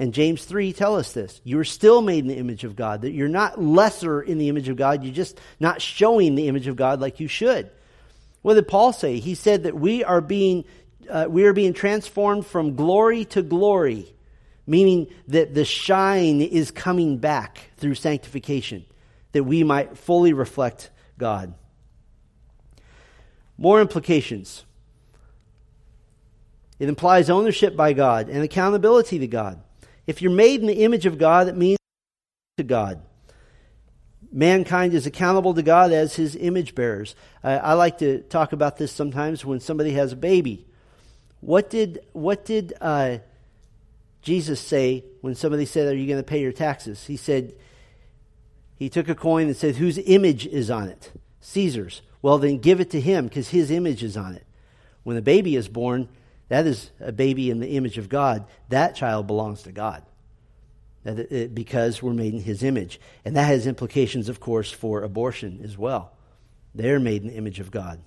and 0.00 0.14
James 0.14 0.46
3 0.46 0.72
tell 0.72 0.96
us 0.96 1.12
this. 1.12 1.42
You 1.44 1.58
are 1.58 1.64
still 1.64 2.00
made 2.00 2.20
in 2.20 2.28
the 2.28 2.38
image 2.38 2.64
of 2.64 2.74
God, 2.74 3.02
that 3.02 3.12
you're 3.12 3.28
not 3.28 3.62
lesser 3.62 4.22
in 4.22 4.38
the 4.38 4.48
image 4.48 4.70
of 4.70 4.76
God, 4.76 5.04
you're 5.04 5.12
just 5.12 5.38
not 5.60 5.82
showing 5.82 6.36
the 6.36 6.48
image 6.48 6.68
of 6.68 6.74
God 6.74 7.02
like 7.02 7.20
you 7.20 7.28
should. 7.28 7.70
What 8.40 8.54
did 8.54 8.66
Paul 8.66 8.94
say? 8.94 9.18
He 9.18 9.34
said 9.34 9.64
that 9.64 9.78
we 9.78 10.02
are 10.02 10.22
being, 10.22 10.64
uh, 11.10 11.26
we 11.28 11.44
are 11.44 11.52
being 11.52 11.74
transformed 11.74 12.46
from 12.46 12.76
glory 12.76 13.26
to 13.26 13.42
glory, 13.42 14.10
meaning 14.66 15.08
that 15.28 15.52
the 15.52 15.66
shine 15.66 16.40
is 16.40 16.70
coming 16.70 17.18
back 17.18 17.58
through 17.76 17.94
sanctification, 17.94 18.86
that 19.32 19.44
we 19.44 19.64
might 19.64 19.98
fully 19.98 20.32
reflect 20.32 20.88
God. 21.18 21.52
More 23.58 23.82
implications. 23.82 24.64
It 26.78 26.88
implies 26.88 27.28
ownership 27.28 27.76
by 27.76 27.92
God 27.92 28.30
and 28.30 28.42
accountability 28.42 29.18
to 29.18 29.26
God. 29.26 29.60
If 30.06 30.22
you're 30.22 30.30
made 30.32 30.60
in 30.60 30.66
the 30.66 30.84
image 30.84 31.06
of 31.06 31.18
God, 31.18 31.48
it 31.48 31.56
means 31.56 31.78
to 32.56 32.64
God. 32.64 33.02
Mankind 34.32 34.94
is 34.94 35.06
accountable 35.06 35.54
to 35.54 35.62
God 35.62 35.92
as 35.92 36.14
his 36.14 36.36
image 36.36 36.74
bearers. 36.74 37.16
I, 37.42 37.52
I 37.58 37.72
like 37.72 37.98
to 37.98 38.20
talk 38.20 38.52
about 38.52 38.76
this 38.76 38.92
sometimes 38.92 39.44
when 39.44 39.60
somebody 39.60 39.92
has 39.92 40.12
a 40.12 40.16
baby. 40.16 40.66
What 41.40 41.70
did, 41.70 42.00
what 42.12 42.44
did 42.44 42.74
uh, 42.80 43.18
Jesus 44.22 44.60
say 44.60 45.04
when 45.20 45.34
somebody 45.34 45.64
said, 45.64 45.88
Are 45.88 45.96
you 45.96 46.06
going 46.06 46.18
to 46.18 46.28
pay 46.28 46.40
your 46.40 46.52
taxes? 46.52 47.06
He 47.06 47.16
said, 47.16 47.54
He 48.76 48.88
took 48.88 49.08
a 49.08 49.14
coin 49.14 49.46
and 49.46 49.56
said, 49.56 49.76
Whose 49.76 49.98
image 49.98 50.46
is 50.46 50.70
on 50.70 50.88
it? 50.88 51.12
Caesar's. 51.40 52.02
Well, 52.22 52.38
then 52.38 52.58
give 52.58 52.80
it 52.80 52.90
to 52.90 53.00
him 53.00 53.26
because 53.26 53.48
his 53.48 53.70
image 53.70 54.02
is 54.02 54.16
on 54.16 54.34
it. 54.34 54.46
When 55.02 55.16
a 55.16 55.22
baby 55.22 55.56
is 55.56 55.68
born, 55.68 56.08
that 56.50 56.66
is 56.66 56.90
a 56.98 57.12
baby 57.12 57.48
in 57.48 57.60
the 57.60 57.76
image 57.76 57.96
of 57.96 58.08
God. 58.08 58.44
That 58.70 58.96
child 58.96 59.28
belongs 59.28 59.62
to 59.62 59.72
God 59.72 60.02
because 61.54 62.02
we're 62.02 62.12
made 62.12 62.34
in 62.34 62.40
his 62.40 62.64
image. 62.64 63.00
And 63.24 63.36
that 63.36 63.44
has 63.44 63.68
implications, 63.68 64.28
of 64.28 64.40
course, 64.40 64.70
for 64.70 65.02
abortion 65.02 65.60
as 65.62 65.78
well. 65.78 66.12
They're 66.74 66.98
made 66.98 67.22
in 67.22 67.28
the 67.28 67.36
image 67.36 67.60
of 67.60 67.70
God. 67.70 68.00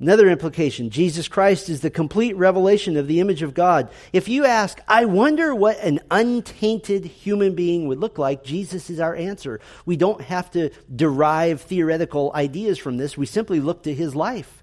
Another 0.00 0.28
implication 0.28 0.90
Jesus 0.90 1.28
Christ 1.28 1.68
is 1.68 1.82
the 1.82 1.90
complete 1.90 2.34
revelation 2.34 2.96
of 2.96 3.06
the 3.06 3.20
image 3.20 3.42
of 3.42 3.54
God. 3.54 3.88
If 4.12 4.28
you 4.28 4.44
ask, 4.44 4.80
I 4.88 5.04
wonder 5.04 5.54
what 5.54 5.78
an 5.78 6.00
untainted 6.10 7.04
human 7.04 7.54
being 7.54 7.86
would 7.86 8.00
look 8.00 8.18
like, 8.18 8.42
Jesus 8.42 8.90
is 8.90 8.98
our 8.98 9.14
answer. 9.14 9.60
We 9.86 9.96
don't 9.96 10.22
have 10.22 10.50
to 10.52 10.70
derive 10.94 11.60
theoretical 11.60 12.32
ideas 12.34 12.76
from 12.76 12.96
this. 12.96 13.16
We 13.16 13.26
simply 13.26 13.60
look 13.60 13.84
to 13.84 13.94
his 13.94 14.16
life 14.16 14.59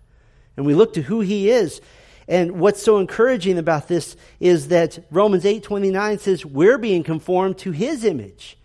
and 0.58 0.66
we 0.66 0.74
look 0.74 0.94
to 0.94 1.02
who 1.02 1.22
he 1.22 1.50
is. 1.50 1.80
And 2.28 2.60
what's 2.60 2.84
so 2.84 2.98
encouraging 2.98 3.58
about 3.58 3.88
this 3.88 4.18
is 4.40 4.68
that 4.68 5.00
Romans 5.10 5.46
8:29 5.46 6.20
says 6.20 6.46
we're 6.46 6.78
being 6.78 7.04
conformed 7.04 7.58
to 7.60 7.72
his 7.72 8.04
image. 8.04 8.58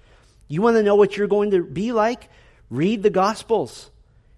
You 0.48 0.62
want 0.62 0.76
to 0.76 0.82
know 0.82 0.96
what 0.96 1.16
you're 1.16 1.28
going 1.28 1.52
to 1.52 1.62
be 1.62 1.92
like? 1.92 2.28
Read 2.68 3.02
the 3.02 3.10
gospels. 3.10 3.90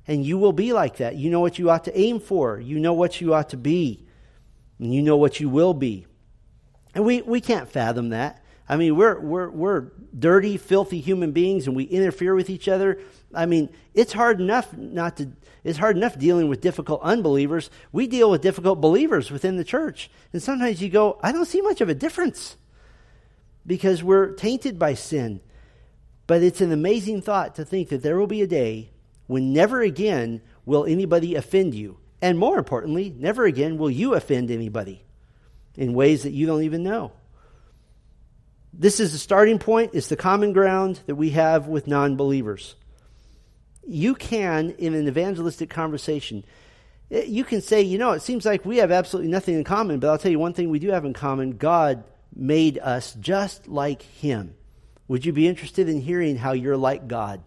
And 0.06 0.24
you 0.24 0.36
will 0.36 0.52
be 0.52 0.74
like 0.74 0.98
that. 0.98 1.16
You 1.16 1.30
know 1.30 1.40
what 1.40 1.58
you 1.58 1.70
ought 1.70 1.84
to 1.84 1.98
aim 1.98 2.20
for. 2.20 2.60
You 2.60 2.78
know 2.78 2.92
what 2.92 3.22
you 3.22 3.32
ought 3.32 3.48
to 3.50 3.56
be. 3.56 4.04
And 4.78 4.92
you 4.92 5.00
know 5.00 5.16
what 5.16 5.40
you 5.40 5.48
will 5.48 5.72
be. 5.72 6.06
And 6.94 7.06
we, 7.06 7.22
we 7.22 7.40
can't 7.40 7.68
fathom 7.70 8.10
that. 8.10 8.44
I 8.68 8.76
mean, 8.76 8.96
we're, 8.96 9.18
we're, 9.18 9.48
we're 9.48 9.92
dirty, 10.18 10.56
filthy 10.56 11.00
human 11.00 11.32
beings 11.32 11.66
and 11.66 11.74
we 11.74 11.84
interfere 11.84 12.34
with 12.34 12.50
each 12.50 12.68
other. 12.68 12.98
I 13.34 13.46
mean, 13.46 13.70
it's 13.94 14.12
hard 14.12 14.40
enough 14.40 14.74
not 14.76 15.16
to, 15.18 15.30
it's 15.64 15.78
hard 15.78 15.96
enough 15.96 16.18
dealing 16.18 16.48
with 16.48 16.60
difficult 16.60 17.00
unbelievers. 17.02 17.70
We 17.90 18.06
deal 18.06 18.30
with 18.30 18.42
difficult 18.42 18.82
believers 18.82 19.30
within 19.30 19.56
the 19.56 19.64
church. 19.64 20.10
And 20.32 20.42
sometimes 20.42 20.82
you 20.82 20.90
go, 20.90 21.18
I 21.22 21.32
don't 21.32 21.46
see 21.46 21.62
much 21.62 21.80
of 21.80 21.88
a 21.88 21.94
difference 21.94 22.56
because 23.66 24.02
we're 24.02 24.32
tainted 24.34 24.78
by 24.78 24.92
sin. 24.92 25.40
But 26.26 26.42
it's 26.42 26.60
an 26.60 26.70
amazing 26.70 27.22
thought 27.22 27.54
to 27.54 27.64
think 27.64 27.88
that 27.88 28.02
there 28.02 28.18
will 28.18 28.26
be 28.26 28.42
a 28.42 28.46
day 28.46 28.90
when 29.26 29.54
never 29.54 29.80
again 29.80 30.42
will 30.66 30.84
anybody 30.84 31.34
offend 31.34 31.74
you. 31.74 31.96
And 32.20 32.38
more 32.38 32.58
importantly, 32.58 33.14
never 33.16 33.44
again 33.44 33.78
will 33.78 33.90
you 33.90 34.14
offend 34.14 34.50
anybody 34.50 35.02
in 35.76 35.94
ways 35.94 36.22
that 36.22 36.32
you 36.32 36.46
don't 36.46 36.62
even 36.62 36.82
know. 36.82 37.12
This 38.72 39.00
is 39.00 39.12
the 39.12 39.18
starting 39.18 39.58
point, 39.58 39.92
it's 39.94 40.08
the 40.08 40.16
common 40.16 40.52
ground 40.52 41.00
that 41.06 41.14
we 41.14 41.30
have 41.30 41.68
with 41.68 41.86
non 41.86 42.16
believers. 42.16 42.74
You 43.86 44.14
can, 44.14 44.70
in 44.78 44.94
an 44.94 45.08
evangelistic 45.08 45.70
conversation, 45.70 46.44
eh, 47.10 47.24
you 47.26 47.44
can 47.44 47.60
say, 47.60 47.82
you 47.82 47.98
know, 47.98 48.12
it 48.12 48.22
seems 48.22 48.44
like 48.44 48.64
we 48.64 48.78
have 48.78 48.90
absolutely 48.90 49.30
nothing 49.30 49.54
in 49.54 49.64
common, 49.64 50.00
but 50.00 50.10
I'll 50.10 50.18
tell 50.18 50.30
you 50.30 50.38
one 50.38 50.54
thing 50.54 50.70
we 50.70 50.78
do 50.78 50.90
have 50.90 51.04
in 51.04 51.12
common 51.12 51.56
God 51.56 52.04
made 52.34 52.78
us 52.78 53.14
just 53.14 53.68
like 53.68 54.02
Him. 54.02 54.54
Would 55.08 55.26
you 55.26 55.32
be 55.32 55.46
interested 55.46 55.88
in 55.88 56.00
hearing 56.00 56.36
how 56.36 56.52
you're 56.52 56.76
like 56.76 57.08
God? 57.08 57.42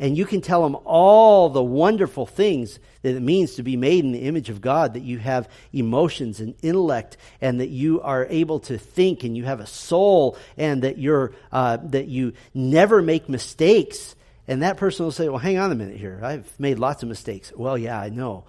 and 0.00 0.16
you 0.16 0.24
can 0.24 0.40
tell 0.40 0.62
them 0.62 0.78
all 0.84 1.50
the 1.50 1.62
wonderful 1.62 2.24
things 2.24 2.78
that 3.02 3.14
it 3.14 3.20
means 3.20 3.54
to 3.54 3.62
be 3.62 3.76
made 3.76 4.02
in 4.02 4.12
the 4.12 4.22
image 4.22 4.48
of 4.48 4.62
God, 4.62 4.94
that 4.94 5.02
you 5.02 5.18
have 5.18 5.46
emotions 5.74 6.40
and 6.40 6.54
intellect, 6.62 7.18
and 7.42 7.60
that 7.60 7.68
you 7.68 8.00
are 8.00 8.26
able 8.30 8.60
to 8.60 8.78
think, 8.78 9.24
and 9.24 9.36
you 9.36 9.44
have 9.44 9.60
a 9.60 9.66
soul, 9.66 10.38
and 10.56 10.82
that 10.82 10.96
you're 10.96 11.32
uh, 11.52 11.76
that 11.84 12.08
you 12.08 12.32
never 12.54 13.02
make 13.02 13.28
mistakes. 13.28 14.16
And 14.50 14.64
that 14.64 14.78
person 14.78 15.04
will 15.04 15.12
say, 15.12 15.28
"Well, 15.28 15.38
hang 15.38 15.58
on 15.58 15.70
a 15.70 15.76
minute 15.76 15.96
here. 15.96 16.18
I've 16.24 16.58
made 16.58 16.80
lots 16.80 17.04
of 17.04 17.08
mistakes." 17.08 17.52
Well, 17.56 17.78
yeah, 17.78 18.00
I 18.00 18.08
know. 18.08 18.46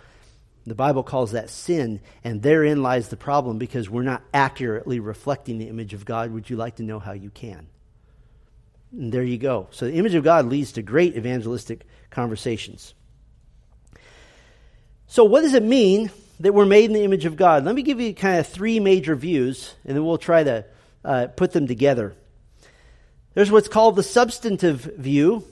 The 0.66 0.74
Bible 0.74 1.04
calls 1.04 1.34
that 1.34 1.52
sin, 1.52 2.02
and 2.24 2.42
therein 2.42 2.82
lies 2.82 3.10
the 3.10 3.18
problem 3.18 3.60
because 3.60 3.88
we're 3.88 4.02
not 4.02 4.24
accurately 4.34 5.00
reflecting 5.00 5.60
the 5.60 5.70
image 5.70 5.94
of 5.94 6.04
God. 6.04 6.32
Would 6.32 6.50
you 6.50 6.56
like 6.56 6.78
to 6.78 6.84
know 6.84 6.98
how 6.98 7.12
you 7.12 7.30
can? 7.30 7.68
And 8.92 9.12
there 9.12 9.22
you 9.22 9.38
go. 9.38 9.68
So 9.70 9.86
the 9.86 9.94
image 9.94 10.16
of 10.16 10.24
God 10.24 10.48
leads 10.48 10.72
to 10.72 10.82
great 10.82 11.16
evangelistic 11.16 11.86
conversations. 12.10 12.96
So, 15.06 15.24
what 15.24 15.42
does 15.42 15.54
it 15.54 15.64
mean 15.64 16.10
that 16.40 16.56
we're 16.56 16.66
made 16.66 16.86
in 16.86 16.94
the 16.94 17.04
image 17.04 17.26
of 17.26 17.36
God? 17.36 17.64
Let 17.64 17.76
me 17.76 17.84
give 17.84 18.02
you 18.02 18.16
kind 18.16 18.40
of 18.40 18.48
three 18.48 18.80
major 18.80 19.16
views, 19.16 19.76
and 19.86 19.96
then 19.96 20.04
we'll 20.04 20.18
try 20.18 20.44
to 20.44 20.66
uh, 21.06 21.28
put 21.28 21.52
them 21.52 21.68
together. 21.68 22.16
There's 23.36 23.52
what's 23.52 23.68
called 23.68 23.96
the 23.96 24.04
substantive 24.04 24.82
view, 24.98 25.46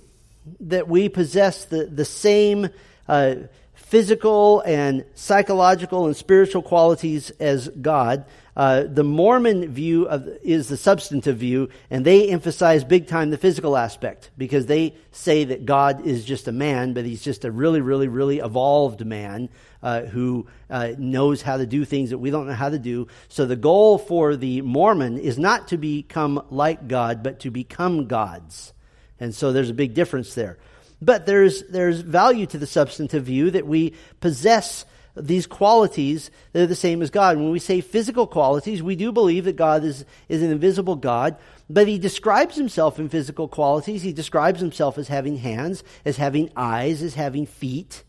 that 0.61 0.87
we 0.87 1.09
possess 1.09 1.65
the, 1.65 1.85
the 1.85 2.05
same 2.05 2.69
uh, 3.07 3.35
physical 3.73 4.61
and 4.61 5.03
psychological 5.15 6.05
and 6.05 6.15
spiritual 6.15 6.61
qualities 6.61 7.31
as 7.39 7.67
God. 7.69 8.25
Uh, 8.55 8.83
the 8.83 9.03
Mormon 9.03 9.71
view 9.71 10.05
of, 10.07 10.27
is 10.43 10.67
the 10.67 10.77
substantive 10.77 11.37
view, 11.37 11.69
and 11.89 12.03
they 12.03 12.29
emphasize 12.29 12.83
big 12.83 13.07
time 13.07 13.29
the 13.29 13.37
physical 13.37 13.77
aspect 13.77 14.31
because 14.37 14.65
they 14.65 14.93
say 15.11 15.45
that 15.45 15.65
God 15.65 16.05
is 16.05 16.25
just 16.25 16.47
a 16.47 16.51
man, 16.51 16.93
but 16.93 17.05
he's 17.05 17.23
just 17.23 17.45
a 17.45 17.51
really, 17.51 17.81
really, 17.81 18.09
really 18.09 18.39
evolved 18.39 19.05
man 19.05 19.49
uh, 19.81 20.01
who 20.01 20.45
uh, 20.69 20.91
knows 20.97 21.41
how 21.41 21.57
to 21.57 21.65
do 21.65 21.85
things 21.85 22.09
that 22.09 22.17
we 22.17 22.31
don't 22.31 22.47
know 22.47 22.53
how 22.53 22.69
to 22.69 22.79
do. 22.79 23.07
So 23.29 23.45
the 23.45 23.55
goal 23.55 23.97
for 23.97 24.35
the 24.35 24.61
Mormon 24.61 25.17
is 25.17 25.39
not 25.39 25.69
to 25.69 25.77
become 25.77 26.43
like 26.49 26.87
God, 26.87 27.23
but 27.23 27.39
to 27.39 27.51
become 27.51 28.07
gods. 28.07 28.73
And 29.19 29.33
so 29.33 29.51
there's 29.51 29.69
a 29.69 29.73
big 29.73 29.93
difference 29.93 30.33
there. 30.33 30.57
But 31.01 31.25
there's, 31.25 31.63
there's 31.63 32.01
value 32.01 32.45
to 32.47 32.57
the 32.57 32.67
substantive 32.67 33.25
view 33.25 33.51
that 33.51 33.65
we 33.65 33.93
possess 34.19 34.85
these 35.15 35.47
qualities 35.47 36.31
that 36.53 36.63
are 36.63 36.67
the 36.67 36.75
same 36.75 37.01
as 37.01 37.09
God. 37.09 37.37
When 37.37 37.51
we 37.51 37.59
say 37.59 37.81
physical 37.81 38.27
qualities, 38.27 38.83
we 38.83 38.95
do 38.95 39.11
believe 39.11 39.45
that 39.45 39.55
God 39.55 39.83
is, 39.83 40.05
is 40.27 40.41
an 40.41 40.51
invisible 40.51 40.95
God, 40.95 41.37
but 41.69 41.87
he 41.87 41.99
describes 41.99 42.55
himself 42.55 42.99
in 42.99 43.09
physical 43.09 43.47
qualities. 43.47 44.01
He 44.01 44.13
describes 44.13 44.59
himself 44.59 44.97
as 44.97 45.07
having 45.07 45.37
hands, 45.37 45.83
as 46.05 46.17
having 46.17 46.51
eyes, 46.55 47.01
as 47.01 47.15
having 47.15 47.45
feet, 47.45 48.03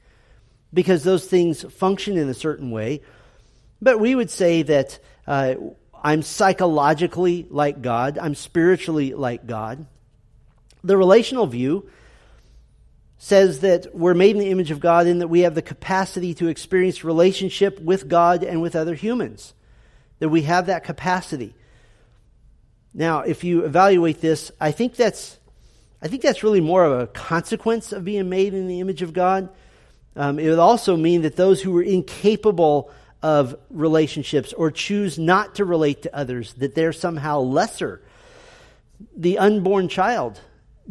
because 0.72 1.02
those 1.02 1.26
things 1.26 1.62
function 1.62 2.16
in 2.16 2.28
a 2.28 2.34
certain 2.34 2.70
way. 2.70 3.02
But 3.82 3.98
we 3.98 4.14
would 4.14 4.30
say 4.30 4.62
that 4.62 4.98
uh, 5.26 5.54
I'm 6.02 6.22
psychologically 6.22 7.46
like 7.50 7.82
God, 7.82 8.18
I'm 8.18 8.34
spiritually 8.34 9.14
like 9.14 9.46
God. 9.46 9.86
The 10.82 10.96
relational 10.96 11.46
view 11.46 11.88
says 13.18 13.60
that 13.60 13.94
we're 13.94 14.14
made 14.14 14.34
in 14.34 14.40
the 14.40 14.50
image 14.50 14.70
of 14.70 14.80
God 14.80 15.06
and 15.06 15.20
that 15.20 15.28
we 15.28 15.40
have 15.40 15.54
the 15.54 15.62
capacity 15.62 16.32
to 16.34 16.48
experience 16.48 17.04
relationship 17.04 17.78
with 17.80 18.08
God 18.08 18.42
and 18.42 18.62
with 18.62 18.74
other 18.74 18.94
humans. 18.94 19.52
That 20.20 20.30
we 20.30 20.42
have 20.42 20.66
that 20.66 20.84
capacity. 20.84 21.54
Now, 22.94 23.20
if 23.20 23.44
you 23.44 23.64
evaluate 23.64 24.20
this, 24.20 24.50
I 24.60 24.72
think 24.72 24.96
that's 24.96 25.38
I 26.02 26.08
think 26.08 26.22
that's 26.22 26.42
really 26.42 26.62
more 26.62 26.82
of 26.84 26.98
a 26.98 27.06
consequence 27.08 27.92
of 27.92 28.06
being 28.06 28.30
made 28.30 28.54
in 28.54 28.68
the 28.68 28.80
image 28.80 29.02
of 29.02 29.12
God. 29.12 29.50
Um, 30.16 30.38
it 30.38 30.48
would 30.48 30.58
also 30.58 30.96
mean 30.96 31.22
that 31.22 31.36
those 31.36 31.60
who 31.60 31.76
are 31.76 31.82
incapable 31.82 32.90
of 33.22 33.54
relationships 33.68 34.54
or 34.54 34.70
choose 34.70 35.18
not 35.18 35.56
to 35.56 35.64
relate 35.66 36.02
to 36.02 36.16
others, 36.16 36.54
that 36.54 36.74
they're 36.74 36.94
somehow 36.94 37.40
lesser. 37.40 38.00
The 39.14 39.38
unborn 39.38 39.88
child 39.88 40.40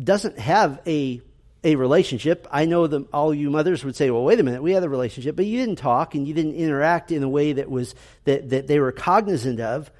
doesn't 0.03 0.39
have 0.39 0.81
a 0.87 1.21
a 1.61 1.75
relationship. 1.75 2.47
I 2.51 2.63
know 2.65 2.87
that 2.87 3.07
all 3.13 3.33
you 3.33 3.49
mothers 3.49 3.83
would 3.83 3.95
say, 3.95 4.09
"Well, 4.09 4.23
wait 4.23 4.39
a 4.39 4.43
minute, 4.43 4.63
we 4.63 4.71
had 4.71 4.83
a 4.83 4.89
relationship, 4.89 5.35
but 5.35 5.45
you 5.45 5.59
didn't 5.59 5.75
talk 5.75 6.15
and 6.15 6.27
you 6.27 6.33
didn't 6.33 6.55
interact 6.55 7.11
in 7.11 7.21
a 7.21 7.29
way 7.29 7.53
that 7.53 7.69
was 7.69 7.95
that 8.23 8.49
that 8.49 8.67
they 8.67 8.79
were 8.79 8.91
cognizant 8.91 9.59
of." 9.59 9.91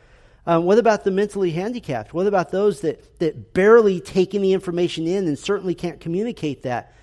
Um, 0.48 0.64
what 0.64 0.78
about 0.78 1.04
the 1.04 1.12
mentally 1.12 1.52
handicapped? 1.52 2.14
What 2.14 2.28
about 2.28 2.52
those 2.52 2.82
that 2.82 3.20
that 3.20 3.54
barely 3.54 4.00
take 4.00 4.34
any 4.34 4.54
information 4.54 5.06
in 5.06 5.28
and 5.28 5.38
certainly 5.38 5.76
can't 5.76 6.00
communicate 6.00 6.64
that? 6.64 6.94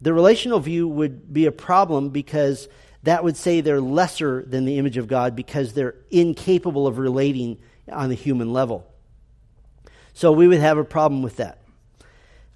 The 0.00 0.12
relational 0.12 0.58
view 0.58 0.88
would 0.88 1.32
be 1.32 1.46
a 1.46 1.52
problem 1.52 2.10
because 2.10 2.68
that 3.04 3.22
would 3.22 3.36
say 3.36 3.60
they're 3.60 3.80
lesser 3.80 4.42
than 4.42 4.64
the 4.64 4.78
image 4.78 4.96
of 4.96 5.06
God 5.06 5.36
because 5.36 5.72
they're 5.72 5.94
incapable 6.10 6.86
of 6.86 6.98
relating 6.98 7.58
on 7.90 8.08
the 8.08 8.14
human 8.14 8.52
level. 8.52 8.90
So 10.14 10.32
we 10.32 10.48
would 10.48 10.60
have 10.60 10.78
a 10.78 10.84
problem 10.84 11.22
with 11.22 11.36
that 11.36 11.58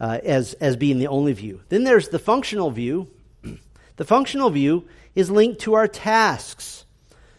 uh, 0.00 0.18
as, 0.24 0.54
as 0.54 0.76
being 0.76 0.98
the 0.98 1.08
only 1.08 1.32
view. 1.32 1.60
Then 1.68 1.84
there's 1.84 2.08
the 2.08 2.18
functional 2.18 2.70
view. 2.70 3.08
the 3.96 4.04
functional 4.04 4.50
view 4.50 4.86
is 5.14 5.30
linked 5.30 5.60
to 5.62 5.74
our 5.74 5.88
tasks, 5.88 6.84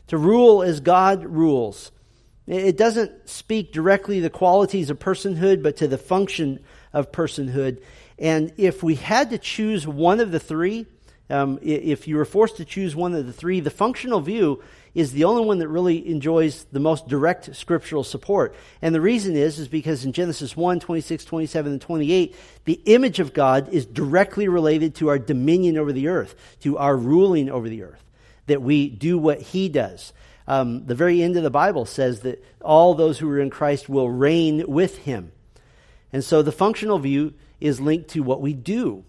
to 0.08 0.18
rule 0.18 0.64
as 0.64 0.80
God 0.80 1.24
rules. 1.26 1.92
It 2.48 2.78
doesn't 2.78 3.30
speak 3.30 3.72
directly 3.72 4.18
to 4.18 4.24
the 4.24 4.30
qualities 4.30 4.90
of 4.90 4.98
personhood, 4.98 5.62
but 5.62 5.78
to 5.78 5.88
the 5.88 6.00
function 6.00 6.60
of 6.92 7.12
personhood. 7.12 7.82
And 8.18 8.52
if 8.58 8.82
we 8.82 8.96
had 8.96 9.30
to 9.30 9.38
choose 9.38 9.88
one 9.88 10.20
of 10.20 10.32
the 10.32 10.40
three, 10.40 10.88
um, 11.30 11.60
if 11.62 12.08
you 12.08 12.18
were 12.18 12.26
forced 12.26 12.58
to 12.58 12.66
choose 12.66 12.96
one 12.96 13.14
of 13.14 13.28
the 13.28 13.34
three, 13.34 13.60
the 13.60 13.70
functional 13.70 14.20
view 14.20 14.64
is 14.94 15.12
the 15.12 15.24
only 15.24 15.46
one 15.46 15.60
that 15.60 15.68
really 15.68 16.08
enjoys 16.10 16.66
the 16.72 16.80
most 16.80 17.08
direct 17.08 17.56
scriptural 17.56 18.04
support. 18.04 18.56
And 18.82 18.94
the 18.94 19.02
reason 19.02 19.36
is, 19.36 19.60
is 19.60 19.68
because 19.68 20.06
in 20.06 20.14
Genesis 20.14 20.58
1, 20.58 20.80
26, 20.80 21.26
27, 21.26 21.72
and 21.74 21.82
28, 21.82 22.36
the 22.66 22.82
image 22.86 23.20
of 23.20 23.34
God 23.34 23.70
is 23.70 23.86
directly 23.86 24.48
related 24.48 24.96
to 24.96 25.10
our 25.10 25.20
dominion 25.20 25.78
over 25.78 25.92
the 25.92 26.08
earth, 26.08 26.36
to 26.62 26.78
our 26.78 26.96
ruling 26.96 27.50
over 27.50 27.70
the 27.70 27.84
earth, 27.84 28.04
that 28.48 28.62
we 28.62 28.90
do 28.90 29.18
what 29.18 29.42
He 29.42 29.70
does. 29.70 30.14
Um, 30.48 30.86
the 30.86 30.96
very 30.96 31.22
end 31.22 31.38
of 31.38 31.44
the 31.44 31.52
Bible 31.52 31.86
says 31.86 32.22
that 32.22 32.44
all 32.62 32.96
those 32.96 33.20
who 33.20 33.30
are 33.30 33.40
in 33.40 33.52
Christ 33.52 33.88
will 33.88 34.10
reign 34.10 34.66
with 34.68 34.98
Him. 35.00 35.32
And 36.12 36.24
so 36.24 36.42
the 36.42 36.52
functional 36.52 36.98
view 36.98 37.36
is 37.62 37.80
linked 37.80 38.10
to 38.12 38.22
what 38.22 38.42
we 38.42 38.54
do. 38.54 39.04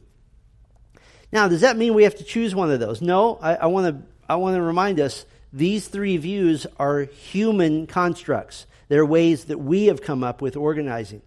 Now, 1.32 1.48
does 1.48 1.60
that 1.60 1.76
mean 1.76 1.94
we 1.94 2.04
have 2.04 2.16
to 2.16 2.24
choose 2.24 2.54
one 2.54 2.70
of 2.70 2.80
those? 2.80 3.00
No, 3.00 3.36
I 3.36 3.66
want 3.66 3.86
to 3.86 4.10
I 4.28 4.36
want 4.36 4.56
to 4.56 4.62
remind 4.62 5.00
us 5.00 5.24
these 5.52 5.88
three 5.88 6.16
views 6.16 6.66
are 6.78 7.02
human 7.02 7.86
constructs. 7.86 8.66
They're 8.88 9.06
ways 9.06 9.46
that 9.46 9.58
we 9.58 9.86
have 9.86 10.02
come 10.02 10.22
up 10.22 10.42
with 10.42 10.56
organizing. 10.56 11.22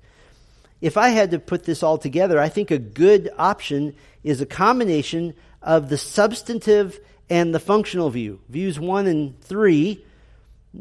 If 0.82 0.98
I 0.98 1.10
had 1.10 1.32
to 1.32 1.40
put 1.40 1.64
this 1.64 1.84
all 1.84 1.98
together, 1.98 2.40
I 2.40 2.50
think 2.50 2.72
a 2.72 2.78
good 2.78 3.30
option 3.38 3.96
is 4.24 4.42
a 4.42 4.46
combination 4.46 5.34
of 5.62 5.90
the 5.90 5.98
substantive 5.98 7.00
and 7.30 7.56
the 7.56 7.60
functional 7.60 8.10
view, 8.10 8.42
views 8.50 8.80
one 8.80 9.08
and 9.08 9.40
three, 9.42 10.04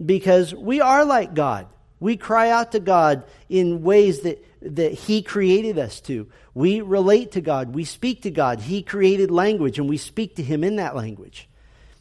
because 0.04 0.54
we 0.54 0.80
are 0.80 1.04
like 1.04 1.34
God. 1.34 1.66
We 2.00 2.16
cry 2.16 2.50
out 2.50 2.72
to 2.72 2.80
God 2.80 3.24
in 3.48 3.82
ways 3.82 4.20
that, 4.20 4.44
that 4.62 4.92
He 4.92 5.22
created 5.22 5.78
us 5.78 6.00
to. 6.02 6.28
We 6.52 6.80
relate 6.80 7.32
to 7.32 7.40
God. 7.40 7.74
We 7.74 7.84
speak 7.84 8.22
to 8.22 8.30
God. 8.30 8.58
He 8.58 8.82
created 8.82 9.30
language, 9.30 9.78
and 9.78 9.88
we 9.88 9.98
speak 9.98 10.36
to 10.36 10.42
Him 10.42 10.64
in 10.64 10.76
that 10.76 10.96
language. 10.96 11.48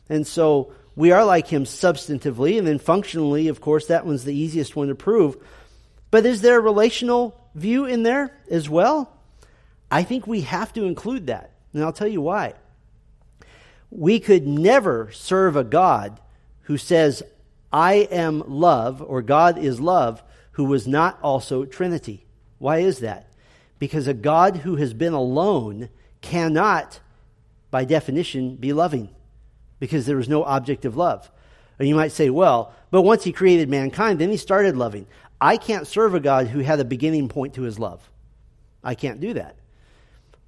And 0.10 0.26
so 0.26 0.74
we 0.96 1.12
are 1.12 1.24
like 1.24 1.48
him 1.48 1.64
substantively, 1.64 2.58
and 2.58 2.68
then 2.68 2.80
functionally, 2.80 3.48
of 3.48 3.62
course, 3.62 3.88
that 3.88 4.06
one's 4.06 4.26
the 4.26 4.36
easiest 4.36 4.76
one 4.76 4.90
to 4.90 4.96
prove. 4.96 5.38
But 6.10 6.26
is 6.26 6.42
there 6.42 6.58
a 6.58 6.62
relational 6.62 7.40
view 7.56 7.86
in 7.86 8.04
there 8.04 8.38
as 8.50 8.70
well? 8.70 9.18
I 9.90 10.04
think 10.04 10.28
we 10.28 10.42
have 10.42 10.74
to 10.74 10.84
include 10.84 11.28
that. 11.28 11.52
And 11.74 11.84
I'll 11.84 11.94
tell 11.94 12.08
you 12.08 12.22
why. 12.22 12.54
We 13.90 14.20
could 14.20 14.48
never 14.48 15.12
serve 15.12 15.56
a 15.56 15.64
God 15.64 16.20
who 16.64 16.78
says, 16.78 17.24
I 17.72 17.94
am 18.12 18.44
love, 18.48 19.02
or 19.02 19.22
God 19.22 19.58
is 19.58 19.80
love, 19.80 20.22
who 20.54 20.66
was 20.66 20.88
not 20.88 21.18
also 21.22 21.64
Trinity. 21.64 22.26
Why 22.58 22.80
is 22.80 23.00
that? 23.00 23.32
Because 23.80 24.08
a 24.08 24.14
God 24.14 24.58
who 24.58 24.76
has 24.76 24.94
been 24.94 25.14
alone 25.14 25.90
cannot, 26.20 27.00
by 27.70 27.86
definition, 27.86 28.56
be 28.56 28.74
loving 28.74 29.10
because 29.82 30.06
there 30.06 30.16
was 30.16 30.30
no 30.30 30.44
object 30.44 30.86
of 30.86 30.96
love. 30.96 31.30
And 31.80 31.88
you 31.90 31.96
might 31.96 32.12
say, 32.12 32.30
well, 32.30 32.72
but 32.92 33.02
once 33.02 33.24
he 33.24 33.32
created 33.32 33.68
mankind, 33.68 34.20
then 34.20 34.30
he 34.30 34.38
started 34.38 34.78
loving. 34.78 35.08
I 35.42 35.58
can't 35.58 35.88
serve 35.88 36.14
a 36.14 36.20
God 36.20 36.48
who 36.48 36.60
had 36.60 36.80
a 36.80 36.86
beginning 36.86 37.30
point 37.30 37.56
to 37.56 37.64
his 37.64 37.80
love. 37.80 38.08
I 38.84 38.94
can't 38.94 39.20
do 39.20 39.34
that. 39.34 39.56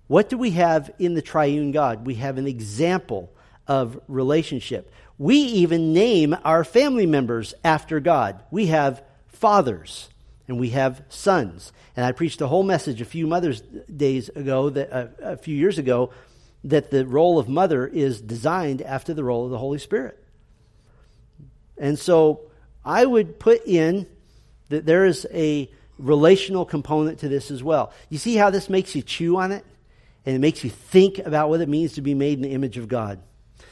What 0.05 0.29
do 0.29 0.37
we 0.37 0.51
have 0.51 0.91
in 0.99 1.15
the 1.15 1.21
triune 1.23 1.71
God? 1.71 2.05
We 2.05 2.15
have 2.15 2.37
an 2.37 2.45
example 2.45 3.33
of 3.67 3.99
relationship. 4.07 4.91
We 5.17 5.37
even 5.37 5.93
name 5.93 6.37
our 6.43 6.63
family 6.63 7.07
members 7.07 7.55
after 7.63 7.99
God. 7.99 8.39
We 8.51 8.67
have 8.67 9.01
fathers 9.29 10.09
and 10.47 10.59
we 10.59 10.69
have 10.69 11.01
sons. 11.09 11.73
And 11.95 12.05
I 12.05 12.11
preached 12.11 12.41
a 12.41 12.47
whole 12.47 12.61
message 12.61 13.01
a 13.01 13.05
few 13.05 13.25
Mother's 13.25 13.61
Days 13.61 14.29
ago, 14.29 14.69
that, 14.69 14.93
uh, 14.93 15.07
a 15.23 15.37
few 15.37 15.55
years 15.55 15.79
ago, 15.79 16.11
that 16.63 16.91
the 16.91 17.05
role 17.05 17.39
of 17.39 17.49
mother 17.49 17.85
is 17.85 18.21
designed 18.21 18.81
after 18.81 19.13
the 19.13 19.23
role 19.23 19.45
of 19.45 19.51
the 19.51 19.57
Holy 19.57 19.79
Spirit. 19.79 20.17
And 21.77 21.99
so 21.99 22.41
I 22.85 23.05
would 23.05 23.39
put 23.39 23.65
in 23.65 24.07
that 24.69 24.85
there 24.85 25.05
is 25.05 25.27
a 25.33 25.69
relational 25.97 26.65
component 26.65 27.19
to 27.19 27.29
this 27.29 27.51
as 27.51 27.63
well. 27.63 27.91
You 28.09 28.17
see 28.17 28.35
how 28.35 28.49
this 28.49 28.69
makes 28.69 28.95
you 28.95 29.01
chew 29.01 29.37
on 29.37 29.51
it? 29.51 29.65
And 30.25 30.35
it 30.35 30.39
makes 30.39 30.63
you 30.63 30.69
think 30.69 31.19
about 31.19 31.49
what 31.49 31.61
it 31.61 31.67
means 31.67 31.93
to 31.93 32.01
be 32.01 32.13
made 32.13 32.37
in 32.37 32.43
the 32.43 32.51
image 32.51 32.77
of 32.77 32.87
God. 32.87 33.19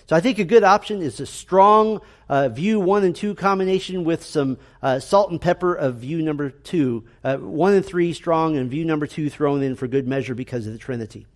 So 0.08 0.16
I 0.16 0.20
think 0.20 0.40
a 0.40 0.44
good 0.44 0.64
option 0.64 1.02
is 1.02 1.22
a 1.22 1.26
strong 1.26 2.02
uh, 2.28 2.50
view 2.50 2.82
one 2.82 3.06
and 3.06 3.16
two 3.16 3.34
combination 3.34 4.04
with 4.04 4.26
some 4.26 4.58
uh, 4.82 5.00
salt 5.00 5.32
and 5.32 5.40
pepper 5.40 5.74
of 5.74 5.96
view 5.96 6.22
number 6.22 6.50
two. 6.50 7.06
Uh, 7.24 7.38
one 7.38 7.74
and 7.74 7.86
three 7.86 8.12
strong 8.12 8.58
and 8.58 8.70
view 8.70 8.84
number 8.84 9.08
two 9.08 9.30
thrown 9.30 9.64
in 9.64 9.76
for 9.76 9.88
good 9.88 10.08
measure 10.08 10.36
because 10.36 10.68
of 10.68 10.74
the 10.74 10.80
Trinity. 10.80 11.28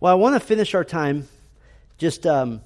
Well, 0.00 0.10
I 0.10 0.14
want 0.14 0.34
to 0.34 0.40
finish 0.40 0.74
our 0.74 0.82
time 0.82 1.28
just 1.98 2.26
um, 2.26 2.62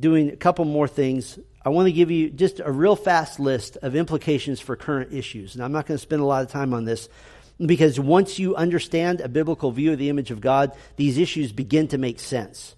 doing 0.00 0.30
a 0.30 0.36
couple 0.36 0.64
more 0.64 0.88
things. 0.88 1.38
I 1.62 1.68
want 1.68 1.88
to 1.88 1.92
give 1.92 2.10
you 2.10 2.30
just 2.30 2.58
a 2.58 2.72
real 2.72 2.96
fast 2.96 3.38
list 3.38 3.76
of 3.82 3.94
implications 3.94 4.60
for 4.60 4.74
current 4.74 5.12
issues. 5.12 5.54
And 5.54 5.62
I'm 5.62 5.72
not 5.72 5.84
going 5.84 5.98
to 5.98 6.02
spend 6.02 6.22
a 6.22 6.24
lot 6.24 6.42
of 6.42 6.50
time 6.50 6.72
on 6.72 6.86
this 6.86 7.10
because 7.58 8.00
once 8.00 8.38
you 8.38 8.56
understand 8.56 9.20
a 9.20 9.28
biblical 9.28 9.72
view 9.72 9.92
of 9.92 9.98
the 9.98 10.08
image 10.08 10.30
of 10.30 10.40
God, 10.40 10.72
these 10.96 11.18
issues 11.18 11.52
begin 11.52 11.86
to 11.88 11.98
make 11.98 12.18
sense. 12.18 12.74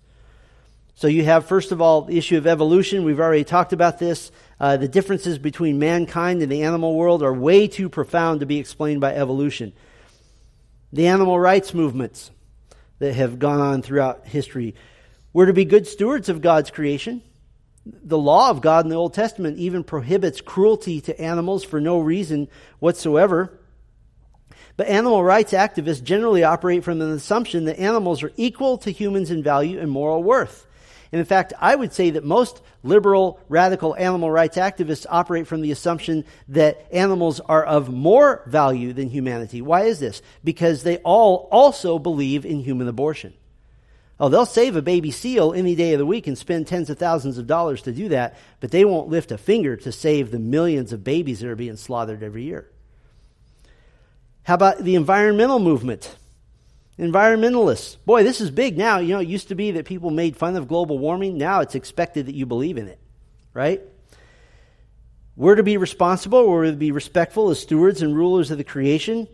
So 0.97 1.07
you 1.07 1.24
have, 1.24 1.47
first 1.47 1.70
of 1.70 1.80
all, 1.80 2.03
the 2.03 2.18
issue 2.18 2.39
of 2.39 2.49
evolution. 2.49 3.05
We've 3.05 3.20
already 3.20 3.45
talked 3.45 3.72
about 3.72 4.01
this. 4.01 4.32
Uh, 4.59 4.78
the 4.78 4.89
differences 4.89 5.39
between 5.39 5.78
mankind 5.78 6.43
and 6.43 6.51
the 6.51 6.64
animal 6.64 6.97
world 6.97 7.22
are 7.22 7.32
way 7.32 7.68
too 7.68 7.89
profound 7.89 8.41
to 8.41 8.47
be 8.47 8.59
explained 8.59 9.01
by 9.01 9.14
evolution. 9.14 9.72
The 10.93 11.07
animal 11.07 11.39
rights 11.39 11.72
movements 11.72 12.32
that 12.99 13.14
have 13.14 13.38
gone 13.38 13.61
on 13.61 13.82
throughout 13.82 14.26
history. 14.26 14.74
We're 15.32 15.47
to 15.47 15.53
be 15.53 15.64
good 15.64 15.86
stewards 15.86 16.28
of 16.28 16.40
God's 16.40 16.70
creation. 16.70 17.22
The 17.84 18.18
law 18.18 18.51
of 18.51 18.61
God 18.61 18.84
in 18.84 18.90
the 18.90 18.97
Old 18.97 19.14
Testament 19.14 19.59
even 19.59 19.84
prohibits 19.84 20.40
cruelty 20.40 21.01
to 21.03 21.20
animals 21.20 21.62
for 21.62 21.80
no 21.80 21.99
reason 21.99 22.49
whatsoever. 22.78 23.61
But 24.76 24.88
animal 24.88 25.22
rights 25.22 25.53
activists 25.53 26.03
generally 26.03 26.42
operate 26.42 26.84
from 26.84 27.01
an 27.01 27.11
assumption 27.11 27.64
that 27.66 27.78
animals 27.78 28.22
are 28.22 28.32
equal 28.36 28.78
to 28.78 28.90
humans 28.90 29.30
in 29.30 29.42
value 29.42 29.78
and 29.78 29.90
moral 29.90 30.22
worth. 30.22 30.66
And 31.12 31.18
in 31.20 31.24
fact, 31.24 31.52
I 31.61 31.74
would 31.74 31.92
say 31.92 32.11
that 32.11 32.24
most 32.24 32.61
liberal, 32.82 33.40
radical 33.48 33.94
animal 33.96 34.30
rights 34.30 34.57
activists 34.57 35.07
operate 35.09 35.46
from 35.46 35.61
the 35.61 35.72
assumption 35.72 36.24
that 36.48 36.86
animals 36.92 37.40
are 37.40 37.64
of 37.64 37.88
more 37.88 38.42
value 38.46 38.92
than 38.92 39.09
humanity. 39.09 39.62
Why 39.62 39.82
is 39.82 39.98
this? 39.98 40.22
Because 40.42 40.82
they 40.82 40.98
all 40.98 41.48
also 41.50 41.98
believe 41.98 42.44
in 42.44 42.61
human 42.61 42.88
abortion. 42.88 43.34
Oh, 44.18 44.30
they'll 44.30 44.46
save 44.46 44.76
a 44.76 44.82
baby 44.82 45.11
seal 45.11 45.52
any 45.52 45.74
day 45.74 45.92
of 45.92 45.98
the 45.98 46.07
week 46.07 46.26
and 46.26 46.38
spend 46.38 46.66
tens 46.66 46.88
of 46.88 46.98
thousands 46.98 47.36
of 47.36 47.46
dollars 47.46 47.82
to 47.82 47.92
do 47.92 48.09
that, 48.09 48.36
but 48.61 48.70
they 48.70 48.84
won't 48.84 49.09
lift 49.09 49.30
a 49.30 49.36
finger 49.36 49.76
to 49.76 49.92
save 49.92 50.30
the 50.30 50.38
millions 50.38 50.92
of 50.92 51.04
babies 51.04 51.40
that 51.40 51.50
are 51.50 51.57
being 51.57 51.76
slaughtered 51.76 52.22
every 52.22 52.44
year. 52.44 52.70
How 54.44 54.54
about 54.54 54.78
the 54.78 54.94
environmental 54.94 55.59
movement? 55.59 56.16
Environmentalists. 56.99 57.97
Boy, 58.07 58.22
this 58.22 58.40
is 58.40 58.51
big 58.51 58.78
now. 58.78 58.99
You 58.99 59.14
know, 59.14 59.20
it 59.20 59.28
used 59.28 59.49
to 59.49 59.55
be 59.55 59.72
that 59.72 59.84
people 59.84 60.11
made 60.11 60.36
fun 60.36 60.57
of 60.57 60.68
global 60.68 60.99
warming. 60.99 61.36
Now 61.36 61.61
it's 61.61 61.74
expected 61.74 62.26
that 62.26 62.34
you 62.34 62.47
believe 62.47 62.78
in 62.78 62.88
it, 62.88 62.99
right? 63.53 63.82
We're 65.36 65.57
to 65.57 65.62
be 65.62 65.76
responsible, 65.76 66.49
we're 66.49 66.70
to 66.70 66.72
be 66.72 66.92
respectful 66.92 67.51
as 67.51 67.61
stewards 67.61 68.01
and 68.01 68.16
rulers 68.16 68.51
of 68.51 68.57
the 68.57 68.64
creation, 68.64 69.28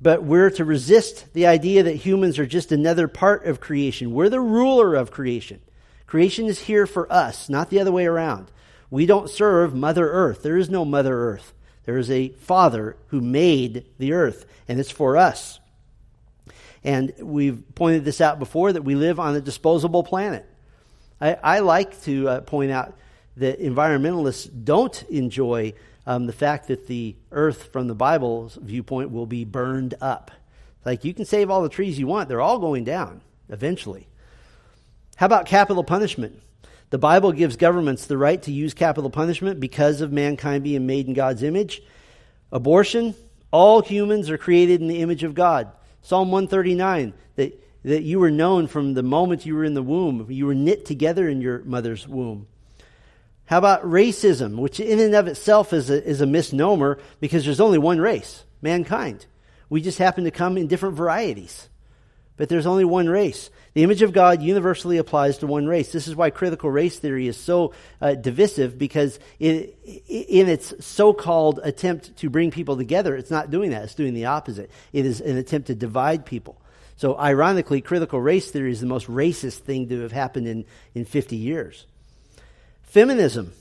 but 0.00 0.22
we're 0.22 0.50
to 0.50 0.64
resist 0.64 1.32
the 1.34 1.48
idea 1.48 1.82
that 1.82 1.96
humans 1.96 2.38
are 2.38 2.46
just 2.46 2.70
another 2.70 3.08
part 3.08 3.44
of 3.44 3.58
creation. 3.58 4.12
We're 4.12 4.28
the 4.28 4.40
ruler 4.40 4.94
of 4.94 5.10
creation. 5.10 5.60
Creation 6.06 6.46
is 6.46 6.60
here 6.60 6.86
for 6.86 7.12
us, 7.12 7.48
not 7.48 7.70
the 7.70 7.80
other 7.80 7.90
way 7.90 8.06
around. 8.06 8.52
We 8.88 9.06
don't 9.06 9.28
serve 9.28 9.74
Mother 9.74 10.08
Earth. 10.08 10.44
There 10.44 10.56
is 10.56 10.70
no 10.70 10.84
Mother 10.84 11.18
Earth. 11.18 11.52
There 11.86 11.98
is 11.98 12.10
a 12.10 12.28
Father 12.28 12.96
who 13.08 13.20
made 13.20 13.84
the 13.98 14.12
earth, 14.12 14.46
and 14.68 14.78
it's 14.78 14.92
for 14.92 15.16
us. 15.16 15.58
And 16.86 17.12
we've 17.18 17.62
pointed 17.74 18.04
this 18.04 18.20
out 18.20 18.38
before 18.38 18.72
that 18.72 18.82
we 18.82 18.94
live 18.94 19.18
on 19.18 19.34
a 19.34 19.40
disposable 19.40 20.04
planet. 20.04 20.46
I, 21.20 21.34
I 21.34 21.58
like 21.58 22.00
to 22.02 22.28
uh, 22.28 22.40
point 22.42 22.70
out 22.70 22.96
that 23.38 23.60
environmentalists 23.60 24.48
don't 24.64 25.02
enjoy 25.10 25.74
um, 26.06 26.26
the 26.26 26.32
fact 26.32 26.68
that 26.68 26.86
the 26.86 27.16
earth, 27.32 27.72
from 27.72 27.88
the 27.88 27.94
Bible's 27.96 28.54
viewpoint, 28.54 29.10
will 29.10 29.26
be 29.26 29.44
burned 29.44 29.94
up. 30.00 30.30
Like 30.84 31.04
you 31.04 31.12
can 31.12 31.24
save 31.24 31.50
all 31.50 31.62
the 31.62 31.68
trees 31.68 31.98
you 31.98 32.06
want, 32.06 32.28
they're 32.28 32.40
all 32.40 32.60
going 32.60 32.84
down 32.84 33.20
eventually. 33.48 34.06
How 35.16 35.26
about 35.26 35.46
capital 35.46 35.82
punishment? 35.82 36.40
The 36.90 36.98
Bible 36.98 37.32
gives 37.32 37.56
governments 37.56 38.06
the 38.06 38.16
right 38.16 38.40
to 38.42 38.52
use 38.52 38.74
capital 38.74 39.10
punishment 39.10 39.58
because 39.58 40.02
of 40.02 40.12
mankind 40.12 40.62
being 40.62 40.86
made 40.86 41.08
in 41.08 41.14
God's 41.14 41.42
image. 41.42 41.82
Abortion, 42.52 43.16
all 43.50 43.82
humans 43.82 44.30
are 44.30 44.38
created 44.38 44.80
in 44.80 44.86
the 44.86 45.00
image 45.00 45.24
of 45.24 45.34
God. 45.34 45.72
Psalm 46.06 46.30
139, 46.30 47.14
that, 47.34 47.60
that 47.82 48.04
you 48.04 48.20
were 48.20 48.30
known 48.30 48.68
from 48.68 48.94
the 48.94 49.02
moment 49.02 49.44
you 49.44 49.56
were 49.56 49.64
in 49.64 49.74
the 49.74 49.82
womb. 49.82 50.30
You 50.30 50.46
were 50.46 50.54
knit 50.54 50.84
together 50.86 51.28
in 51.28 51.40
your 51.40 51.64
mother's 51.64 52.06
womb. 52.06 52.46
How 53.46 53.58
about 53.58 53.82
racism, 53.82 54.58
which 54.58 54.78
in 54.78 55.00
and 55.00 55.16
of 55.16 55.26
itself 55.26 55.72
is 55.72 55.90
a, 55.90 56.08
is 56.08 56.20
a 56.20 56.26
misnomer 56.26 57.00
because 57.18 57.44
there's 57.44 57.58
only 57.58 57.78
one 57.78 58.00
race, 58.00 58.44
mankind. 58.62 59.26
We 59.68 59.82
just 59.82 59.98
happen 59.98 60.22
to 60.22 60.30
come 60.30 60.56
in 60.56 60.68
different 60.68 60.94
varieties. 60.94 61.68
But 62.36 62.50
there's 62.50 62.66
only 62.66 62.84
one 62.84 63.08
race. 63.08 63.50
The 63.76 63.82
image 63.82 64.00
of 64.00 64.14
God 64.14 64.40
universally 64.40 64.96
applies 64.96 65.36
to 65.38 65.46
one 65.46 65.66
race. 65.66 65.92
This 65.92 66.08
is 66.08 66.16
why 66.16 66.30
critical 66.30 66.70
race 66.70 66.98
theory 66.98 67.28
is 67.28 67.36
so 67.36 67.74
uh, 68.00 68.14
divisive 68.14 68.78
because 68.78 69.18
it, 69.38 69.78
in 70.08 70.48
its 70.48 70.72
so-called 70.82 71.60
attempt 71.62 72.16
to 72.16 72.30
bring 72.30 72.50
people 72.50 72.78
together, 72.78 73.14
it's 73.14 73.30
not 73.30 73.50
doing 73.50 73.72
that. 73.72 73.84
It's 73.84 73.94
doing 73.94 74.14
the 74.14 74.24
opposite. 74.24 74.70
It 74.94 75.04
is 75.04 75.20
an 75.20 75.36
attempt 75.36 75.66
to 75.66 75.74
divide 75.74 76.24
people. 76.24 76.58
So 76.96 77.18
ironically, 77.18 77.82
critical 77.82 78.18
race 78.18 78.50
theory 78.50 78.72
is 78.72 78.80
the 78.80 78.86
most 78.86 79.08
racist 79.08 79.58
thing 79.58 79.90
to 79.90 80.00
have 80.00 80.12
happened 80.12 80.48
in, 80.48 80.64
in 80.94 81.04
50 81.04 81.36
years. 81.36 81.84
Feminism. 82.84 83.52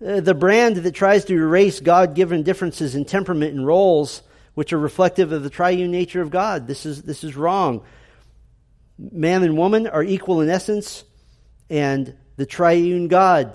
Uh, 0.00 0.20
the 0.20 0.34
brand 0.34 0.76
that 0.76 0.94
tries 0.94 1.24
to 1.24 1.34
erase 1.34 1.80
God-given 1.80 2.44
differences 2.44 2.94
in 2.94 3.04
temperament 3.04 3.56
and 3.56 3.66
roles 3.66 4.22
which 4.54 4.72
are 4.72 4.78
reflective 4.78 5.32
of 5.32 5.42
the 5.42 5.50
triune 5.50 5.90
nature 5.90 6.22
of 6.22 6.30
God. 6.30 6.68
This 6.68 6.86
is, 6.86 7.02
this 7.02 7.24
is 7.24 7.34
wrong 7.34 7.82
man 8.98 9.42
and 9.42 9.56
woman 9.56 9.86
are 9.86 10.02
equal 10.02 10.40
in 10.40 10.48
essence, 10.48 11.04
and 11.68 12.14
the 12.36 12.46
triune 12.46 13.08
God, 13.08 13.52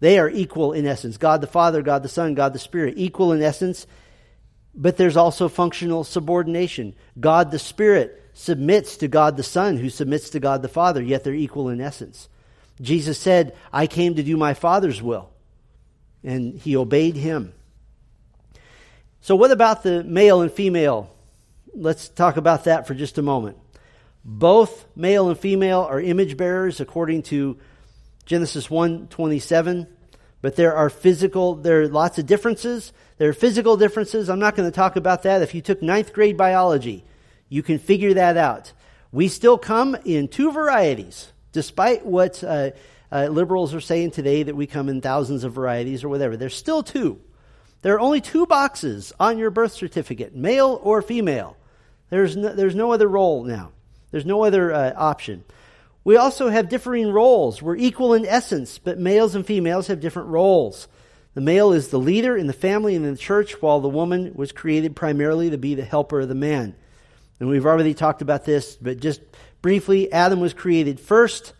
they 0.00 0.18
are 0.18 0.28
equal 0.28 0.72
in 0.72 0.86
essence. 0.86 1.16
God 1.16 1.40
the 1.40 1.46
Father, 1.46 1.82
God 1.82 2.02
the 2.02 2.08
Son, 2.08 2.34
God 2.34 2.52
the 2.52 2.58
Spirit, 2.58 2.94
equal 2.96 3.32
in 3.32 3.42
essence, 3.42 3.86
but 4.74 4.96
there's 4.96 5.16
also 5.16 5.48
functional 5.48 6.04
subordination. 6.04 6.94
God 7.18 7.50
the 7.50 7.58
Spirit 7.58 8.22
submits 8.34 8.96
to 8.98 9.08
God 9.08 9.36
the 9.36 9.42
Son, 9.42 9.76
who 9.76 9.90
submits 9.90 10.30
to 10.30 10.40
God 10.40 10.62
the 10.62 10.68
Father, 10.68 11.02
yet 11.02 11.24
they're 11.24 11.34
equal 11.34 11.68
in 11.68 11.80
essence. 11.80 12.28
Jesus 12.80 13.18
said, 13.18 13.54
I 13.72 13.86
came 13.86 14.14
to 14.14 14.22
do 14.22 14.36
my 14.36 14.54
Father's 14.54 15.02
will, 15.02 15.30
and 16.24 16.58
he 16.58 16.76
obeyed 16.76 17.16
him. 17.16 17.52
So, 19.20 19.36
what 19.36 19.52
about 19.52 19.82
the 19.82 20.02
male 20.02 20.42
and 20.42 20.50
female? 20.50 21.14
Let's 21.74 22.08
talk 22.08 22.36
about 22.36 22.64
that 22.64 22.86
for 22.86 22.94
just 22.94 23.18
a 23.18 23.22
moment. 23.22 23.56
Both 24.24 24.86
male 24.94 25.28
and 25.28 25.38
female 25.38 25.80
are 25.80 26.00
image 26.00 26.36
bearers 26.36 26.80
according 26.80 27.22
to 27.24 27.58
Genesis 28.24 28.68
1:27, 28.68 29.88
but 30.40 30.54
there 30.54 30.74
are 30.74 30.90
physical 30.90 31.56
there 31.56 31.82
are 31.82 31.88
lots 31.88 32.18
of 32.18 32.26
differences. 32.26 32.92
There 33.18 33.28
are 33.28 33.34
physical 33.34 33.76
differences. 33.76 34.28
I'm 34.28 34.38
not 34.38 34.54
going 34.54 34.70
to 34.70 34.74
talk 34.74 34.96
about 34.96 35.24
that. 35.24 35.42
If 35.42 35.54
you 35.54 35.60
took 35.60 35.82
ninth 35.82 36.12
grade 36.12 36.36
biology, 36.36 37.04
you 37.48 37.62
can 37.62 37.78
figure 37.78 38.14
that 38.14 38.36
out. 38.36 38.72
We 39.10 39.28
still 39.28 39.58
come 39.58 39.96
in 40.04 40.28
two 40.28 40.52
varieties, 40.52 41.32
despite 41.50 42.06
what 42.06 42.42
uh, 42.44 42.70
uh, 43.10 43.26
liberals 43.26 43.74
are 43.74 43.80
saying 43.80 44.12
today 44.12 44.44
that 44.44 44.56
we 44.56 44.66
come 44.66 44.88
in 44.88 45.00
thousands 45.00 45.44
of 45.44 45.52
varieties 45.52 46.04
or 46.04 46.08
whatever. 46.08 46.36
There's 46.36 46.56
still 46.56 46.82
two. 46.82 47.20
There 47.82 47.94
are 47.94 48.00
only 48.00 48.20
two 48.20 48.46
boxes 48.46 49.12
on 49.18 49.36
your 49.36 49.50
birth 49.50 49.72
certificate, 49.72 50.34
male 50.34 50.80
or 50.82 51.02
female. 51.02 51.56
There's 52.08 52.36
no, 52.36 52.54
there's 52.54 52.76
no 52.76 52.92
other 52.92 53.08
role 53.08 53.42
now. 53.42 53.72
There's 54.12 54.24
no 54.24 54.44
other 54.44 54.72
uh, 54.72 54.92
option. 54.96 55.42
We 56.04 56.16
also 56.16 56.48
have 56.48 56.68
differing 56.68 57.10
roles. 57.10 57.60
We're 57.60 57.76
equal 57.76 58.14
in 58.14 58.26
essence, 58.26 58.78
but 58.78 58.98
males 58.98 59.34
and 59.34 59.44
females 59.44 59.88
have 59.88 60.00
different 60.00 60.28
roles. 60.28 60.86
The 61.34 61.40
male 61.40 61.72
is 61.72 61.88
the 61.88 61.98
leader 61.98 62.36
in 62.36 62.46
the 62.46 62.52
family 62.52 62.94
and 62.94 63.04
in 63.04 63.12
the 63.12 63.18
church, 63.18 63.60
while 63.62 63.80
the 63.80 63.88
woman 63.88 64.32
was 64.34 64.52
created 64.52 64.94
primarily 64.94 65.50
to 65.50 65.58
be 65.58 65.74
the 65.74 65.84
helper 65.84 66.20
of 66.20 66.28
the 66.28 66.34
man. 66.34 66.74
And 67.40 67.48
we've 67.48 67.66
already 67.66 67.94
talked 67.94 68.22
about 68.22 68.44
this, 68.44 68.76
but 68.76 69.00
just 69.00 69.20
briefly, 69.62 70.12
Adam 70.12 70.40
was 70.40 70.54
created 70.54 71.00
first. 71.00 71.54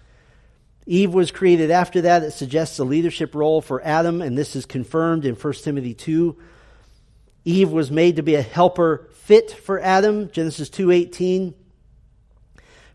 Eve 0.86 1.14
was 1.14 1.30
created 1.30 1.70
after 1.70 2.03
that. 2.03 2.22
It 2.22 2.32
suggests 2.32 2.78
a 2.78 2.84
leadership 2.84 3.34
role 3.34 3.61
for 3.61 3.82
Adam, 3.82 4.20
and 4.20 4.36
this 4.36 4.57
is 4.57 4.66
confirmed 4.66 5.24
in 5.24 5.36
1 5.36 5.53
Timothy 5.55 5.94
2. 5.94 6.36
Eve 7.44 7.70
was 7.70 7.90
made 7.90 8.16
to 8.16 8.22
be 8.22 8.34
a 8.34 8.42
helper 8.42 9.09
fit 9.24 9.53
for 9.53 9.80
Adam, 9.80 10.30
Genesis 10.30 10.68
2:18. 10.68 11.55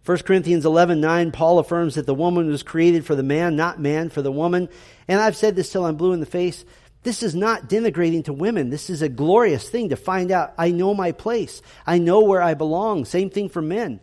1 0.07 0.19
Corinthians 0.19 0.65
11, 0.65 1.01
9, 1.01 1.31
Paul 1.31 1.59
affirms 1.59 1.95
that 1.95 2.05
the 2.05 2.13
woman 2.13 2.47
was 2.47 2.63
created 2.63 3.05
for 3.05 3.13
the 3.13 3.23
man, 3.23 3.57
not 3.57 3.77
man 3.77 4.07
for 4.07 4.21
the 4.21 4.31
woman. 4.31 4.69
And 5.05 5.19
I've 5.19 5.35
said 5.35 5.57
this 5.57 5.69
till 5.69 5.85
I'm 5.85 5.97
blue 5.97 6.13
in 6.13 6.21
the 6.21 6.25
face. 6.25 6.63
This 7.03 7.21
is 7.21 7.35
not 7.35 7.67
denigrating 7.67 8.23
to 8.23 8.31
women. 8.31 8.69
This 8.69 8.89
is 8.89 9.01
a 9.01 9.09
glorious 9.09 9.67
thing 9.67 9.89
to 9.89 9.97
find 9.97 10.31
out 10.31 10.53
I 10.57 10.71
know 10.71 10.93
my 10.93 11.11
place. 11.11 11.61
I 11.85 11.97
know 11.97 12.21
where 12.21 12.41
I 12.41 12.53
belong. 12.53 13.03
Same 13.03 13.29
thing 13.29 13.49
for 13.49 13.61
men. 13.61 13.99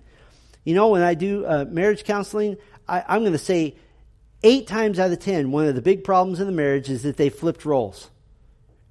You 0.63 0.75
know, 0.75 0.89
when 0.89 1.01
I 1.01 1.15
do 1.15 1.47
uh, 1.47 1.65
marriage 1.67 2.05
counseling, 2.05 2.59
I, 2.87 3.03
I'm 3.09 3.21
going 3.21 3.33
to 3.33 3.39
say 3.39 3.75
eight 4.43 4.67
times 4.67 4.99
out 4.99 5.11
of 5.11 5.21
ten, 5.21 5.53
one 5.53 5.69
of 5.69 5.75
the 5.75 5.81
big 5.81 6.05
problems 6.05 6.39
in 6.39 6.45
the 6.45 6.53
marriage 6.53 6.91
is 6.91 7.05
that 7.05 7.17
they 7.17 7.31
flipped 7.31 7.65
roles. 7.65 8.11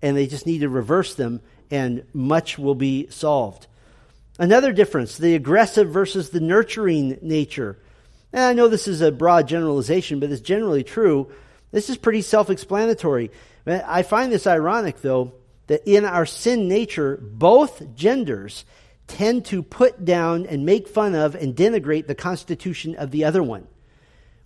And 0.01 0.18
they 0.18 0.26
just 0.26 0.47
need 0.47 0.61
to 0.61 0.70
reverse 0.70 1.14
them, 1.14 1.41
and 1.70 2.05
much 2.11 2.57
will 2.57 2.74
be 2.74 3.05
solved. 3.11 3.68
Another 4.40 4.74
difference, 4.74 5.18
the 5.18 5.36
aggressive 5.36 5.90
versus 5.90 6.30
the 6.30 6.40
nurturing 6.40 7.20
nature. 7.22 7.78
And 8.32 8.42
I 8.42 8.54
know 8.54 8.68
this 8.68 8.88
is 8.88 9.02
a 9.02 9.12
broad 9.12 9.48
generalization, 9.48 10.20
but 10.20 10.32
it's 10.32 10.42
generally 10.42 10.84
true. 10.84 11.32
This 11.72 11.90
is 11.90 11.98
pretty 11.98 12.22
self 12.22 12.50
explanatory. 12.50 13.32
I 13.66 14.04
find 14.04 14.32
this 14.32 14.48
ironic, 14.48 15.02
though, 15.02 15.34
that 15.68 15.84
in 15.86 16.04
our 16.04 16.26
sin 16.26 16.68
nature, 16.68 17.18
both 17.18 17.96
genders 17.96 18.66
tend 19.08 19.46
to 19.46 19.62
put 19.62 20.04
down 20.04 20.46
and 20.48 20.66
make 20.66 20.88
fun 20.88 21.14
of 21.14 21.36
and 21.36 21.56
denigrate 21.56 22.08
the 22.08 22.16
constitution 22.16 22.96
of 22.96 23.12
the 23.12 23.26
other 23.26 23.44
one. 23.44 23.68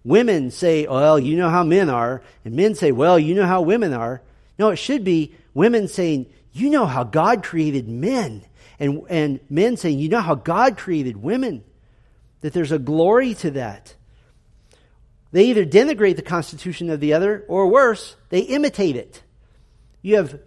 Women 0.04 0.52
say, 0.52 0.88
well, 0.88 1.20
you 1.20 1.38
know 1.38 1.50
how 1.50 1.64
men 1.64 1.90
are, 1.90 2.22
and 2.46 2.56
men 2.56 2.76
say, 2.76 2.92
well, 2.92 3.18
you 3.18 3.36
know 3.36 3.46
how 3.46 3.62
women 3.62 3.94
are. 3.94 4.22
No, 4.60 4.70
it 4.70 4.78
should 4.78 5.04
be 5.04 5.34
women 5.54 5.88
saying, 5.88 6.28
you 6.54 6.70
know 6.70 6.86
how 6.86 7.04
God 7.04 7.44
created 7.44 7.88
men 7.88 8.44
and, 8.80 9.04
and 9.10 9.40
men 9.50 9.78
saying, 9.78 10.00
you 10.00 10.10
know 10.10 10.22
how 10.22 10.36
God 10.36 10.78
created 10.78 11.18
women? 11.18 11.64
That 12.42 12.54
there's 12.54 12.72
a 12.72 12.80
glory 12.80 13.34
to 13.36 13.52
that. 13.52 13.96
They 15.32 15.46
either 15.46 15.66
denigrate 15.66 16.16
the 16.16 16.22
constitution 16.22 16.90
of 16.90 17.00
the 17.00 17.14
other, 17.14 17.44
or 17.48 17.68
worse, 17.68 18.16
they 18.30 18.40
imitate 18.42 18.96
it. 18.96 19.22
You 20.02 20.16
have 20.18 20.40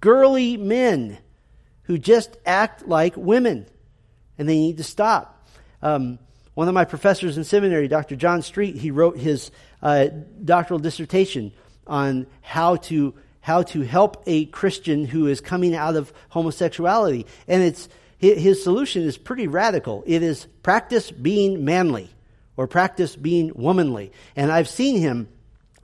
girly 0.00 0.56
men 0.56 1.18
who 1.82 1.98
just 1.98 2.36
act 2.46 2.86
like 2.86 3.16
women, 3.16 3.66
and 4.38 4.48
they 4.48 4.58
need 4.58 4.78
to 4.78 4.84
stop. 4.84 5.46
Um, 5.82 6.18
one 6.54 6.68
of 6.68 6.74
my 6.74 6.84
professors 6.84 7.36
in 7.36 7.44
seminary, 7.44 7.88
Dr. 7.88 8.16
John 8.16 8.42
Street, 8.42 8.76
he 8.76 8.90
wrote 8.90 9.18
his 9.18 9.50
uh, 9.82 10.08
doctoral 10.44 10.78
dissertation 10.78 11.52
on 11.86 12.26
how 12.40 12.76
to 12.76 13.14
how 13.42 13.62
to 13.62 13.82
help 13.82 14.22
a 14.26 14.46
Christian 14.46 15.04
who 15.04 15.26
is 15.26 15.40
coming 15.40 15.74
out 15.74 15.96
of 15.96 16.12
homosexuality. 16.30 17.26
And 17.46 17.62
it's, 17.62 17.88
his 18.18 18.62
solution 18.62 19.02
is 19.02 19.18
pretty 19.18 19.48
radical. 19.48 20.04
It 20.06 20.22
is 20.22 20.46
practice 20.62 21.10
being 21.10 21.64
manly 21.64 22.08
or 22.56 22.66
practice 22.66 23.14
being 23.16 23.52
womanly. 23.54 24.12
And 24.36 24.50
I've 24.50 24.68
seen 24.68 25.00
him 25.00 25.28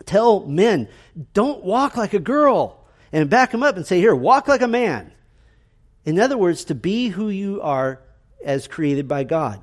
tell 0.06 0.46
men, 0.46 0.88
don't 1.34 1.64
walk 1.64 1.96
like 1.96 2.14
a 2.14 2.20
girl 2.20 2.86
and 3.12 3.28
back 3.28 3.50
them 3.50 3.64
up 3.64 3.76
and 3.76 3.84
say, 3.84 3.98
here, 3.98 4.14
walk 4.14 4.48
like 4.48 4.62
a 4.62 4.68
man. 4.68 5.12
In 6.04 6.20
other 6.20 6.38
words, 6.38 6.64
to 6.66 6.74
be 6.74 7.08
who 7.08 7.28
you 7.28 7.60
are 7.60 8.00
as 8.44 8.68
created 8.68 9.08
by 9.08 9.24
God. 9.24 9.60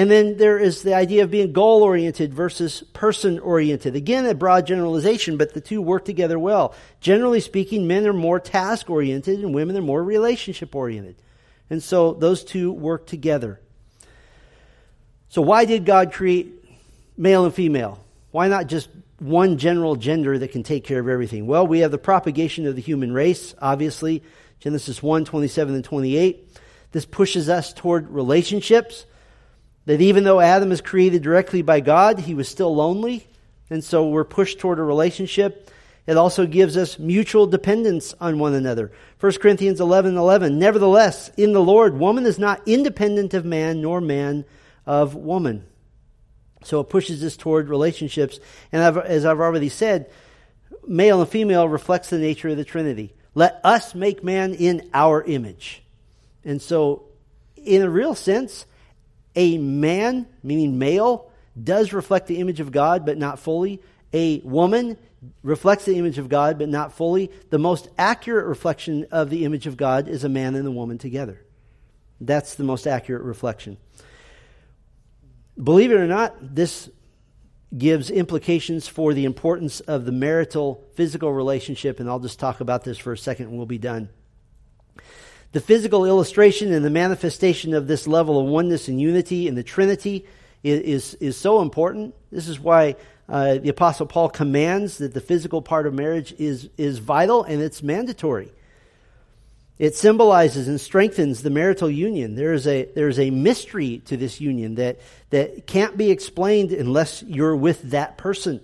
And 0.00 0.10
then 0.10 0.38
there 0.38 0.58
is 0.58 0.82
the 0.82 0.94
idea 0.94 1.24
of 1.24 1.30
being 1.30 1.52
goal 1.52 1.82
oriented 1.82 2.32
versus 2.32 2.82
person 2.94 3.38
oriented. 3.38 3.96
Again, 3.96 4.24
a 4.24 4.34
broad 4.34 4.66
generalization, 4.66 5.36
but 5.36 5.52
the 5.52 5.60
two 5.60 5.82
work 5.82 6.06
together 6.06 6.38
well. 6.38 6.74
Generally 7.00 7.40
speaking, 7.40 7.86
men 7.86 8.06
are 8.06 8.14
more 8.14 8.40
task 8.40 8.88
oriented 8.88 9.40
and 9.40 9.52
women 9.52 9.76
are 9.76 9.82
more 9.82 10.02
relationship 10.02 10.74
oriented. 10.74 11.16
And 11.68 11.82
so 11.82 12.14
those 12.14 12.44
two 12.44 12.72
work 12.72 13.06
together. 13.06 13.60
So, 15.28 15.42
why 15.42 15.66
did 15.66 15.84
God 15.84 16.14
create 16.14 16.64
male 17.18 17.44
and 17.44 17.52
female? 17.52 18.02
Why 18.30 18.48
not 18.48 18.68
just 18.68 18.88
one 19.18 19.58
general 19.58 19.96
gender 19.96 20.38
that 20.38 20.50
can 20.50 20.62
take 20.62 20.84
care 20.84 21.00
of 21.00 21.08
everything? 21.08 21.46
Well, 21.46 21.66
we 21.66 21.80
have 21.80 21.90
the 21.90 21.98
propagation 21.98 22.66
of 22.66 22.74
the 22.74 22.80
human 22.80 23.12
race, 23.12 23.54
obviously, 23.60 24.22
Genesis 24.60 25.02
1 25.02 25.26
27 25.26 25.74
and 25.74 25.84
28. 25.84 26.56
This 26.92 27.04
pushes 27.04 27.50
us 27.50 27.74
toward 27.74 28.08
relationships. 28.08 29.04
That 29.86 30.00
even 30.00 30.24
though 30.24 30.40
Adam 30.40 30.72
is 30.72 30.80
created 30.80 31.22
directly 31.22 31.62
by 31.62 31.80
God, 31.80 32.20
he 32.20 32.34
was 32.34 32.48
still 32.48 32.74
lonely. 32.74 33.26
And 33.70 33.82
so 33.82 34.08
we're 34.08 34.24
pushed 34.24 34.58
toward 34.58 34.78
a 34.78 34.82
relationship. 34.82 35.70
It 36.06 36.16
also 36.16 36.46
gives 36.46 36.76
us 36.76 36.98
mutual 36.98 37.46
dependence 37.46 38.14
on 38.20 38.38
one 38.38 38.54
another. 38.54 38.90
1 39.20 39.32
Corinthians 39.34 39.80
11 39.80 40.16
11. 40.16 40.58
Nevertheless, 40.58 41.30
in 41.36 41.52
the 41.52 41.62
Lord, 41.62 41.98
woman 41.98 42.26
is 42.26 42.38
not 42.38 42.62
independent 42.66 43.34
of 43.34 43.44
man, 43.44 43.80
nor 43.80 44.00
man 44.00 44.44
of 44.86 45.14
woman. 45.14 45.66
So 46.64 46.80
it 46.80 46.88
pushes 46.88 47.22
us 47.24 47.36
toward 47.36 47.68
relationships. 47.68 48.40
And 48.72 48.82
I've, 48.82 48.96
as 48.98 49.24
I've 49.24 49.40
already 49.40 49.68
said, 49.68 50.10
male 50.86 51.20
and 51.20 51.30
female 51.30 51.68
reflects 51.68 52.10
the 52.10 52.18
nature 52.18 52.48
of 52.48 52.56
the 52.56 52.64
Trinity. 52.64 53.14
Let 53.34 53.60
us 53.64 53.94
make 53.94 54.24
man 54.24 54.54
in 54.54 54.90
our 54.92 55.22
image. 55.22 55.82
And 56.44 56.60
so, 56.60 57.04
in 57.56 57.82
a 57.82 57.90
real 57.90 58.14
sense, 58.14 58.66
a 59.34 59.58
man, 59.58 60.26
meaning 60.42 60.78
male, 60.78 61.30
does 61.62 61.92
reflect 61.92 62.26
the 62.26 62.38
image 62.38 62.60
of 62.60 62.72
God, 62.72 63.04
but 63.04 63.18
not 63.18 63.38
fully. 63.38 63.80
A 64.12 64.40
woman 64.40 64.96
reflects 65.42 65.84
the 65.84 65.96
image 65.96 66.18
of 66.18 66.28
God, 66.28 66.58
but 66.58 66.68
not 66.68 66.92
fully. 66.92 67.30
The 67.50 67.58
most 67.58 67.88
accurate 67.98 68.46
reflection 68.46 69.06
of 69.10 69.30
the 69.30 69.44
image 69.44 69.66
of 69.66 69.76
God 69.76 70.08
is 70.08 70.24
a 70.24 70.28
man 70.28 70.54
and 70.54 70.66
a 70.66 70.70
woman 70.70 70.98
together. 70.98 71.44
That's 72.20 72.54
the 72.54 72.64
most 72.64 72.86
accurate 72.86 73.22
reflection. 73.22 73.76
Believe 75.62 75.92
it 75.92 76.00
or 76.00 76.06
not, 76.06 76.54
this 76.54 76.90
gives 77.76 78.10
implications 78.10 78.88
for 78.88 79.14
the 79.14 79.24
importance 79.24 79.80
of 79.80 80.04
the 80.04 80.12
marital 80.12 80.84
physical 80.94 81.32
relationship, 81.32 82.00
and 82.00 82.08
I'll 82.08 82.18
just 82.18 82.40
talk 82.40 82.60
about 82.60 82.84
this 82.84 82.98
for 82.98 83.12
a 83.12 83.18
second 83.18 83.46
and 83.46 83.56
we'll 83.56 83.66
be 83.66 83.78
done. 83.78 84.08
The 85.52 85.60
physical 85.60 86.04
illustration 86.04 86.72
and 86.72 86.84
the 86.84 86.90
manifestation 86.90 87.74
of 87.74 87.88
this 87.88 88.06
level 88.06 88.38
of 88.38 88.46
oneness 88.46 88.86
and 88.86 89.00
unity 89.00 89.48
in 89.48 89.56
the 89.56 89.64
Trinity 89.64 90.26
is, 90.62 90.80
is, 90.80 91.14
is 91.14 91.36
so 91.36 91.60
important. 91.60 92.14
This 92.30 92.46
is 92.46 92.60
why 92.60 92.94
uh, 93.28 93.58
the 93.58 93.68
Apostle 93.68 94.06
Paul 94.06 94.28
commands 94.28 94.98
that 94.98 95.12
the 95.12 95.20
physical 95.20 95.60
part 95.60 95.86
of 95.86 95.94
marriage 95.94 96.34
is, 96.38 96.68
is 96.76 96.98
vital 96.98 97.42
and 97.42 97.60
it's 97.60 97.82
mandatory. 97.82 98.52
It 99.78 99.96
symbolizes 99.96 100.68
and 100.68 100.80
strengthens 100.80 101.42
the 101.42 101.50
marital 101.50 101.90
union. 101.90 102.34
There 102.34 102.52
is 102.52 102.66
a, 102.66 102.84
there 102.94 103.08
is 103.08 103.18
a 103.18 103.30
mystery 103.30 104.02
to 104.06 104.16
this 104.16 104.40
union 104.40 104.74
that, 104.74 105.00
that 105.30 105.66
can't 105.66 105.96
be 105.96 106.10
explained 106.10 106.70
unless 106.72 107.22
you're 107.22 107.56
with 107.56 107.90
that 107.90 108.18
person. 108.18 108.60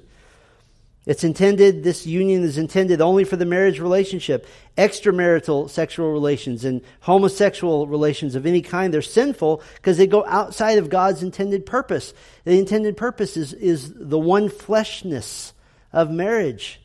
It's 1.07 1.23
intended, 1.23 1.85
this 1.85 2.05
union 2.05 2.43
is 2.43 2.59
intended 2.59 3.01
only 3.01 3.23
for 3.23 3.37
the 3.37 3.45
marriage 3.45 3.79
relationship. 3.79 4.45
Extramarital 4.77 5.71
sexual 5.71 6.11
relations 6.11 6.65
and 6.65 6.83
homosexual 7.01 7.87
relations 7.87 8.35
of 8.35 8.45
any 8.45 8.61
kind, 8.61 8.93
they're 8.93 9.03
sinful 9.03 9.63
because 9.77 9.99
they 9.99 10.09
go 10.09 10.25
outside 10.27 10.79
of 10.79 10.91
God's 10.91 11.23
intended 11.23 11.65
purpose. 11.65 12.13
The 12.43 12.59
intended 12.59 12.97
purpose 12.97 13.37
is, 13.37 13.53
is 13.53 13.95
the 13.95 14.19
one 14.19 14.49
fleshness 14.49 15.53
of 15.93 16.11
marriage. 16.11 16.81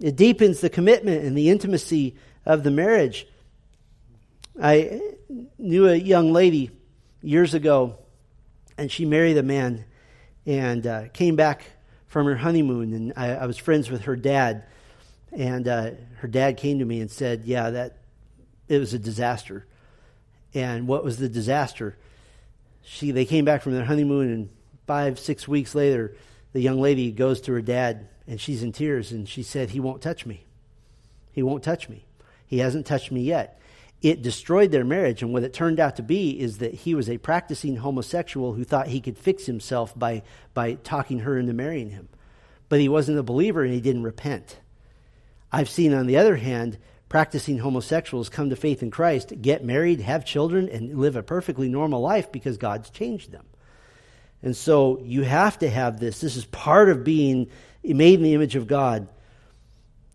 It 0.00 0.16
deepens 0.16 0.62
the 0.62 0.70
commitment 0.70 1.22
and 1.22 1.36
the 1.36 1.50
intimacy 1.50 2.16
of 2.46 2.62
the 2.62 2.70
marriage. 2.70 3.26
I 4.60 5.02
knew 5.58 5.86
a 5.86 5.96
young 5.96 6.32
lady 6.32 6.70
years 7.20 7.52
ago, 7.52 7.98
and 8.78 8.90
she 8.90 9.04
married 9.04 9.36
a 9.36 9.42
man 9.42 9.84
and 10.46 10.86
uh, 10.86 11.08
came 11.08 11.36
back 11.36 11.66
from 12.08 12.26
her 12.26 12.36
honeymoon, 12.36 12.92
and 12.92 13.12
I, 13.16 13.34
I 13.34 13.46
was 13.46 13.56
friends 13.56 13.90
with 13.90 14.02
her 14.02 14.16
dad. 14.16 14.64
And 15.30 15.68
uh, 15.68 15.90
her 16.16 16.28
dad 16.28 16.56
came 16.56 16.78
to 16.78 16.84
me 16.84 17.00
and 17.00 17.10
said, 17.10 17.42
"Yeah, 17.44 17.70
that 17.70 17.98
it 18.66 18.78
was 18.78 18.94
a 18.94 18.98
disaster." 18.98 19.66
And 20.54 20.88
what 20.88 21.04
was 21.04 21.18
the 21.18 21.28
disaster? 21.28 21.96
She 22.82 23.10
they 23.10 23.26
came 23.26 23.44
back 23.44 23.62
from 23.62 23.74
their 23.74 23.84
honeymoon, 23.84 24.32
and 24.32 24.48
five 24.86 25.18
six 25.18 25.46
weeks 25.46 25.74
later, 25.74 26.16
the 26.54 26.60
young 26.60 26.80
lady 26.80 27.12
goes 27.12 27.42
to 27.42 27.52
her 27.52 27.60
dad, 27.60 28.08
and 28.26 28.40
she's 28.40 28.62
in 28.62 28.72
tears, 28.72 29.12
and 29.12 29.28
she 29.28 29.42
said, 29.42 29.70
"He 29.70 29.80
won't 29.80 30.00
touch 30.00 30.24
me. 30.24 30.44
He 31.32 31.42
won't 31.42 31.62
touch 31.62 31.88
me." 31.88 32.04
He 32.46 32.58
hasn't 32.58 32.86
touched 32.86 33.12
me 33.12 33.20
yet. 33.20 33.57
It 34.00 34.22
destroyed 34.22 34.70
their 34.70 34.84
marriage, 34.84 35.22
and 35.22 35.32
what 35.32 35.42
it 35.42 35.52
turned 35.52 35.80
out 35.80 35.96
to 35.96 36.02
be 36.02 36.38
is 36.38 36.58
that 36.58 36.72
he 36.72 36.94
was 36.94 37.10
a 37.10 37.18
practicing 37.18 37.76
homosexual 37.76 38.52
who 38.52 38.62
thought 38.62 38.86
he 38.88 39.00
could 39.00 39.18
fix 39.18 39.46
himself 39.46 39.98
by, 39.98 40.22
by 40.54 40.74
talking 40.74 41.20
her 41.20 41.36
into 41.36 41.52
marrying 41.52 41.90
him. 41.90 42.08
But 42.68 42.80
he 42.80 42.88
wasn't 42.88 43.18
a 43.18 43.24
believer 43.24 43.64
and 43.64 43.72
he 43.72 43.80
didn't 43.80 44.04
repent. 44.04 44.60
I've 45.50 45.68
seen, 45.68 45.92
on 45.94 46.06
the 46.06 46.16
other 46.16 46.36
hand, 46.36 46.78
practicing 47.08 47.58
homosexuals 47.58 48.28
come 48.28 48.50
to 48.50 48.56
faith 48.56 48.82
in 48.82 48.90
Christ, 48.90 49.32
get 49.40 49.64
married, 49.64 50.00
have 50.00 50.24
children, 50.24 50.68
and 50.68 50.98
live 50.98 51.16
a 51.16 51.22
perfectly 51.22 51.68
normal 51.68 52.00
life 52.00 52.30
because 52.30 52.56
God's 52.56 52.90
changed 52.90 53.32
them. 53.32 53.46
And 54.42 54.56
so 54.56 55.00
you 55.02 55.22
have 55.22 55.58
to 55.60 55.70
have 55.70 55.98
this. 55.98 56.20
This 56.20 56.36
is 56.36 56.44
part 56.44 56.88
of 56.88 57.02
being 57.02 57.50
made 57.82 58.14
in 58.14 58.22
the 58.22 58.34
image 58.34 58.54
of 58.54 58.66
God. 58.66 59.08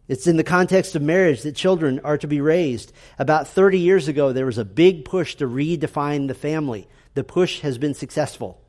It's 0.07 0.27
in 0.27 0.37
the 0.37 0.43
context 0.43 0.95
of 0.95 1.01
marriage 1.01 1.43
that 1.43 1.55
children 1.55 1.99
are 2.03 2.17
to 2.17 2.27
be 2.27 2.41
raised. 2.41 2.91
About 3.17 3.47
30 3.47 3.79
years 3.79 4.07
ago, 4.07 4.33
there 4.33 4.45
was 4.45 4.57
a 4.57 4.65
big 4.65 5.05
push 5.05 5.35
to 5.35 5.47
redefine 5.47 6.27
the 6.27 6.33
family. 6.33 6.87
The 7.13 7.23
push 7.23 7.61
has 7.61 7.77
been 7.77 7.93
successful 7.93 8.59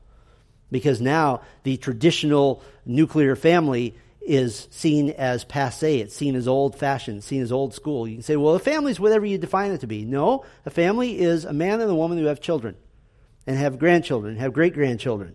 because 0.71 1.01
now 1.01 1.41
the 1.65 1.77
traditional 1.77 2.63
nuclear 2.87 3.35
family 3.35 3.95
is 4.21 4.69
seen 4.71 5.11
as 5.11 5.45
passe. 5.45 6.01
It's 6.01 6.17
seen 6.17 6.35
as 6.35 6.49
old 6.49 6.77
fashioned, 6.79 7.25
seen 7.25 7.43
as 7.43 7.53
old 7.53 7.75
school. 7.75 8.09
You 8.09 8.17
can 8.17 8.23
say, 8.23 8.37
well, 8.37 8.55
a 8.55 8.59
family 8.59 8.93
is 8.93 9.01
whatever 9.01 9.27
you 9.27 9.37
define 9.37 9.73
it 9.73 9.81
to 9.81 9.87
be. 9.87 10.05
No, 10.05 10.45
a 10.65 10.71
family 10.71 11.19
is 11.19 11.45
a 11.45 11.53
man 11.53 11.81
and 11.81 11.91
a 11.91 11.95
woman 11.95 12.19
who 12.19 12.27
have 12.27 12.41
children 12.41 12.77
and 13.47 13.59
have 13.59 13.79
grandchildren, 13.79 14.37
have 14.37 14.53
great 14.53 14.73
grandchildren. 14.73 15.35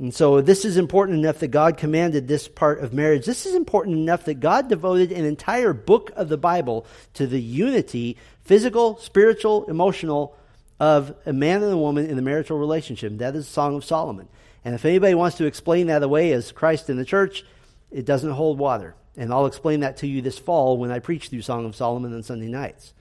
And 0.00 0.14
so 0.14 0.40
this 0.40 0.64
is 0.64 0.78
important 0.78 1.18
enough 1.18 1.40
that 1.40 1.48
God 1.48 1.76
commanded 1.76 2.26
this 2.26 2.48
part 2.48 2.80
of 2.80 2.94
marriage. 2.94 3.26
This 3.26 3.44
is 3.44 3.54
important 3.54 3.98
enough 3.98 4.24
that 4.24 4.40
God 4.40 4.66
devoted 4.66 5.12
an 5.12 5.26
entire 5.26 5.74
book 5.74 6.10
of 6.16 6.30
the 6.30 6.38
Bible 6.38 6.86
to 7.14 7.26
the 7.26 7.40
unity, 7.40 8.16
physical, 8.42 8.96
spiritual, 8.96 9.66
emotional, 9.66 10.34
of 10.80 11.14
a 11.26 11.34
man 11.34 11.62
and 11.62 11.70
a 11.70 11.76
woman 11.76 12.08
in 12.08 12.16
the 12.16 12.22
marital 12.22 12.58
relationship. 12.58 13.18
That 13.18 13.36
is 13.36 13.44
the 13.46 13.52
Song 13.52 13.76
of 13.76 13.84
Solomon. 13.84 14.26
And 14.64 14.74
if 14.74 14.86
anybody 14.86 15.14
wants 15.14 15.36
to 15.36 15.44
explain 15.44 15.88
that 15.88 16.02
away 16.02 16.32
as 16.32 16.50
Christ 16.50 16.88
in 16.88 16.96
the 16.96 17.04
church, 17.04 17.44
it 17.90 18.06
doesn't 18.06 18.30
hold 18.30 18.58
water. 18.58 18.94
And 19.18 19.30
I'll 19.30 19.44
explain 19.44 19.80
that 19.80 19.98
to 19.98 20.06
you 20.06 20.22
this 20.22 20.38
fall 20.38 20.78
when 20.78 20.90
I 20.90 21.00
preach 21.00 21.28
through 21.28 21.42
Song 21.42 21.66
of 21.66 21.76
Solomon 21.76 22.14
on 22.14 22.22
Sunday 22.22 22.48
nights. 22.48 22.94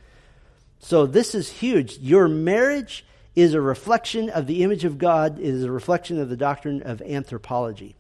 So 0.80 1.06
this 1.06 1.34
is 1.34 1.50
huge. 1.50 1.98
Your 2.00 2.28
marriage 2.28 3.06
is 3.36 3.54
a 3.54 3.62
reflection 3.62 4.30
of 4.30 4.48
the 4.48 4.64
image 4.64 4.86
of 4.86 4.98
God, 4.98 5.40
it 5.40 5.46
is 5.46 5.64
a 5.64 5.72
reflection 5.72 6.20
of 6.20 6.30
the 6.30 6.38
doctrine 6.38 6.82
of 6.82 7.02
anthropology. 7.02 7.96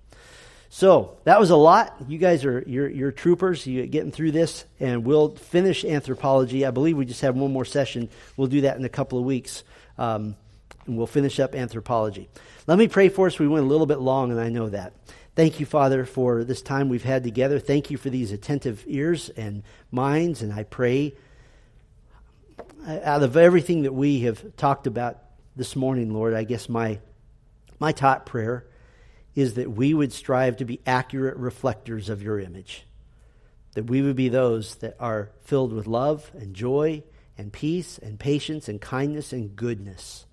So 0.69 1.17
that 1.23 1.39
was 1.39 1.49
a 1.49 1.55
lot. 1.55 1.95
You 2.07 2.19
guys 2.19 2.45
are 2.45 2.63
you're, 2.67 2.87
you're 2.87 3.11
troopers. 3.11 3.65
You're 3.65 3.87
getting 3.87 4.11
through 4.11 4.31
this, 4.31 4.65
and 4.79 5.03
we'll 5.03 5.29
finish 5.29 5.83
anthropology. 5.83 6.63
I 6.65 6.71
believe 6.71 6.95
we 6.95 7.05
just 7.05 7.21
have 7.21 7.35
one 7.35 7.51
more 7.51 7.65
session. 7.65 8.09
We'll 8.37 8.47
do 8.47 8.61
that 8.61 8.77
in 8.77 8.85
a 8.85 8.89
couple 8.89 9.17
of 9.17 9.25
weeks, 9.25 9.63
um, 9.97 10.35
and 10.85 10.95
we'll 10.95 11.07
finish 11.07 11.39
up 11.39 11.55
anthropology. 11.55 12.29
Let 12.67 12.77
me 12.77 12.87
pray 12.87 13.09
for 13.09 13.25
us. 13.25 13.39
We 13.39 13.47
went 13.47 13.65
a 13.65 13.67
little 13.67 13.87
bit 13.87 13.99
long, 13.99 14.31
and 14.31 14.39
I 14.39 14.49
know 14.49 14.69
that. 14.69 14.93
Thank 15.35 15.59
you, 15.59 15.65
Father, 15.65 16.05
for 16.05 16.43
this 16.43 16.61
time 16.61 16.87
we've 16.87 17.03
had 17.03 17.23
together. 17.23 17.59
Thank 17.59 17.89
you 17.89 17.97
for 17.97 18.11
these 18.11 18.31
attentive 18.31 18.83
ears 18.85 19.29
and 19.29 19.63
minds, 19.89 20.43
and 20.43 20.53
I 20.53 20.63
pray 20.63 21.15
out 22.87 23.23
of 23.23 23.37
everything 23.37 23.83
that 23.83 23.93
we 23.93 24.21
have 24.21 24.55
talked 24.55 24.87
about 24.87 25.19
this 25.55 25.75
morning, 25.75 26.13
Lord, 26.13 26.33
I 26.33 26.43
guess 26.43 26.69
my, 26.69 26.99
my 27.79 27.91
top 27.91 28.25
prayer 28.25 28.65
is 29.35 29.55
that 29.55 29.71
we 29.71 29.93
would 29.93 30.11
strive 30.11 30.57
to 30.57 30.65
be 30.65 30.81
accurate 30.85 31.37
reflectors 31.37 32.09
of 32.09 32.23
your 32.23 32.39
image. 32.39 32.85
That 33.75 33.85
we 33.85 34.01
would 34.01 34.15
be 34.15 34.29
those 34.29 34.75
that 34.75 34.95
are 34.99 35.31
filled 35.43 35.73
with 35.73 35.87
love 35.87 36.31
and 36.33 36.53
joy 36.53 37.03
and 37.37 37.53
peace 37.53 37.97
and 37.97 38.19
patience 38.19 38.67
and 38.67 38.81
kindness 38.81 39.31
and 39.31 39.55
goodness 39.55 40.25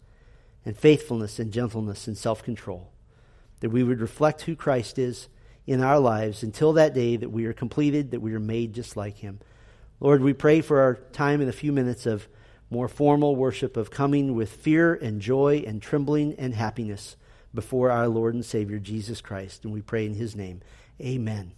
and 0.64 0.76
faithfulness 0.76 1.38
and 1.38 1.52
gentleness 1.52 2.06
and 2.06 2.16
self 2.16 2.42
control. 2.42 2.90
That 3.60 3.70
we 3.70 3.82
would 3.82 4.00
reflect 4.00 4.42
who 4.42 4.56
Christ 4.56 4.98
is 4.98 5.28
in 5.66 5.82
our 5.82 5.98
lives 5.98 6.42
until 6.42 6.72
that 6.74 6.94
day 6.94 7.16
that 7.16 7.30
we 7.30 7.46
are 7.46 7.52
completed, 7.52 8.10
that 8.10 8.20
we 8.20 8.34
are 8.34 8.40
made 8.40 8.72
just 8.72 8.96
like 8.96 9.18
him. 9.18 9.40
Lord, 10.00 10.22
we 10.22 10.32
pray 10.32 10.60
for 10.60 10.80
our 10.80 10.94
time 11.12 11.40
in 11.40 11.48
a 11.48 11.52
few 11.52 11.72
minutes 11.72 12.06
of 12.06 12.28
more 12.68 12.88
formal 12.88 13.36
worship 13.36 13.76
of 13.76 13.90
coming 13.90 14.34
with 14.34 14.52
fear 14.52 14.94
and 14.94 15.20
joy 15.20 15.64
and 15.66 15.80
trembling 15.80 16.34
and 16.34 16.54
happiness 16.54 17.16
before 17.54 17.90
our 17.90 18.08
Lord 18.08 18.34
and 18.34 18.44
Savior 18.44 18.78
Jesus 18.78 19.20
Christ. 19.20 19.64
And 19.64 19.72
we 19.72 19.80
pray 19.80 20.04
in 20.04 20.14
his 20.14 20.36
name. 20.36 20.60
Amen. 21.00 21.52